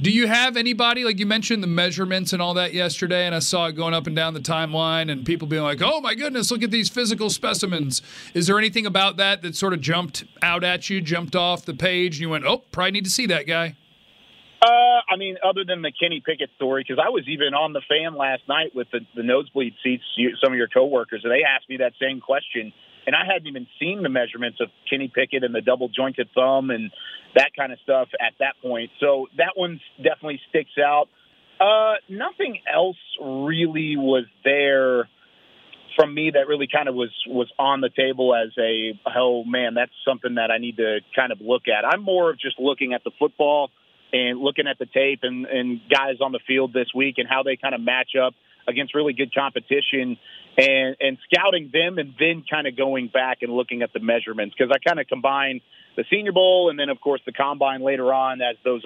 Do 0.00 0.10
you 0.10 0.26
have 0.26 0.56
anybody 0.56 1.04
like 1.04 1.18
you 1.18 1.26
mentioned 1.26 1.62
the 1.62 1.68
measurements 1.68 2.32
and 2.32 2.42
all 2.42 2.54
that 2.54 2.74
yesterday? 2.74 3.26
And 3.26 3.34
I 3.34 3.38
saw 3.38 3.66
it 3.66 3.72
going 3.72 3.94
up 3.94 4.06
and 4.06 4.16
down 4.16 4.34
the 4.34 4.40
timeline, 4.40 5.10
and 5.10 5.24
people 5.24 5.46
being 5.46 5.62
like, 5.62 5.80
"Oh 5.82 6.00
my 6.00 6.14
goodness, 6.14 6.50
look 6.50 6.62
at 6.62 6.70
these 6.70 6.88
physical 6.88 7.30
specimens." 7.30 8.02
Is 8.34 8.46
there 8.46 8.58
anything 8.58 8.86
about 8.86 9.16
that 9.18 9.42
that 9.42 9.56
sort 9.56 9.72
of 9.72 9.80
jumped 9.80 10.24
out 10.42 10.64
at 10.64 10.90
you, 10.90 11.00
jumped 11.00 11.36
off 11.36 11.64
the 11.64 11.74
page, 11.74 12.16
and 12.16 12.22
you 12.22 12.30
went, 12.30 12.44
"Oh, 12.44 12.64
probably 12.72 12.90
need 12.92 13.04
to 13.04 13.10
see 13.10 13.26
that 13.26 13.46
guy." 13.46 13.76
Uh, 14.62 15.04
I 15.08 15.16
mean, 15.18 15.36
other 15.44 15.64
than 15.64 15.82
the 15.82 15.92
Kenny 15.92 16.22
Pickett 16.24 16.50
story, 16.56 16.82
because 16.82 17.02
I 17.04 17.10
was 17.10 17.24
even 17.28 17.52
on 17.52 17.72
the 17.72 17.82
fan 17.88 18.16
last 18.16 18.42
night 18.48 18.74
with 18.74 18.88
the, 18.90 19.00
the 19.14 19.22
nosebleed 19.22 19.74
seats, 19.84 20.04
you, 20.16 20.32
some 20.42 20.52
of 20.52 20.56
your 20.56 20.68
coworkers, 20.68 21.20
and 21.24 21.32
they 21.32 21.44
asked 21.44 21.68
me 21.68 21.76
that 21.78 21.92
same 22.00 22.20
question, 22.20 22.72
and 23.06 23.14
I 23.14 23.24
hadn't 23.30 23.46
even 23.46 23.66
seen 23.78 24.02
the 24.02 24.08
measurements 24.08 24.58
of 24.60 24.68
Kenny 24.88 25.12
Pickett 25.14 25.44
and 25.44 25.54
the 25.54 25.60
double 25.60 25.88
jointed 25.88 26.28
thumb 26.34 26.70
and 26.70 26.90
that 27.34 27.50
kind 27.56 27.70
of 27.70 27.78
stuff 27.84 28.08
at 28.18 28.32
that 28.40 28.54
point. 28.62 28.90
So 28.98 29.26
that 29.36 29.52
one 29.54 29.78
definitely 29.98 30.40
sticks 30.48 30.78
out. 30.82 31.08
Uh, 31.60 31.94
nothing 32.08 32.58
else 32.72 32.96
really 33.20 33.96
was 33.96 34.24
there 34.42 35.08
from 35.96 36.14
me 36.14 36.30
that 36.34 36.46
really 36.48 36.68
kind 36.70 36.88
of 36.88 36.94
was 36.94 37.10
was 37.26 37.50
on 37.58 37.80
the 37.80 37.88
table 37.88 38.34
as 38.34 38.50
a 38.58 38.92
oh 39.16 39.44
man, 39.44 39.74
that's 39.74 39.92
something 40.06 40.34
that 40.34 40.50
I 40.50 40.58
need 40.58 40.76
to 40.76 40.98
kind 41.14 41.32
of 41.32 41.40
look 41.40 41.62
at. 41.68 41.86
I'm 41.86 42.02
more 42.02 42.30
of 42.30 42.38
just 42.38 42.58
looking 42.58 42.92
at 42.92 43.02
the 43.04 43.10
football 43.18 43.70
and 44.12 44.38
looking 44.38 44.66
at 44.66 44.78
the 44.78 44.86
tape 44.86 45.20
and, 45.22 45.46
and 45.46 45.80
guys 45.90 46.16
on 46.20 46.32
the 46.32 46.40
field 46.46 46.72
this 46.72 46.88
week 46.94 47.16
and 47.18 47.28
how 47.28 47.42
they 47.42 47.56
kind 47.56 47.74
of 47.74 47.80
match 47.80 48.10
up 48.20 48.34
against 48.68 48.94
really 48.94 49.12
good 49.12 49.34
competition 49.34 50.16
and, 50.56 50.96
and 51.00 51.18
scouting 51.30 51.70
them 51.72 51.98
and 51.98 52.14
then 52.18 52.44
kind 52.48 52.66
of 52.66 52.76
going 52.76 53.08
back 53.08 53.38
and 53.42 53.52
looking 53.52 53.82
at 53.82 53.92
the 53.92 54.00
measurements 54.00 54.54
because 54.56 54.72
I 54.74 54.78
kind 54.78 54.98
of 55.00 55.06
combine 55.06 55.60
the 55.96 56.04
Senior 56.10 56.32
Bowl 56.32 56.70
and 56.70 56.78
then, 56.78 56.88
of 56.88 57.00
course, 57.00 57.20
the 57.26 57.32
combine 57.32 57.82
later 57.82 58.12
on 58.12 58.40
as 58.40 58.56
those 58.64 58.82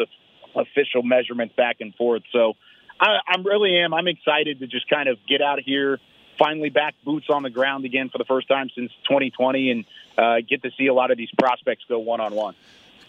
official 0.54 1.02
measurements 1.02 1.54
back 1.56 1.76
and 1.80 1.94
forth. 1.94 2.22
So 2.32 2.54
I, 3.00 3.18
I'm 3.26 3.44
really 3.44 3.78
am. 3.78 3.94
I'm 3.94 4.08
excited 4.08 4.60
to 4.60 4.66
just 4.66 4.88
kind 4.88 5.08
of 5.08 5.18
get 5.28 5.40
out 5.40 5.58
of 5.58 5.64
here, 5.64 5.98
finally 6.38 6.70
back 6.70 6.94
boots 7.04 7.26
on 7.30 7.42
the 7.42 7.50
ground 7.50 7.84
again 7.84 8.08
for 8.10 8.18
the 8.18 8.24
first 8.24 8.48
time 8.48 8.68
since 8.74 8.90
2020 9.08 9.70
and 9.70 9.84
uh, 10.18 10.36
get 10.48 10.62
to 10.62 10.70
see 10.76 10.86
a 10.86 10.94
lot 10.94 11.10
of 11.10 11.18
these 11.18 11.30
prospects 11.38 11.84
go 11.88 11.98
one 11.98 12.20
on 12.20 12.34
one. 12.34 12.54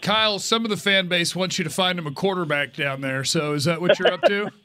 Kyle, 0.02 0.38
some 0.38 0.64
of 0.64 0.70
the 0.70 0.76
fan 0.76 1.08
base 1.08 1.34
wants 1.34 1.58
you 1.58 1.64
to 1.64 1.70
find 1.70 1.98
him 1.98 2.06
a 2.06 2.12
quarterback 2.12 2.74
down 2.74 3.00
there. 3.00 3.24
So 3.24 3.54
is 3.54 3.64
that 3.64 3.80
what 3.80 3.98
you're 3.98 4.12
up 4.12 4.22
to? 4.22 4.50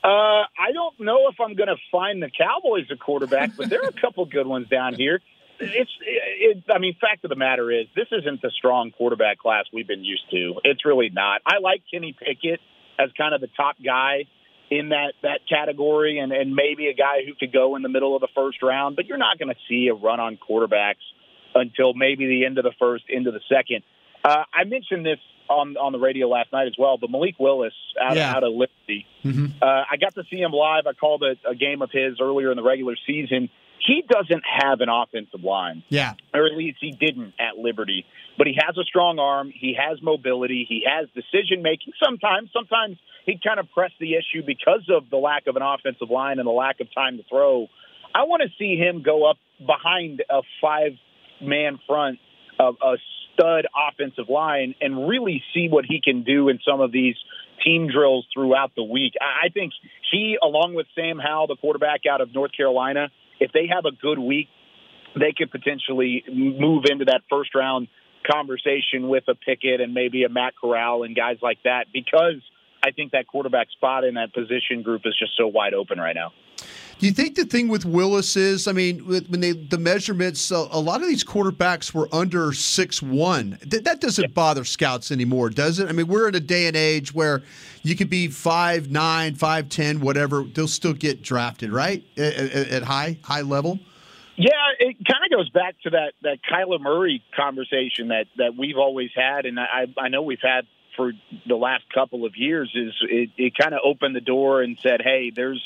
Uh, 0.00 0.46
I 0.56 0.70
don't 0.72 1.00
know 1.00 1.28
if 1.28 1.40
I'm 1.40 1.56
going 1.56 1.68
to 1.68 1.76
find 1.90 2.22
the 2.22 2.30
Cowboys 2.30 2.86
a 2.92 2.96
quarterback, 2.96 3.56
but 3.56 3.68
there 3.68 3.82
are 3.82 3.88
a 3.88 3.92
couple 4.00 4.24
good 4.26 4.46
ones 4.46 4.68
down 4.68 4.94
here. 4.94 5.20
It's, 5.58 5.90
it, 6.00 6.62
I 6.72 6.78
mean, 6.78 6.94
fact 7.00 7.24
of 7.24 7.30
the 7.30 7.36
matter 7.36 7.68
is, 7.72 7.86
this 7.96 8.06
isn't 8.12 8.40
the 8.40 8.52
strong 8.56 8.92
quarterback 8.92 9.38
class 9.38 9.64
we've 9.72 9.88
been 9.88 10.04
used 10.04 10.30
to. 10.30 10.60
It's 10.62 10.84
really 10.84 11.10
not. 11.12 11.40
I 11.44 11.58
like 11.58 11.82
Kenny 11.92 12.16
Pickett 12.16 12.60
as 12.96 13.10
kind 13.18 13.34
of 13.34 13.40
the 13.40 13.48
top 13.56 13.74
guy 13.84 14.26
in 14.70 14.90
that 14.90 15.14
that 15.22 15.40
category, 15.48 16.18
and 16.18 16.30
and 16.30 16.54
maybe 16.54 16.86
a 16.86 16.94
guy 16.94 17.24
who 17.26 17.34
could 17.34 17.52
go 17.52 17.74
in 17.74 17.82
the 17.82 17.88
middle 17.88 18.14
of 18.14 18.20
the 18.20 18.28
first 18.36 18.62
round. 18.62 18.94
But 18.94 19.06
you're 19.06 19.18
not 19.18 19.38
going 19.38 19.48
to 19.48 19.60
see 19.68 19.88
a 19.88 19.94
run 19.94 20.20
on 20.20 20.38
quarterbacks 20.38 21.02
until 21.54 21.94
maybe 21.94 22.26
the 22.26 22.44
end 22.44 22.58
of 22.58 22.64
the 22.64 22.74
first, 22.78 23.04
into 23.08 23.30
the 23.30 23.40
second. 23.48 23.82
Uh, 24.24 24.44
I 24.52 24.64
mentioned 24.64 25.06
this 25.06 25.18
on 25.48 25.76
on 25.76 25.92
the 25.92 25.98
radio 25.98 26.28
last 26.28 26.52
night 26.52 26.66
as 26.66 26.74
well, 26.78 26.98
but 26.98 27.10
Malik 27.10 27.36
Willis 27.38 27.72
out, 28.00 28.16
Yeah. 28.16 28.30
out 28.34 28.44
of 28.44 28.52
Liberty. 28.52 29.06
Mm-hmm. 29.24 29.46
Uh, 29.62 29.66
I 29.90 29.96
got 29.98 30.14
to 30.16 30.24
see 30.30 30.36
him 30.38 30.52
live. 30.52 30.86
I 30.86 30.92
called 30.92 31.22
a, 31.22 31.36
a 31.48 31.54
game 31.54 31.80
of 31.82 31.90
his 31.90 32.20
earlier 32.20 32.50
in 32.50 32.56
the 32.56 32.62
regular 32.62 32.96
season. 33.06 33.48
He 33.80 34.02
doesn't 34.06 34.42
have 34.44 34.80
an 34.80 34.88
offensive 34.88 35.42
line, 35.44 35.84
Yeah. 35.88 36.14
or 36.34 36.44
at 36.46 36.52
least 36.56 36.78
he 36.80 36.90
didn't 36.90 37.32
at 37.38 37.56
Liberty. 37.56 38.04
But 38.36 38.46
he 38.48 38.58
has 38.66 38.76
a 38.76 38.82
strong 38.84 39.18
arm. 39.18 39.50
He 39.54 39.74
has 39.78 40.02
mobility. 40.02 40.66
He 40.68 40.84
has 40.86 41.08
decision 41.14 41.62
making. 41.62 41.92
Sometimes, 42.04 42.50
sometimes 42.52 42.98
he 43.24 43.38
kind 43.42 43.58
of 43.60 43.70
press 43.72 43.92
the 44.00 44.14
issue 44.14 44.42
because 44.44 44.82
of 44.90 45.08
the 45.10 45.16
lack 45.16 45.46
of 45.46 45.56
an 45.56 45.62
offensive 45.62 46.10
line 46.10 46.38
and 46.40 46.46
the 46.46 46.52
lack 46.52 46.80
of 46.80 46.92
time 46.92 47.16
to 47.18 47.22
throw. 47.30 47.68
I 48.14 48.24
want 48.24 48.42
to 48.42 48.48
see 48.58 48.76
him 48.76 49.02
go 49.02 49.24
up 49.30 49.36
behind 49.64 50.22
a 50.28 50.42
five 50.60 50.92
man 51.40 51.78
front 51.86 52.18
of 52.58 52.76
a 52.82 52.96
stud 53.38 53.66
offensive 53.88 54.28
line 54.28 54.74
and 54.80 55.08
really 55.08 55.42
see 55.54 55.68
what 55.68 55.84
he 55.86 56.00
can 56.02 56.22
do 56.22 56.48
in 56.48 56.58
some 56.68 56.80
of 56.80 56.92
these 56.92 57.16
team 57.64 57.88
drills 57.88 58.26
throughout 58.32 58.72
the 58.76 58.82
week. 58.82 59.14
I 59.20 59.48
think 59.48 59.72
he, 60.10 60.38
along 60.42 60.74
with 60.74 60.86
Sam 60.94 61.18
Howell, 61.18 61.48
the 61.48 61.56
quarterback 61.56 62.00
out 62.10 62.20
of 62.20 62.34
North 62.34 62.52
Carolina, 62.56 63.08
if 63.40 63.52
they 63.52 63.68
have 63.72 63.84
a 63.84 63.92
good 63.92 64.18
week, 64.18 64.48
they 65.18 65.32
could 65.36 65.50
potentially 65.50 66.24
move 66.30 66.84
into 66.90 67.06
that 67.06 67.22
first 67.30 67.54
round 67.54 67.88
conversation 68.30 69.08
with 69.08 69.24
a 69.28 69.34
Pickett 69.34 69.80
and 69.80 69.94
maybe 69.94 70.24
a 70.24 70.28
Matt 70.28 70.54
Corral 70.60 71.02
and 71.02 71.16
guys 71.16 71.38
like 71.42 71.58
that 71.64 71.86
because 71.92 72.42
I 72.82 72.90
think 72.90 73.12
that 73.12 73.26
quarterback 73.26 73.70
spot 73.70 74.04
in 74.04 74.14
that 74.14 74.32
position 74.32 74.82
group 74.82 75.02
is 75.04 75.16
just 75.18 75.36
so 75.36 75.46
wide 75.46 75.74
open 75.74 75.98
right 75.98 76.14
now. 76.14 76.32
Do 76.98 77.06
you 77.06 77.12
think 77.12 77.36
the 77.36 77.44
thing 77.44 77.68
with 77.68 77.84
Willis 77.84 78.34
is, 78.34 78.66
I 78.66 78.72
mean, 78.72 79.06
when 79.06 79.40
they 79.40 79.52
the 79.52 79.78
measurements, 79.78 80.50
a, 80.50 80.56
a 80.56 80.80
lot 80.80 81.00
of 81.00 81.06
these 81.06 81.22
quarterbacks 81.22 81.94
were 81.94 82.08
under 82.12 82.52
six 82.52 83.00
one. 83.00 83.56
Th- 83.70 83.84
that 83.84 84.00
doesn't 84.00 84.34
bother 84.34 84.64
scouts 84.64 85.12
anymore, 85.12 85.50
does 85.50 85.78
it? 85.78 85.88
I 85.88 85.92
mean, 85.92 86.08
we're 86.08 86.28
in 86.28 86.34
a 86.34 86.40
day 86.40 86.66
and 86.66 86.76
age 86.76 87.14
where 87.14 87.42
you 87.84 87.94
could 87.94 88.10
be 88.10 88.26
five 88.26 88.90
nine, 88.90 89.36
five 89.36 89.68
ten, 89.68 90.00
whatever. 90.00 90.42
They'll 90.42 90.66
still 90.66 90.92
get 90.92 91.22
drafted, 91.22 91.70
right? 91.70 92.04
At, 92.16 92.34
at, 92.34 92.68
at 92.68 92.82
high 92.82 93.18
high 93.22 93.42
level. 93.42 93.78
Yeah, 94.34 94.50
it 94.80 94.96
kind 95.06 95.24
of 95.24 95.36
goes 95.36 95.48
back 95.50 95.76
to 95.82 95.90
that 95.90 96.14
that 96.22 96.38
Kyler 96.50 96.80
Murray 96.80 97.22
conversation 97.36 98.08
that 98.08 98.26
that 98.38 98.56
we've 98.56 98.76
always 98.76 99.10
had, 99.14 99.46
and 99.46 99.60
I 99.60 99.86
I 99.96 100.08
know 100.08 100.22
we've 100.22 100.42
had 100.42 100.66
for 100.98 101.12
the 101.46 101.54
last 101.54 101.84
couple 101.94 102.26
of 102.26 102.34
years. 102.36 102.70
Is 102.74 102.92
it, 103.02 103.30
it 103.38 103.52
kind 103.58 103.72
of 103.72 103.80
opened 103.84 104.16
the 104.16 104.20
door 104.20 104.60
and 104.60 104.76
said, 104.82 105.00
hey, 105.02 105.32
there's 105.34 105.64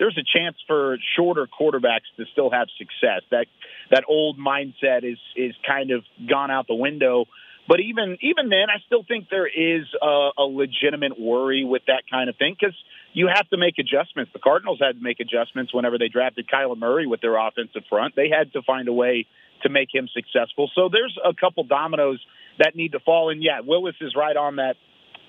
there's 0.00 0.16
a 0.16 0.24
chance 0.38 0.56
for 0.66 0.96
shorter 1.14 1.46
quarterbacks 1.46 2.08
to 2.16 2.24
still 2.32 2.50
have 2.50 2.68
success. 2.78 3.20
That 3.30 3.46
that 3.90 4.04
old 4.08 4.38
mindset 4.38 5.04
is 5.04 5.18
is 5.36 5.54
kind 5.64 5.90
of 5.90 6.02
gone 6.28 6.50
out 6.50 6.66
the 6.66 6.74
window. 6.74 7.26
But 7.68 7.80
even 7.80 8.16
even 8.22 8.48
then, 8.48 8.70
I 8.74 8.80
still 8.86 9.04
think 9.06 9.28
there 9.30 9.46
is 9.46 9.86
a, 10.02 10.30
a 10.38 10.42
legitimate 10.42 11.20
worry 11.20 11.64
with 11.64 11.82
that 11.86 12.04
kind 12.10 12.30
of 12.30 12.36
thing 12.36 12.56
because 12.58 12.74
you 13.12 13.28
have 13.32 13.48
to 13.50 13.58
make 13.58 13.78
adjustments. 13.78 14.32
The 14.32 14.38
Cardinals 14.38 14.78
had 14.80 14.96
to 14.96 15.02
make 15.02 15.20
adjustments 15.20 15.74
whenever 15.74 15.98
they 15.98 16.08
drafted 16.08 16.48
Kyler 16.48 16.78
Murray 16.78 17.06
with 17.06 17.20
their 17.20 17.36
offensive 17.36 17.82
front. 17.88 18.16
They 18.16 18.30
had 18.30 18.52
to 18.54 18.62
find 18.62 18.88
a 18.88 18.92
way 18.92 19.26
to 19.62 19.68
make 19.68 19.88
him 19.92 20.08
successful. 20.12 20.70
So 20.74 20.88
there's 20.90 21.16
a 21.24 21.34
couple 21.34 21.64
dominoes 21.64 22.20
that 22.58 22.76
need 22.76 22.92
to 22.92 23.00
fall. 23.00 23.30
And 23.30 23.42
yeah, 23.42 23.60
Willis 23.64 23.96
is 24.00 24.14
right 24.16 24.36
on 24.36 24.56
that 24.56 24.76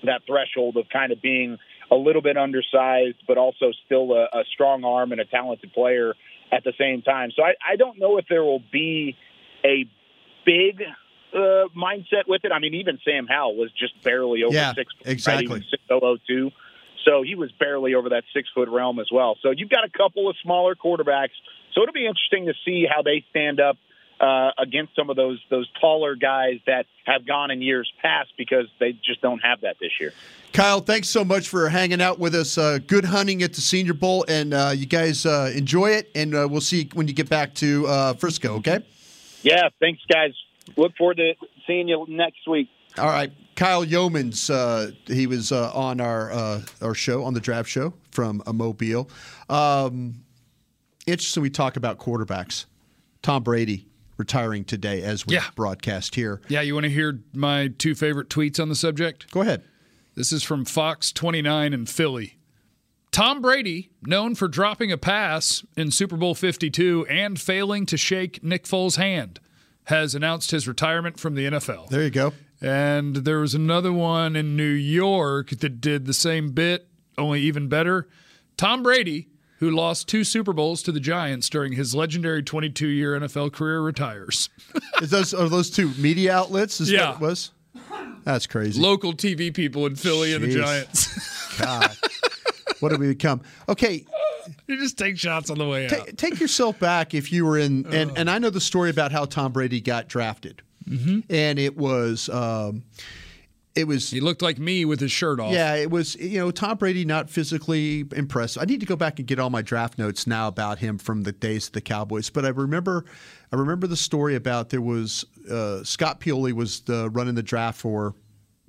that 0.04 0.22
threshold 0.26 0.76
of 0.76 0.88
kind 0.92 1.12
of 1.12 1.22
being 1.22 1.58
a 1.90 1.94
little 1.94 2.22
bit 2.22 2.36
undersized, 2.36 3.18
but 3.28 3.38
also 3.38 3.70
still 3.86 4.12
a, 4.12 4.24
a 4.40 4.44
strong 4.52 4.84
arm 4.84 5.12
and 5.12 5.20
a 5.20 5.24
talented 5.24 5.72
player 5.72 6.14
at 6.50 6.64
the 6.64 6.72
same 6.78 7.02
time. 7.02 7.30
So 7.36 7.42
I, 7.44 7.54
I 7.66 7.76
don't 7.76 7.98
know 7.98 8.18
if 8.18 8.24
there 8.28 8.42
will 8.42 8.62
be 8.72 9.16
a 9.64 9.84
big 10.44 10.82
uh, 11.32 11.38
mindset 11.76 12.26
with 12.26 12.44
it. 12.44 12.52
I 12.52 12.58
mean, 12.58 12.74
even 12.74 12.98
Sam 13.04 13.26
Howell 13.28 13.56
was 13.56 13.70
just 13.78 14.02
barely 14.02 14.42
over 14.42 14.54
Yeah, 14.54 14.74
six. 14.74 14.92
exactly. 15.04 15.46
Right? 15.46 15.64
Six 15.70 15.82
oh 15.90 16.00
oh 16.02 16.16
two. 16.26 16.50
So 17.04 17.22
he 17.22 17.34
was 17.34 17.50
barely 17.52 17.94
over 17.94 18.10
that 18.10 18.24
six 18.34 18.48
foot 18.54 18.68
realm 18.68 18.98
as 18.98 19.08
well. 19.12 19.36
So 19.42 19.50
you've 19.50 19.70
got 19.70 19.84
a 19.84 19.90
couple 19.90 20.28
of 20.28 20.36
smaller 20.42 20.74
quarterbacks. 20.74 21.34
So 21.74 21.82
it'll 21.82 21.92
be 21.94 22.06
interesting 22.06 22.46
to 22.46 22.54
see 22.64 22.86
how 22.88 23.02
they 23.02 23.24
stand 23.30 23.60
up 23.60 23.76
uh, 24.22 24.52
against 24.56 24.94
some 24.94 25.10
of 25.10 25.16
those 25.16 25.40
those 25.50 25.68
taller 25.80 26.14
guys 26.14 26.60
that 26.66 26.86
have 27.04 27.26
gone 27.26 27.50
in 27.50 27.60
years 27.60 27.92
past 28.00 28.30
because 28.38 28.66
they 28.78 28.92
just 28.92 29.20
don't 29.20 29.40
have 29.40 29.62
that 29.62 29.76
this 29.80 29.90
year. 30.00 30.12
Kyle, 30.52 30.80
thanks 30.80 31.08
so 31.08 31.24
much 31.24 31.48
for 31.48 31.68
hanging 31.68 32.00
out 32.00 32.20
with 32.20 32.34
us. 32.34 32.56
Uh, 32.56 32.78
good 32.86 33.04
hunting 33.04 33.42
at 33.42 33.52
the 33.54 33.60
Senior 33.60 33.94
Bowl, 33.94 34.24
and 34.28 34.54
uh, 34.54 34.72
you 34.74 34.86
guys 34.86 35.26
uh, 35.26 35.50
enjoy 35.54 35.90
it. 35.90 36.10
And 36.14 36.34
uh, 36.34 36.46
we'll 36.48 36.60
see 36.60 36.88
when 36.94 37.08
you 37.08 37.14
get 37.14 37.28
back 37.28 37.54
to 37.54 37.86
uh, 37.88 38.14
Frisco. 38.14 38.54
Okay. 38.56 38.84
Yeah, 39.42 39.68
thanks, 39.80 40.02
guys. 40.08 40.30
Look 40.76 40.96
forward 40.96 41.16
to 41.16 41.34
seeing 41.66 41.88
you 41.88 42.06
next 42.08 42.46
week. 42.48 42.68
All 42.98 43.06
right, 43.06 43.32
Kyle 43.56 43.84
Youmans. 43.84 44.50
Uh, 44.50 44.92
he 45.06 45.26
was 45.26 45.50
uh, 45.50 45.72
on 45.74 46.00
our 46.00 46.30
uh, 46.30 46.60
our 46.80 46.94
show 46.94 47.24
on 47.24 47.34
the 47.34 47.40
Draft 47.40 47.68
Show 47.68 47.92
from 48.12 48.40
Mobile. 48.46 49.10
Um, 49.48 50.22
interesting. 51.06 51.42
We 51.42 51.50
talk 51.50 51.76
about 51.76 51.98
quarterbacks. 51.98 52.66
Tom 53.22 53.42
Brady 53.42 53.86
retiring 54.16 54.64
today 54.64 55.02
as 55.02 55.26
we 55.26 55.34
Yeah. 55.34 55.46
broadcast 55.54 56.14
here. 56.14 56.40
Yeah, 56.48 56.60
you 56.60 56.74
want 56.74 56.84
to 56.84 56.90
hear 56.90 57.20
my 57.34 57.68
two 57.78 57.94
favorite 57.94 58.28
tweets 58.28 58.60
on 58.60 58.68
the 58.68 58.74
subject? 58.74 59.30
Go 59.30 59.40
ahead. 59.42 59.62
This 60.14 60.32
is 60.32 60.42
from 60.42 60.64
Fox 60.64 61.10
29 61.12 61.72
in 61.72 61.86
Philly. 61.86 62.36
Tom 63.10 63.40
Brady, 63.42 63.90
known 64.02 64.34
for 64.34 64.48
dropping 64.48 64.90
a 64.90 64.96
pass 64.98 65.64
in 65.76 65.90
Super 65.90 66.16
Bowl 66.16 66.34
52 66.34 67.06
and 67.10 67.38
failing 67.40 67.84
to 67.86 67.96
shake 67.96 68.42
Nick 68.42 68.64
Foles' 68.64 68.96
hand, 68.96 69.38
has 69.84 70.14
announced 70.14 70.50
his 70.50 70.66
retirement 70.68 71.18
from 71.20 71.34
the 71.34 71.44
NFL. 71.46 71.88
There 71.90 72.02
you 72.02 72.10
go. 72.10 72.32
And 72.60 73.16
there 73.16 73.40
was 73.40 73.54
another 73.54 73.92
one 73.92 74.36
in 74.36 74.56
New 74.56 74.64
York 74.70 75.50
that 75.50 75.80
did 75.80 76.06
the 76.06 76.14
same 76.14 76.52
bit, 76.52 76.88
only 77.18 77.40
even 77.42 77.68
better. 77.68 78.08
Tom 78.56 78.82
Brady, 78.82 79.28
who 79.62 79.70
lost 79.70 80.08
two 80.08 80.24
Super 80.24 80.52
Bowls 80.52 80.82
to 80.82 80.90
the 80.90 80.98
Giants 80.98 81.48
during 81.48 81.74
his 81.74 81.94
legendary 81.94 82.42
22 82.42 82.88
year 82.88 83.16
NFL 83.20 83.52
career, 83.52 83.80
retires. 83.80 84.48
Is 85.00 85.10
those 85.10 85.32
are 85.32 85.48
those 85.48 85.70
two 85.70 85.92
media 85.98 86.34
outlets? 86.34 86.80
Is 86.80 86.90
Yeah. 86.90 87.12
that 87.12 87.14
it 87.14 87.20
was? 87.20 87.52
That's 88.24 88.48
crazy. 88.48 88.82
Local 88.82 89.12
TV 89.12 89.54
people 89.54 89.86
in 89.86 89.94
Philly 89.94 90.34
and 90.34 90.42
the 90.42 90.48
Giants. 90.52 91.58
God, 91.60 91.96
what 92.80 92.90
have 92.90 93.00
we 93.00 93.06
become? 93.06 93.40
Okay, 93.68 94.04
you 94.66 94.76
just 94.78 94.98
take 94.98 95.16
shots 95.16 95.48
on 95.48 95.58
the 95.58 95.68
way 95.68 95.84
out. 95.86 95.90
Ta- 95.92 96.04
take 96.16 96.40
yourself 96.40 96.80
back 96.80 97.14
if 97.14 97.30
you 97.32 97.46
were 97.46 97.56
in, 97.56 97.86
and, 97.94 98.18
and 98.18 98.28
I 98.28 98.38
know 98.38 98.50
the 98.50 98.60
story 98.60 98.90
about 98.90 99.12
how 99.12 99.26
Tom 99.26 99.52
Brady 99.52 99.80
got 99.80 100.08
drafted, 100.08 100.60
and 100.90 101.58
it 101.60 101.76
was, 101.76 102.28
um, 102.30 102.82
it 103.74 103.86
was. 103.86 104.10
He 104.10 104.20
looked 104.20 104.42
like 104.42 104.58
me 104.58 104.84
with 104.84 105.00
his 105.00 105.12
shirt 105.12 105.40
off. 105.40 105.52
Yeah, 105.52 105.74
it 105.74 105.90
was. 105.90 106.14
You 106.16 106.40
know, 106.40 106.50
Tom 106.50 106.76
Brady 106.76 107.04
not 107.04 107.30
physically 107.30 108.04
impressive. 108.14 108.62
I 108.62 108.66
need 108.66 108.80
to 108.80 108.86
go 108.86 108.96
back 108.96 109.18
and 109.18 109.26
get 109.26 109.38
all 109.38 109.50
my 109.50 109.62
draft 109.62 109.98
notes 109.98 110.26
now 110.26 110.48
about 110.48 110.78
him 110.78 110.98
from 110.98 111.22
the 111.22 111.32
days 111.32 111.68
of 111.68 111.72
the 111.72 111.80
Cowboys. 111.80 112.28
But 112.30 112.44
I 112.44 112.48
remember, 112.48 113.04
I 113.50 113.56
remember 113.56 113.86
the 113.86 113.96
story 113.96 114.34
about 114.34 114.68
there 114.68 114.82
was 114.82 115.24
uh, 115.50 115.82
Scott 115.84 116.20
Pioli 116.20 116.52
was 116.52 116.80
the, 116.80 117.08
running 117.10 117.34
the 117.34 117.42
draft 117.42 117.80
for 117.80 118.14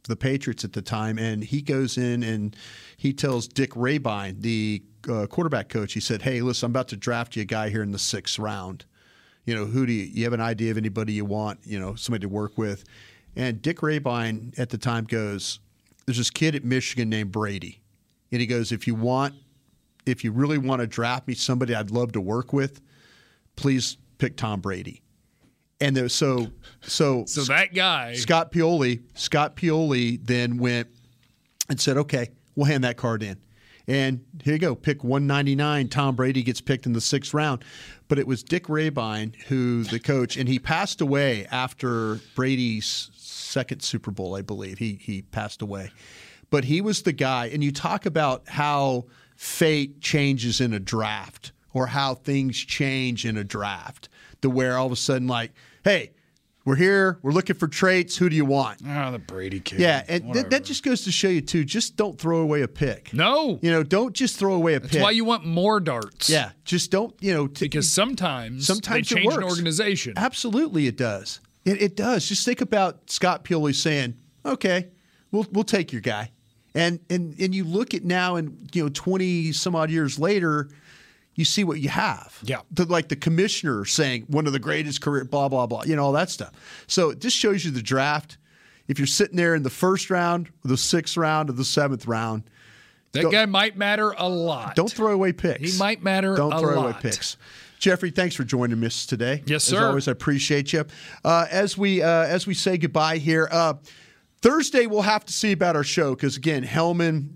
the 0.08 0.16
Patriots 0.16 0.64
at 0.64 0.74
the 0.74 0.82
time, 0.82 1.18
and 1.18 1.44
he 1.44 1.62
goes 1.62 1.98
in 1.98 2.24
and 2.24 2.56
he 2.96 3.14
tells 3.14 3.48
Dick 3.48 3.72
Rehbein, 3.72 4.42
the 4.42 4.84
uh, 5.10 5.28
quarterback 5.28 5.70
coach, 5.70 5.94
he 5.94 6.00
said, 6.00 6.22
"Hey, 6.22 6.42
listen, 6.42 6.68
I'm 6.68 6.72
about 6.72 6.88
to 6.90 6.98
draft 6.98 7.36
you 7.36 7.42
a 7.42 7.46
guy 7.46 7.70
here 7.70 7.84
in 7.84 7.92
the 7.92 8.00
sixth 8.00 8.40
round. 8.40 8.86
You 9.46 9.54
know, 9.54 9.66
who 9.66 9.86
do 9.86 9.92
you, 9.92 10.04
you 10.04 10.24
have 10.24 10.32
an 10.32 10.40
idea 10.40 10.72
of 10.72 10.78
anybody 10.78 11.12
you 11.12 11.26
want? 11.26 11.60
You 11.66 11.78
know, 11.78 11.96
somebody 11.96 12.22
to 12.22 12.30
work 12.30 12.58
with?" 12.58 12.86
And 13.36 13.62
Dick 13.62 13.78
Rehbein 13.80 14.58
at 14.60 14.70
the 14.70 14.78
time 14.78 15.06
goes, 15.06 15.60
"There's 16.06 16.18
this 16.18 16.30
kid 16.30 16.56
at 16.56 16.64
Michigan 16.64 17.10
named 17.10 17.32
Brady," 17.32 17.82
and 18.32 18.42
he 18.42 18.48
goes, 18.48 18.72
"If 18.72 18.88
you 18.88 18.96
want, 18.96 19.36
if 20.06 20.24
you 20.24 20.32
really 20.32 20.58
want 20.58 20.82
to 20.82 20.88
draft 20.88 21.28
me 21.28 21.34
somebody 21.34 21.74
I'd 21.74 21.92
love 21.92 22.12
to 22.14 22.22
work 22.22 22.54
with, 22.54 22.82
please 23.56 23.98
pick 24.18 24.38
Tom 24.38 24.62
Brady." 24.62 25.02
And 25.82 25.98
there, 25.98 26.10
so, 26.10 26.52
so, 26.82 27.26
So 27.28 27.44
that 27.46 27.74
guy, 27.74 28.14
Scott 28.16 28.52
Pioli, 28.52 29.02
Scott 29.16 29.56
Pioli 29.56 30.20
then 30.24 30.58
went 30.58 30.88
and 31.70 31.80
said, 31.82 31.98
"Okay, 31.98 32.30
we'll 32.56 32.68
hand 32.68 32.84
that 32.84 32.98
card 32.98 33.24
in." 33.24 33.38
And 33.88 34.24
here 34.42 34.54
you 34.54 34.60
go, 34.60 34.76
pick 34.76 35.04
199. 35.04 35.90
Tom 35.90 36.16
Brady 36.16 36.42
gets 36.42 36.62
picked 36.62 36.86
in 36.86 36.94
the 36.94 37.02
sixth 37.02 37.34
round. 37.34 37.66
But 38.08 38.18
it 38.18 38.28
was 38.28 38.44
Dick 38.44 38.68
Rehbein 38.68 39.36
who 39.48 39.84
the 39.84 40.00
coach, 40.00 40.38
and 40.38 40.48
he 40.48 40.60
passed 40.60 41.02
away 41.02 41.46
after 41.52 42.20
Brady's 42.36 43.10
second 43.54 43.82
Super 43.82 44.12
Bowl, 44.12 44.36
I 44.36 44.42
believe. 44.42 44.80
He 44.80 45.00
he 45.02 45.22
passed 45.22 45.62
away. 45.62 45.92
But 46.50 46.66
he 46.66 46.82
was 46.82 47.04
the 47.04 47.14
guy, 47.14 47.48
and 47.48 47.64
you 47.64 47.72
talk 47.72 48.06
about 48.06 48.48
how 48.48 49.06
fate 49.36 50.02
changes 50.02 50.60
in 50.62 50.74
a 50.74 50.80
draft 50.80 51.52
or 51.74 51.88
how 51.88 52.16
things 52.16 52.58
change 52.58 53.26
in 53.26 53.38
a 53.38 53.44
draft 53.44 54.10
to 54.42 54.50
where 54.50 54.78
all 54.78 54.86
of 54.86 54.92
a 54.92 54.96
sudden, 54.96 55.28
like, 55.28 55.52
hey, 55.84 56.12
we're 56.66 56.76
here, 56.76 57.18
we're 57.24 57.32
looking 57.32 57.56
for 57.58 57.68
traits. 57.68 58.16
Who 58.18 58.30
do 58.30 58.36
you 58.36 58.46
want? 58.46 58.82
Oh, 58.88 59.12
the 59.12 59.20
Brady 59.20 59.60
kid. 59.60 59.80
Yeah, 59.80 60.04
and 60.08 60.32
th- 60.34 60.46
that 60.48 60.64
just 60.64 60.84
goes 60.84 61.04
to 61.06 61.12
show 61.12 61.28
you 61.28 61.42
too. 61.42 61.66
Just 61.66 61.96
don't 61.98 62.18
throw 62.18 62.38
away 62.40 62.62
a 62.62 62.68
pick. 62.68 63.14
No, 63.14 63.60
you 63.62 63.70
know, 63.72 63.84
don't 63.84 64.14
just 64.14 64.38
throw 64.38 64.54
away 64.54 64.76
a 64.76 64.80
That's 64.80 64.94
pick. 64.94 65.02
why 65.04 65.12
you 65.12 65.26
want 65.26 65.46
more 65.46 65.80
darts. 65.80 66.30
Yeah, 66.30 66.52
just 66.64 66.90
don't. 66.92 67.14
You 67.20 67.34
know, 67.34 67.48
t- 67.48 67.66
because 67.66 67.92
sometimes 67.92 68.66
sometimes 68.66 69.10
they 69.10 69.16
it 69.20 69.24
change 69.24 69.34
an 69.34 69.44
organization. 69.44 70.14
Absolutely, 70.16 70.88
it 70.88 70.96
does. 70.98 71.40
It, 71.66 71.82
it 71.82 71.96
does. 71.96 72.28
Just 72.28 72.46
think 72.46 72.62
about 72.62 73.10
Scott 73.10 73.46
Pioli 73.46 73.74
saying, 73.74 74.16
"Okay, 74.46 74.90
we'll 75.32 75.46
we'll 75.52 75.64
take 75.64 75.92
your 75.92 76.02
guy," 76.02 76.32
and 76.76 77.00
and 77.10 77.40
and 77.40 77.56
you 77.56 77.64
look 77.64 77.94
at 77.94 78.04
now, 78.04 78.36
and 78.36 78.70
you 78.74 78.84
know, 78.84 78.90
twenty 78.90 79.52
some 79.54 79.76
odd 79.76 79.90
years 79.90 80.20
later, 80.20 80.70
you 81.36 81.46
see 81.46 81.64
what 81.64 81.80
you 81.80 81.90
have. 81.90 82.38
Yeah. 82.44 82.62
The, 82.72 82.86
like 82.86 83.08
the 83.08 83.16
commissioner 83.16 83.86
saying 83.86 84.26
one 84.28 84.46
of 84.46 84.54
the 84.54 84.60
greatest 84.60 85.02
career, 85.02 85.24
blah 85.26 85.48
blah 85.50 85.66
blah. 85.68 85.84
You 85.86 85.96
know 85.96 86.04
all 86.06 86.12
that 86.14 86.30
stuff. 86.30 86.52
So 86.88 87.12
it 87.12 87.20
just 87.20 87.38
shows 87.38 87.64
you 87.64 87.72
the 87.72 87.82
draft. 87.82 88.38
If 88.88 89.00
you're 89.00 89.08
sitting 89.08 89.38
there 89.38 89.56
in 89.56 89.64
the 89.64 89.70
first 89.70 90.10
round, 90.10 90.50
or 90.66 90.68
the 90.68 90.78
sixth 90.78 91.16
round, 91.16 91.50
or 91.50 91.54
the 91.54 91.64
seventh 91.64 92.06
round, 92.06 92.44
That 93.14 93.32
guy 93.32 93.46
might 93.46 93.78
matter 93.78 94.14
a 94.18 94.28
lot. 94.28 94.76
don't 94.76 94.92
throw 94.92 95.14
away 95.14 95.32
picks. 95.32 95.72
He 95.72 95.80
might 95.80 96.04
matter 96.04 96.36
Don't 96.36 96.60
throw 96.60 96.84
away 96.84 96.94
picks. 97.00 97.38
Jeffrey, 97.84 98.12
thanks 98.12 98.34
for 98.34 98.46
joining 98.46 98.82
us 98.86 99.06
today. 99.06 99.44
Yes, 99.46 99.68
As 99.68 99.78
sir. 99.78 99.86
always, 99.88 100.08
I 100.08 100.14
appreciate 100.14 100.72
you. 100.72 100.86
Uh, 101.26 101.48
as 101.52 101.78
we 101.78 102.02
uh, 102.02 102.08
as 102.08 102.48
we 102.48 102.54
say 102.54 102.78
goodbye 102.78 103.18
here, 103.18 103.50
uh, 103.52 103.74
Thursday 104.42 104.86
we'll 104.86 105.02
have 105.02 105.26
to 105.26 105.34
see 105.34 105.52
about 105.52 105.76
our 105.76 105.84
show 105.84 106.16
because 106.16 106.38
again, 106.38 106.64
Helman, 106.64 107.36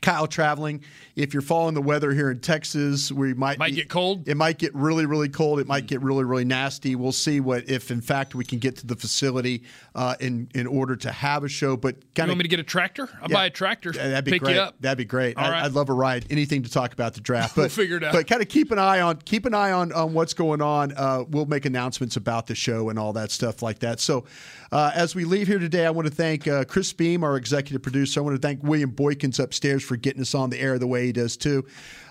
Kyle 0.00 0.28
traveling. 0.28 0.84
If 1.14 1.34
you're 1.34 1.42
following 1.42 1.74
the 1.74 1.82
weather 1.82 2.12
here 2.12 2.30
in 2.30 2.40
Texas, 2.40 3.12
we 3.12 3.34
might 3.34 3.58
Might 3.58 3.74
get 3.74 3.90
cold. 3.90 4.26
It 4.26 4.36
might 4.36 4.58
get 4.58 4.74
really, 4.74 5.04
really 5.04 5.28
cold. 5.28 5.60
It 5.60 5.66
might 5.66 5.86
get 5.86 6.00
really, 6.02 6.24
really 6.24 6.44
nasty. 6.46 6.94
We'll 6.96 7.12
see 7.12 7.38
what 7.40 7.68
if 7.68 7.90
in 7.90 8.00
fact 8.00 8.34
we 8.34 8.44
can 8.44 8.58
get 8.58 8.76
to 8.78 8.86
the 8.86 8.96
facility 8.96 9.64
uh, 9.94 10.14
in 10.20 10.48
in 10.54 10.66
order 10.66 10.96
to 10.96 11.12
have 11.12 11.44
a 11.44 11.48
show. 11.48 11.76
But 11.76 11.96
You 11.96 12.02
kind 12.14 12.28
want 12.28 12.38
me 12.38 12.44
to 12.44 12.48
get 12.48 12.60
a 12.60 12.64
tractor? 12.64 13.08
I'll 13.20 13.30
Yeah. 13.30 13.36
buy 13.36 13.46
a 13.46 13.50
tractor. 13.50 13.92
yeah, 13.94 14.08
That'd 14.08 14.24
be 14.24 14.30
pick 14.32 14.42
great. 14.42 14.56
That'd 14.80 14.98
be 14.98 15.04
great. 15.04 15.36
All 15.36 15.44
I, 15.44 15.50
right. 15.50 15.64
I'd 15.64 15.72
love 15.72 15.90
a 15.90 15.92
ride. 15.94 16.24
Anything 16.30 16.62
to 16.62 16.70
talk 16.70 16.92
about 16.94 17.14
the 17.14 17.20
draft. 17.20 17.54
But, 17.56 17.62
We'll 17.62 17.68
figure 17.68 17.96
it 17.98 18.04
out. 18.04 18.12
But 18.14 18.26
kind 18.26 18.40
of 18.40 18.48
keep 18.48 18.70
an 18.70 18.78
eye 18.78 19.00
on 19.00 19.16
keep 19.18 19.44
an 19.44 19.52
eye 19.54 19.72
on 19.72 19.92
on 19.92 20.14
what's 20.14 20.32
going 20.32 20.62
on. 20.62 20.92
Uh, 20.96 21.24
we'll 21.28 21.44
make 21.46 21.66
announcements 21.66 22.16
about 22.16 22.46
the 22.46 22.54
show 22.54 22.88
and 22.88 22.98
all 22.98 23.12
that 23.12 23.30
stuff 23.30 23.60
like 23.62 23.80
that. 23.80 24.00
So 24.00 24.24
uh, 24.70 24.90
as 24.94 25.14
we 25.14 25.24
leave 25.26 25.46
here 25.48 25.58
today, 25.58 25.84
I 25.84 25.90
want 25.90 26.08
to 26.08 26.14
thank 26.14 26.48
uh, 26.48 26.64
Chris 26.64 26.90
Beam, 26.94 27.22
our 27.22 27.36
executive 27.36 27.82
producer. 27.82 28.20
I 28.20 28.22
want 28.22 28.40
to 28.40 28.40
thank 28.46 28.62
William 28.62 28.90
Boykins 28.90 29.38
upstairs 29.38 29.82
for 29.82 29.96
getting 29.96 30.22
us 30.22 30.34
on 30.34 30.48
the 30.48 30.58
air 30.58 30.78
the 30.78 30.86
way 30.86 31.01
he 31.04 31.12
does 31.12 31.36
too. 31.36 31.64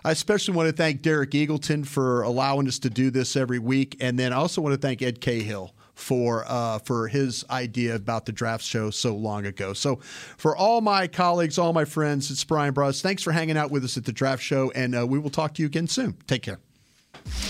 I 0.04 0.12
especially 0.12 0.56
want 0.56 0.68
to 0.68 0.74
thank 0.74 1.02
Derek 1.02 1.32
Eagleton 1.32 1.86
for 1.86 2.24
allowing 2.24 2.68
us 2.68 2.80
to 2.80 2.90
do 2.90 3.12
this 3.12 3.36
every 3.36 3.60
week, 3.60 3.98
and 4.00 4.18
then 4.18 4.34
I 4.34 4.38
also 4.38 4.62
want 4.62 4.74
to 4.74 4.80
thank 4.80 5.02
Ed 5.02 5.22
Cahill 5.22 5.74
for 5.94 6.44
uh, 6.48 6.80
for 6.80 7.08
his 7.08 7.46
idea 7.50 7.96
about 7.96 8.26
the 8.26 8.32
draft 8.32 8.64
show 8.64 8.90
so 8.90 9.16
long 9.16 9.46
ago. 9.46 9.74
So, 9.74 9.98
for 10.38 10.56
all 10.56 10.82
my 10.82 11.08
colleagues, 11.08 11.58
all 11.58 11.74
my 11.74 11.86
friends, 11.86 12.32
it's 12.32 12.44
Bryan 12.44 12.74
Broaddus. 12.74 13.02
Thanks 13.02 13.22
for 13.22 13.32
hanging 13.32 13.58
out 13.58 13.72
with 13.72 13.84
us 13.84 13.98
at 13.98 14.06
the 14.06 14.12
draft 14.12 14.42
show, 14.42 14.72
and 14.72 14.96
uh, 14.96 15.06
we 15.06 15.20
will 15.20 15.30
talk 15.30 15.54
to 15.56 15.62
you 15.62 15.68
again 15.68 15.88
soon. 15.88 16.16
Take 16.28 16.44
care. 16.44 16.60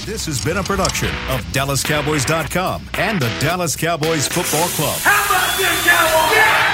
This 0.06 0.26
has 0.26 0.44
been 0.44 0.58
a 0.58 0.64
production 0.64 1.10
of 1.30 1.42
DallasCowboys.com 1.54 2.90
and 2.96 3.22
the 3.22 3.30
Dallas 3.40 3.76
Cowboys 3.76 4.28
Football 4.28 4.68
Club. 4.70 5.00
How 5.00 5.26
about 5.26 5.58
this, 5.58 5.86
Cowboys? 5.86 6.36
Yeah! 6.36 6.71